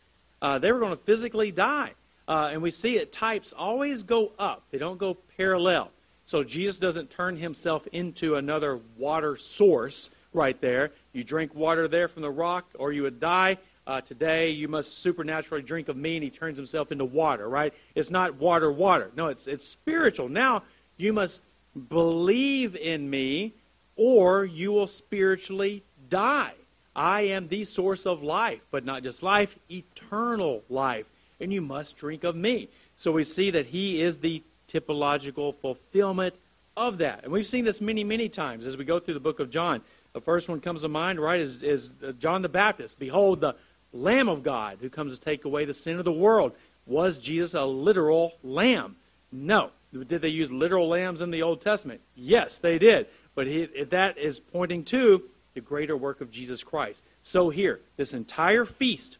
uh, 0.42 0.58
they 0.58 0.72
were 0.72 0.80
going 0.80 0.98
to 0.98 1.04
physically 1.04 1.52
die. 1.52 1.94
Uh, 2.28 2.50
and 2.52 2.64
we 2.64 2.72
see 2.72 2.98
it, 2.98 3.12
types 3.12 3.54
always 3.56 4.02
go 4.02 4.32
up, 4.40 4.64
they 4.72 4.80
don't 4.80 4.98
go 4.98 5.14
parallel. 5.38 5.92
So 6.26 6.44
Jesus 6.44 6.80
doesn't 6.80 7.12
turn 7.12 7.38
himself 7.38 7.86
into 7.92 8.34
another 8.34 8.80
water 8.98 9.38
source 9.38 10.10
right 10.34 10.60
there. 10.60 10.92
You 11.14 11.24
drink 11.24 11.54
water 11.54 11.88
there 11.88 12.08
from 12.08 12.24
the 12.24 12.32
rock, 12.32 12.72
or 12.80 12.92
you 12.92 13.04
would 13.04 13.20
die. 13.20 13.60
Uh, 13.86 14.02
today, 14.02 14.50
you 14.50 14.68
must 14.68 14.98
supernaturally 14.98 15.62
drink 15.62 15.88
of 15.88 15.98
me, 15.98 16.16
and 16.16 16.24
he 16.24 16.32
turns 16.32 16.58
himself 16.58 16.92
into 16.92 17.06
water, 17.06 17.48
right? 17.48 17.76
It's 17.94 18.10
not 18.10 18.38
water, 18.38 18.72
water. 18.72 19.12
No, 19.16 19.28
it's, 19.28 19.46
it's 19.46 19.68
spiritual. 19.68 20.30
Now, 20.30 20.64
you 20.98 21.14
must 21.14 21.42
believe 21.90 22.76
in 22.76 23.08
me, 23.08 23.54
or 23.96 24.46
you 24.46 24.72
will 24.72 24.88
spiritually 24.88 25.84
die. 26.10 26.54
I 26.96 27.22
am 27.22 27.48
the 27.48 27.64
source 27.64 28.06
of 28.06 28.24
life, 28.24 28.62
but 28.72 28.84
not 28.84 29.04
just 29.04 29.24
life, 29.24 29.56
eternal 29.70 30.64
life. 30.70 31.06
And 31.40 31.54
you 31.54 31.62
must 31.62 31.98
drink 31.98 32.24
of 32.24 32.36
me. 32.36 32.68
So 32.98 33.12
we 33.12 33.24
see 33.24 33.52
that 33.52 33.68
he 33.68 34.02
is 34.02 34.18
the 34.18 34.44
typological 34.68 35.56
fulfillment 35.56 36.36
of 36.76 36.98
that. 36.98 37.24
And 37.24 37.32
we've 37.32 37.48
seen 37.48 37.66
this 37.66 37.80
many, 37.80 38.04
many 38.04 38.30
times 38.30 38.66
as 38.66 38.76
we 38.76 38.86
go 38.86 39.00
through 39.00 39.14
the 39.14 39.20
book 39.20 39.40
of 39.40 39.50
John. 39.50 39.82
The 40.14 40.22
first 40.22 40.50
one 40.50 40.60
comes 40.60 40.82
to 40.82 40.90
mind, 40.90 41.20
right, 41.20 41.40
is, 41.40 41.62
is 41.62 41.90
John 42.18 42.42
the 42.42 42.50
Baptist. 42.50 43.00
Behold, 43.00 43.42
the 43.42 43.56
Lamb 43.94 44.30
of 44.30 44.44
God 44.44 44.80
who 44.82 44.90
comes 44.90 45.18
to 45.18 45.24
take 45.24 45.46
away 45.46 45.66
the 45.66 45.74
sin 45.74 45.98
of 45.98 46.06
the 46.06 46.12
world. 46.12 46.54
Was 46.86 47.18
Jesus 47.18 47.54
a 47.54 47.66
literal 47.66 48.34
lamb? 48.44 48.96
No. 49.32 49.72
Did 49.92 50.22
they 50.22 50.30
use 50.30 50.52
literal 50.52 50.88
lambs 50.88 51.22
in 51.22 51.32
the 51.32 51.42
Old 51.42 51.62
Testament? 51.62 52.02
Yes, 52.16 52.60
they 52.60 52.78
did. 52.78 53.08
But 53.36 53.48
he, 53.48 53.66
that 53.66 54.18
is 54.18 54.40
pointing 54.40 54.84
to 54.86 55.24
the 55.60 55.66
greater 55.66 55.98
work 55.98 56.22
of 56.22 56.32
Jesus 56.32 56.64
Christ. 56.64 57.04
So 57.22 57.50
here, 57.50 57.82
this 57.98 58.14
entire 58.14 58.64
feast 58.64 59.18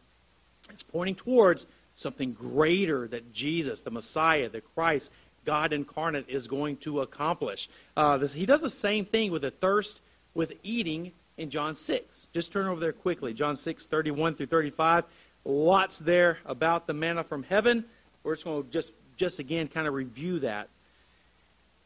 is 0.74 0.82
pointing 0.82 1.14
towards 1.14 1.66
something 1.94 2.32
greater 2.32 3.06
that 3.08 3.30
Jesus, 3.30 3.82
the 3.82 3.90
Messiah, 3.90 4.48
the 4.48 4.62
Christ, 4.62 5.12
God 5.44 5.74
incarnate, 5.74 6.24
is 6.28 6.48
going 6.48 6.78
to 6.78 7.02
accomplish. 7.02 7.68
Uh, 7.94 8.16
this, 8.16 8.32
he 8.32 8.46
does 8.46 8.62
the 8.62 8.70
same 8.70 9.04
thing 9.04 9.30
with 9.30 9.42
the 9.42 9.50
thirst, 9.50 10.00
with 10.32 10.54
eating 10.62 11.12
in 11.36 11.50
John 11.50 11.74
6. 11.74 12.26
Just 12.32 12.52
turn 12.52 12.66
over 12.66 12.80
there 12.80 12.94
quickly. 12.94 13.34
John 13.34 13.54
6, 13.54 13.84
31 13.84 14.34
through 14.34 14.46
35. 14.46 15.04
Lots 15.44 15.98
there 15.98 16.38
about 16.46 16.86
the 16.86 16.94
manna 16.94 17.22
from 17.22 17.42
heaven. 17.42 17.84
We're 18.22 18.34
just 18.34 18.44
going 18.46 18.64
to 18.64 18.70
just, 18.70 18.92
just 19.16 19.38
again 19.38 19.68
kind 19.68 19.86
of 19.86 19.92
review 19.92 20.38
that. 20.38 20.70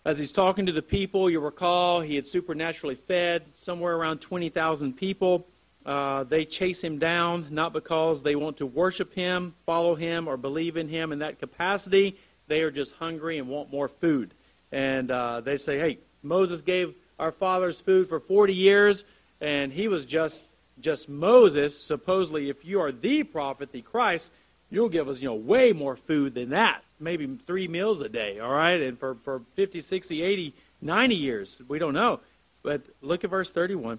As 0.07 0.18
he's 0.18 0.32
talking 0.32 0.66
to 0.66 0.72
the 0.72 0.82
people, 0.82 1.30
you 1.30 1.40
recall 1.40 2.02
he 2.02 2.16
had 2.16 2.26
supernaturally 2.26 2.94
fed 2.94 3.44
somewhere 3.55 3.96
around 3.96 4.18
20,000 4.18 4.92
people. 4.92 5.46
Uh, 5.86 6.24
they 6.24 6.44
chase 6.44 6.84
him 6.84 6.98
down 6.98 7.46
not 7.50 7.72
because 7.72 8.22
they 8.22 8.36
want 8.36 8.59
to 8.59 8.66
worship 8.66 9.14
him, 9.14 9.55
follow 9.64 9.94
him, 9.94 10.28
or 10.28 10.36
believe 10.36 10.76
in 10.76 10.88
him 10.88 11.11
in 11.11 11.20
that 11.20 11.38
capacity. 11.38 12.18
They 12.48 12.61
are 12.61 12.70
just 12.70 12.92
hungry 12.96 13.38
and 13.38 13.48
want 13.48 13.70
more 13.70 13.88
food. 13.88 14.34
And 14.70 15.11
uh, 15.11 15.40
they 15.40 15.57
say, 15.57 15.78
hey, 15.78 16.00
Moses 16.22 16.61
gave 16.61 16.94
our 17.18 17.32
fathers 17.32 17.80
food 17.80 18.07
for 18.07 18.20
40 18.20 18.55
years, 18.55 19.05
and 19.40 19.72
he 19.72 19.88
was 19.88 20.05
just 20.05 20.48
just 20.80 21.09
Moses. 21.09 21.78
Supposedly, 21.80 22.50
if 22.50 22.62
you 22.62 22.80
are 22.80 22.92
the 22.92 23.22
prophet, 23.22 23.72
the 23.72 23.80
Christ, 23.80 24.30
you'll 24.75 24.89
give 24.89 25.09
us, 25.09 25.20
you 25.20 25.29
know, 25.29 25.35
way 25.35 25.72
more 25.72 25.97
food 25.97 26.35
than 26.35 26.51
that. 26.51 26.83
Maybe 27.01 27.39
three 27.47 27.68
meals 27.68 28.01
a 28.01 28.09
day, 28.09 28.39
all 28.39 28.53
right? 28.53 28.81
And 28.81 28.99
for, 28.99 29.14
for 29.14 29.43
50, 29.55 29.81
60, 29.81 30.22
80, 30.22 30.55
90 30.81 31.14
years, 31.14 31.61
we 31.68 31.79
don't 31.79 31.95
know. 31.95 32.20
But 32.62 32.83
look 33.03 33.25
at 33.25 33.31
verse 33.31 33.51
31. 33.51 33.99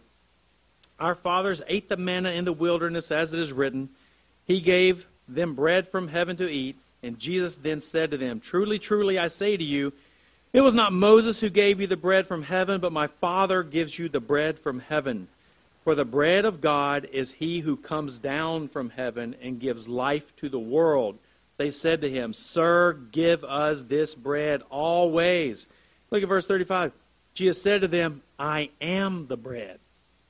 Our 0.99 1.15
fathers 1.15 1.61
ate 1.67 1.89
the 1.89 1.97
manna 1.97 2.31
in 2.31 2.45
the 2.45 2.53
wilderness, 2.53 3.11
as 3.11 3.33
it 3.33 3.39
is 3.39 3.51
written. 3.51 3.89
He 4.45 4.61
gave 4.61 5.07
them 5.27 5.53
bread 5.53 5.87
from 5.87 6.07
heaven 6.07 6.37
to 6.37 6.49
eat. 6.49 6.77
And 7.03 7.19
Jesus 7.19 7.57
then 7.57 7.81
said 7.81 8.11
to 8.11 8.17
them, 8.17 8.39
Truly, 8.39 8.79
truly, 8.79 9.19
I 9.19 9.27
say 9.27 9.57
to 9.57 9.63
you, 9.63 9.93
it 10.53 10.61
was 10.61 10.73
not 10.73 10.93
Moses 10.93 11.41
who 11.41 11.49
gave 11.49 11.81
you 11.81 11.87
the 11.87 11.97
bread 11.97 12.27
from 12.27 12.43
heaven, 12.43 12.79
but 12.79 12.93
my 12.93 13.07
Father 13.07 13.61
gives 13.61 13.99
you 13.99 14.07
the 14.07 14.21
bread 14.21 14.57
from 14.57 14.79
heaven. 14.79 15.27
For 15.85 15.93
the 15.93 16.03
bread 16.03 16.45
of 16.45 16.61
God 16.61 17.07
is 17.13 17.33
he 17.33 17.59
who 17.59 17.77
comes 17.77 18.17
down 18.17 18.69
from 18.69 18.89
heaven 18.89 19.35
and 19.39 19.59
gives 19.59 19.87
life 19.87 20.35
to 20.37 20.49
the 20.49 20.59
world. 20.59 21.19
They 21.57 21.69
said 21.69 22.01
to 22.01 22.09
him, 22.09 22.33
Sir, 22.33 22.93
give 23.11 23.43
us 23.43 23.83
this 23.83 24.15
bread 24.15 24.63
always. 24.71 25.67
Look 26.09 26.23
at 26.23 26.27
verse 26.27 26.47
35. 26.47 26.91
Jesus 27.35 27.61
said 27.61 27.81
to 27.81 27.87
them, 27.87 28.23
I 28.39 28.71
am 28.81 29.27
the 29.27 29.37
bread. 29.37 29.79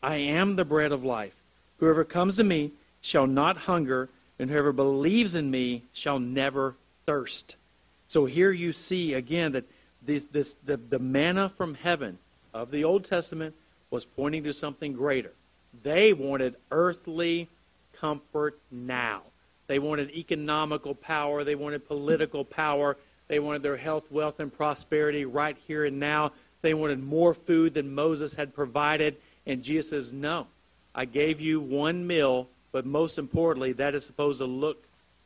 I 0.04 0.18
am 0.18 0.58
the 0.58 0.66
bread 0.66 0.92
of 0.92 1.06
life. 1.06 1.42
Whoever 1.78 2.04
comes 2.04 2.36
to 2.36 2.44
me 2.44 2.72
shall 3.00 3.26
not 3.26 3.60
hunger, 3.60 4.10
and 4.38 4.50
whoever 4.50 4.74
believes 4.74 5.36
in 5.36 5.50
me 5.50 5.84
shall 5.94 6.20
never 6.20 6.76
thirst. 7.06 7.56
So 8.08 8.26
here 8.26 8.52
you 8.52 8.74
see 8.74 9.14
again 9.14 9.54
that 9.54 9.64
this, 10.02 10.26
this, 10.26 10.58
the, 10.66 10.76
the 10.76 11.00
manna 11.00 11.48
from 11.48 11.76
heaven 11.76 12.20
of 12.54 12.72
the 12.72 12.84
Old 12.84 13.06
Testament 13.06 13.56
was 13.90 14.04
pointing 14.04 14.44
to 14.44 14.52
something 14.52 14.92
greater. 14.92 15.32
They 15.84 16.14
wanted 16.14 16.56
earthly 16.72 17.50
comfort 18.00 18.60
now. 18.72 19.22
They 19.68 19.80
wanted 19.80 20.12
economical 20.12 20.94
power. 20.94 21.44
They 21.44 21.56
wanted 21.56 21.88
political 21.88 22.46
power. 22.46 22.98
They 23.28 23.40
wanted 23.40 23.64
their 23.64 23.78
health, 23.78 24.12
wealth, 24.12 24.40
and 24.40 24.54
prosperity 24.54 25.26
right 25.26 25.58
here 25.68 25.86
and 25.86 26.00
now. 26.00 26.34
They 26.62 26.74
wanted 26.74 27.04
more 27.04 27.34
food 27.34 27.74
than 27.74 27.96
Moses 27.96 28.36
had 28.36 28.54
provided. 28.54 29.18
And 29.46 29.64
Jesus 29.64 29.90
says, 29.90 30.14
No, 30.14 30.48
I 30.94 31.06
gave 31.06 31.42
you 31.42 31.60
one 31.60 32.06
meal, 32.06 32.48
but 32.72 32.86
most 32.86 33.18
importantly, 33.18 33.74
that 33.74 33.96
is 33.96 34.06
supposed 34.06 34.40
to 34.40 34.46
look 34.46 34.84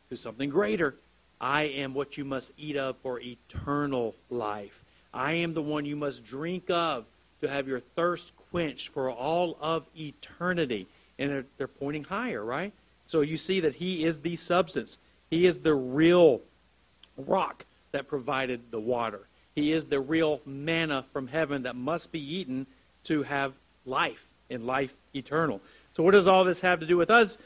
to 0.09 0.17
something 0.17 0.49
greater. 0.49 0.95
I 1.41 1.63
am 1.63 1.93
what 1.93 2.17
you 2.17 2.25
must 2.25 2.51
eat 2.57 2.75
of 2.75 2.97
for 2.97 3.19
eternal 3.19 4.15
life. 4.29 4.83
I 5.13 5.33
am 5.33 5.53
the 5.53 5.61
one 5.61 5.85
you 5.85 5.95
must 5.95 6.25
drink 6.25 6.69
of 6.69 7.05
to 7.41 7.47
have 7.47 7.67
your 7.67 7.79
thirst 7.79 8.35
quenched 8.51 8.89
for 8.89 9.11
all 9.11 9.57
of 9.61 9.87
eternity. 9.97 10.87
And 11.17 11.31
they're, 11.31 11.45
they're 11.57 11.67
pointing 11.67 12.05
higher, 12.05 12.43
right? 12.43 12.73
So 13.05 13.21
you 13.21 13.37
see 13.37 13.59
that 13.61 13.75
He 13.75 14.05
is 14.05 14.19
the 14.19 14.35
substance, 14.35 14.97
He 15.29 15.45
is 15.45 15.59
the 15.59 15.75
real 15.75 16.41
rock 17.17 17.65
that 17.91 18.07
provided 18.07 18.71
the 18.71 18.79
water. 18.79 19.27
He 19.55 19.73
is 19.73 19.87
the 19.87 19.99
real 19.99 20.41
manna 20.45 21.03
from 21.11 21.27
heaven 21.27 21.63
that 21.63 21.75
must 21.75 22.11
be 22.11 22.35
eaten 22.35 22.67
to 23.05 23.23
have 23.23 23.53
life 23.85 24.29
and 24.49 24.65
life 24.65 24.93
eternal. 25.13 25.61
So, 25.95 26.03
what 26.03 26.11
does 26.11 26.27
all 26.27 26.43
this 26.43 26.61
have 26.61 26.79
to 26.79 26.85
do 26.85 26.97
with 26.97 27.11
us? 27.11 27.37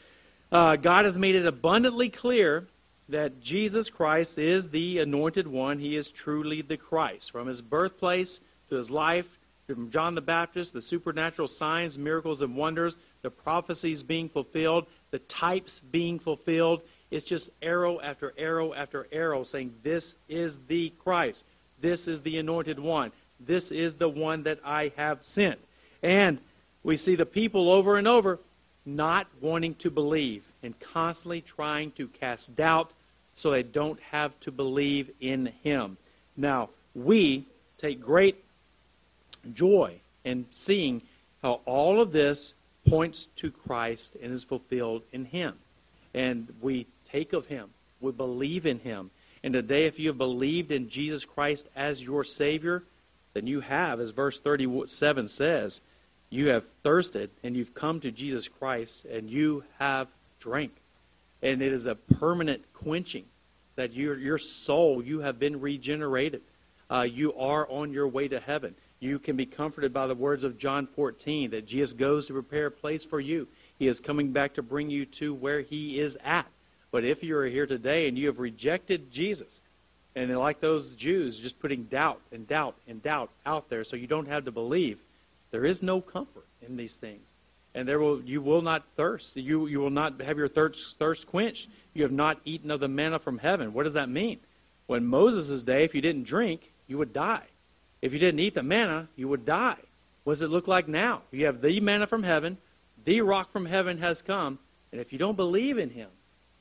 Uh, 0.52 0.76
God 0.76 1.06
has 1.06 1.18
made 1.18 1.36
it 1.36 1.46
abundantly 1.46 2.10
clear 2.10 2.68
that 3.10 3.42
Jesus 3.42 3.90
Christ 3.90 4.38
is 4.38 4.70
the 4.70 5.00
anointed 5.00 5.48
one. 5.48 5.80
He 5.80 5.96
is 5.96 6.12
truly 6.12 6.62
the 6.62 6.78
Christ. 6.78 7.32
From 7.32 7.48
his 7.48 7.62
birthplace 7.62 8.40
to 8.70 8.76
his 8.76 8.92
life, 8.92 9.38
from 9.68 9.90
John 9.90 10.16
the 10.16 10.22
Baptist, 10.22 10.74
the 10.74 10.82
supernatural 10.82 11.48
signs, 11.48 11.98
miracles, 11.98 12.42
and 12.42 12.56
wonders, 12.56 12.98
the 13.22 13.30
prophecies 13.30 14.04
being 14.04 14.30
fulfilled, 14.30 14.88
the 15.12 15.20
types 15.20 15.80
being 15.80 16.20
fulfilled. 16.20 16.84
It's 17.12 17.26
just 17.26 17.50
arrow 17.62 18.00
after 18.02 18.34
arrow 18.38 18.74
after 18.74 19.08
arrow 19.12 19.44
saying, 19.44 19.76
This 19.84 20.16
is 20.28 20.60
the 20.68 20.90
Christ. 21.00 21.46
This 21.80 22.08
is 22.08 22.22
the 22.22 22.38
anointed 22.38 22.80
one. 22.80 23.12
This 23.40 23.72
is 23.72 23.96
the 23.96 24.10
one 24.10 24.44
that 24.44 24.60
I 24.64 24.92
have 24.96 25.24
sent. 25.24 25.60
And 26.02 26.40
we 26.84 26.98
see 26.98 27.16
the 27.16 27.26
people 27.26 27.70
over 27.70 27.98
and 27.98 28.08
over 28.08 28.40
not 28.86 29.28
wanting 29.40 29.76
to 29.76 29.90
believe 29.90 30.44
and 30.62 30.80
constantly 30.80 31.42
trying 31.42 31.92
to 31.92 32.08
cast 32.08 32.56
doubt 32.56 32.92
so 33.34 33.52
they 33.52 33.64
don't 33.64 34.00
have 34.12 34.38
to 34.42 34.52
believe 34.52 35.10
in 35.20 35.54
him. 35.64 35.98
Now, 36.36 36.70
we 36.94 37.48
take 37.78 38.02
great 38.02 38.44
joy 39.52 40.00
in 40.24 40.46
seeing 40.52 41.02
how 41.42 41.62
all 41.66 42.02
of 42.02 42.12
this 42.12 42.54
points 42.88 43.28
to 43.38 43.52
Christ 43.52 44.16
and 44.22 44.32
is 44.32 44.44
fulfilled 44.44 45.04
in 45.12 45.26
him. 45.26 45.56
And 46.14 46.54
we 46.62 46.88
take 47.10 47.34
of 47.34 47.48
him, 47.48 47.70
we 48.00 48.12
believe 48.12 48.66
in 48.66 48.80
him. 48.80 49.12
And 49.44 49.54
today, 49.54 49.86
if 49.86 50.00
you 50.00 50.08
have 50.10 50.18
believed 50.18 50.72
in 50.72 50.90
Jesus 50.90 51.26
Christ 51.26 51.68
as 51.76 52.02
your 52.02 52.24
Savior, 52.24 52.84
then 53.34 53.48
you 53.48 53.60
have, 53.60 54.00
as 54.00 54.12
verse 54.12 54.40
37 54.40 55.28
says, 55.28 55.82
you 56.30 56.48
have 56.48 56.66
thirsted 56.82 57.30
and 57.44 57.56
you've 57.56 57.74
come 57.74 58.00
to 58.00 58.12
Jesus 58.12 58.48
Christ 58.48 59.06
and 59.06 59.30
you 59.30 59.64
have 59.80 60.08
drank. 60.40 60.72
And 61.42 61.62
it 61.62 61.74
is 61.74 61.86
a 61.86 61.96
permanent 61.96 62.64
quenching 62.74 63.26
that 63.76 63.94
your, 63.94 64.18
your 64.18 64.38
soul, 64.38 65.04
you 65.04 65.20
have 65.20 65.40
been 65.40 65.60
regenerated. 65.60 66.42
Uh, 66.90 67.02
you 67.02 67.34
are 67.34 67.70
on 67.70 67.92
your 67.92 68.08
way 68.08 68.28
to 68.28 68.40
heaven. 68.40 68.76
You 69.04 69.20
can 69.20 69.36
be 69.36 69.46
comforted 69.46 69.92
by 69.92 70.08
the 70.08 70.16
words 70.16 70.46
of 70.46 70.58
John 70.58 70.88
14 70.88 71.52
that 71.52 71.66
Jesus 71.66 71.92
goes 71.92 72.28
to 72.28 72.34
prepare 72.34 72.68
a 72.68 72.72
place 72.72 73.04
for 73.04 73.20
you. 73.20 73.50
He 73.78 73.90
is 73.90 74.00
coming 74.00 74.32
back 74.32 74.54
to 74.54 74.62
bring 74.62 74.90
you 74.90 75.06
to 75.08 75.34
where 75.34 75.60
he 75.60 76.00
is 76.00 76.18
at. 76.24 76.48
But 76.90 77.04
if 77.04 77.22
you 77.22 77.36
are 77.36 77.48
here 77.48 77.66
today 77.66 78.08
and 78.08 78.18
you 78.18 78.28
have 78.28 78.40
rejected 78.40 79.12
Jesus, 79.12 79.60
and 80.16 80.34
like 80.38 80.62
those 80.62 80.94
Jews, 80.94 81.38
just 81.38 81.60
putting 81.60 81.84
doubt 81.84 82.22
and 82.32 82.48
doubt 82.48 82.78
and 82.88 83.04
doubt 83.04 83.30
out 83.46 83.68
there 83.68 83.84
so 83.84 83.98
you 83.98 84.08
don't 84.08 84.30
have 84.30 84.46
to 84.46 84.54
believe, 84.54 85.02
there 85.52 85.66
is 85.66 85.84
no 85.84 86.00
comfort 86.00 86.48
in 86.66 86.78
these 86.78 86.96
things. 86.96 87.34
And 87.76 87.86
there 87.86 88.00
will 88.00 88.22
you 88.22 88.42
will 88.42 88.62
not 88.62 88.86
thirst. 88.96 89.36
You 89.36 89.68
you 89.68 89.82
will 89.82 89.90
not 89.90 90.22
have 90.22 90.38
your 90.38 90.48
thirst 90.48 90.98
thirst 90.98 91.28
quenched. 91.28 91.68
You 91.94 92.04
have 92.04 92.14
not 92.14 92.40
eaten 92.46 92.72
of 92.72 92.80
the 92.80 92.88
manna 92.88 93.20
from 93.20 93.40
heaven. 93.40 93.74
What 93.74 93.84
does 93.84 93.94
that 93.94 94.08
mean? 94.08 94.40
When 94.88 95.06
Moses' 95.06 95.62
day, 95.62 95.84
if 95.84 95.94
you 95.94 96.00
didn't 96.00 96.24
drink, 96.24 96.72
you 96.88 96.98
would 96.98 97.12
die. 97.12 97.48
If 98.04 98.12
you 98.12 98.20
didn't 98.20 98.42
eat 98.42 98.54
the 98.54 98.64
manna, 98.64 99.08
you 99.16 99.30
would 99.30 99.46
die. 99.46 99.78
What 100.26 100.34
does 100.34 100.42
it 100.42 100.50
look 100.50 100.68
like 100.68 100.90
now? 100.90 101.22
You 101.32 101.46
have 101.46 101.62
the 101.62 101.80
manna 101.80 102.06
from 102.06 102.24
heaven, 102.24 102.58
the 103.06 103.22
rock 103.22 103.50
from 103.50 103.66
heaven 103.66 104.00
has 104.00 104.22
come, 104.22 104.60
and 104.92 105.00
if 105.00 105.14
you 105.14 105.18
don't 105.18 105.38
believe 105.38 105.78
in 105.78 105.92
him, 105.92 106.10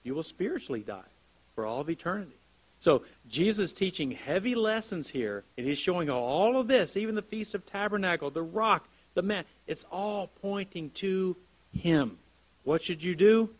you 0.04 0.14
will 0.14 0.22
spiritually 0.22 0.84
die 0.86 1.10
for 1.56 1.66
all 1.66 1.80
of 1.80 1.90
eternity. 1.90 2.36
So 2.78 3.02
Jesus 3.28 3.70
is 3.70 3.72
teaching 3.72 4.12
heavy 4.12 4.54
lessons 4.54 5.08
here, 5.08 5.42
and 5.58 5.66
he's 5.66 5.78
showing 5.78 6.08
all 6.08 6.60
of 6.60 6.68
this, 6.68 6.96
even 6.96 7.16
the 7.16 7.22
Feast 7.22 7.56
of 7.56 7.66
Tabernacle, 7.66 8.30
the 8.30 8.40
rock, 8.40 8.86
the 9.14 9.22
man, 9.22 9.44
it's 9.66 9.84
all 9.90 10.30
pointing 10.42 10.90
to 10.90 11.36
him. 11.72 12.18
What 12.62 12.84
should 12.84 13.02
you 13.02 13.16
do? 13.16 13.50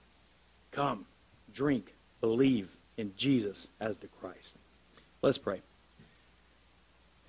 Come, 0.71 1.07
drink, 1.53 1.95
believe 2.21 2.69
in 2.97 3.13
Jesus 3.17 3.67
as 3.81 3.99
the 3.99 4.07
Christ. 4.07 4.55
Let's 5.21 5.39
pray. 5.39 5.63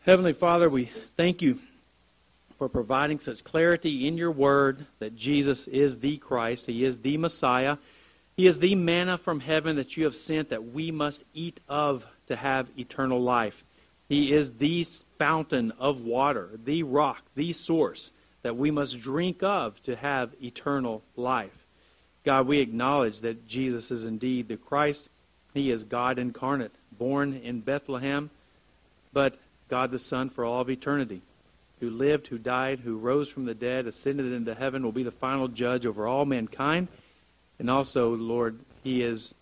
Heavenly 0.05 0.33
Father, 0.33 0.69
we 0.69 0.91
thank 1.15 1.41
you 1.41 1.59
for 2.57 2.67
providing 2.67 3.19
such 3.19 3.45
clarity 3.45 4.05
in 4.05 4.17
your 4.17 4.31
word 4.31 4.85
that 4.99 5.15
Jesus 5.15 5.65
is 5.65 5.99
the 5.99 6.17
Christ, 6.17 6.65
He 6.65 6.83
is 6.83 6.97
the 6.97 7.15
Messiah, 7.15 7.77
He 8.35 8.45
is 8.45 8.59
the 8.59 8.75
manna 8.75 9.17
from 9.17 9.39
heaven 9.39 9.77
that 9.77 9.95
you 9.95 10.03
have 10.03 10.17
sent 10.17 10.49
that 10.49 10.73
we 10.73 10.91
must 10.91 11.23
eat 11.33 11.61
of 11.69 12.05
to 12.27 12.35
have 12.35 12.69
eternal 12.77 13.21
life. 13.21 13.63
He 14.09 14.33
is 14.33 14.51
the 14.51 14.85
fountain 15.17 15.71
of 15.79 16.01
water, 16.01 16.49
the 16.61 16.83
rock, 16.83 17.21
the 17.35 17.53
source 17.53 18.11
that 18.41 18.57
we 18.57 18.71
must 18.71 18.99
drink 18.99 19.41
of 19.41 19.81
to 19.83 19.95
have 19.95 20.31
eternal 20.43 21.01
life. 21.15 21.63
God, 22.25 22.45
we 22.45 22.59
acknowledge 22.59 23.21
that 23.21 23.47
Jesus 23.47 23.89
is 23.89 24.03
indeed 24.03 24.49
the 24.49 24.57
Christ. 24.57 25.07
He 25.53 25.71
is 25.71 25.85
God 25.85 26.19
incarnate, 26.19 26.73
born 26.91 27.33
in 27.33 27.61
Bethlehem, 27.61 28.31
but 29.13 29.37
God 29.69 29.91
the 29.91 29.99
Son 29.99 30.29
for 30.29 30.45
all 30.45 30.61
of 30.61 30.69
eternity, 30.69 31.21
who 31.79 31.89
lived, 31.89 32.27
who 32.27 32.37
died, 32.37 32.79
who 32.79 32.97
rose 32.97 33.29
from 33.29 33.45
the 33.45 33.55
dead, 33.55 33.87
ascended 33.87 34.31
into 34.31 34.53
heaven, 34.55 34.83
will 34.83 34.91
be 34.91 35.03
the 35.03 35.11
final 35.11 35.47
judge 35.47 35.85
over 35.85 36.07
all 36.07 36.25
mankind. 36.25 36.87
And 37.59 37.69
also, 37.69 38.15
Lord, 38.15 38.59
He 38.83 39.01
is 39.03 39.33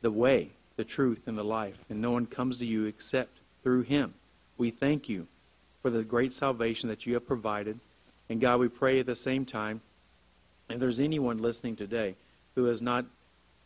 the 0.00 0.10
way, 0.10 0.50
the 0.76 0.84
truth, 0.84 1.22
and 1.26 1.38
the 1.38 1.44
life. 1.44 1.84
And 1.88 2.00
no 2.00 2.10
one 2.10 2.26
comes 2.26 2.58
to 2.58 2.66
you 2.66 2.84
except 2.86 3.38
through 3.62 3.82
Him. 3.82 4.14
We 4.58 4.70
thank 4.70 5.08
you 5.08 5.26
for 5.82 5.90
the 5.90 6.02
great 6.02 6.32
salvation 6.32 6.88
that 6.88 7.06
you 7.06 7.14
have 7.14 7.26
provided. 7.26 7.80
And 8.28 8.40
God, 8.40 8.60
we 8.60 8.68
pray 8.68 9.00
at 9.00 9.06
the 9.06 9.14
same 9.14 9.44
time 9.44 9.80
If 10.68 10.78
there's 10.78 11.00
anyone 11.00 11.38
listening 11.38 11.76
today 11.76 12.14
who 12.54 12.66
has 12.66 12.80
not 12.80 13.04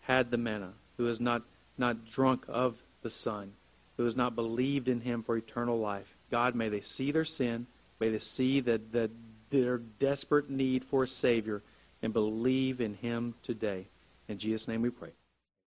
had 0.03 0.31
the 0.31 0.39
manna, 0.39 0.73
who 0.97 1.05
has 1.05 1.21
not, 1.21 1.43
not 1.77 2.11
drunk 2.11 2.45
of 2.49 2.77
the 3.03 3.11
Son, 3.11 3.53
who 3.97 4.05
has 4.05 4.17
not 4.17 4.35
believed 4.35 4.89
in 4.89 5.01
him 5.01 5.23
for 5.23 5.37
eternal 5.37 5.79
life, 5.79 6.17
God, 6.31 6.55
may 6.55 6.69
they 6.69 6.81
see 6.81 7.13
their 7.13 7.25
sin, 7.25 7.67
may 8.01 8.11
they 8.11 8.19
see 8.19 8.61
that, 8.61 8.93
that 8.93 9.11
their 9.51 9.79
desperate 9.79 10.51
need 10.51 10.85
for 10.85 11.05
a 11.05 11.09
Savior, 11.09 11.63
and 12.03 12.13
believe 12.13 12.81
in 12.81 12.95
him 12.95 13.35
today. 13.43 13.87
In 14.29 14.39
Jesus' 14.39 14.69
name 14.69 14.83
we 14.83 14.91
pray. 14.91 15.11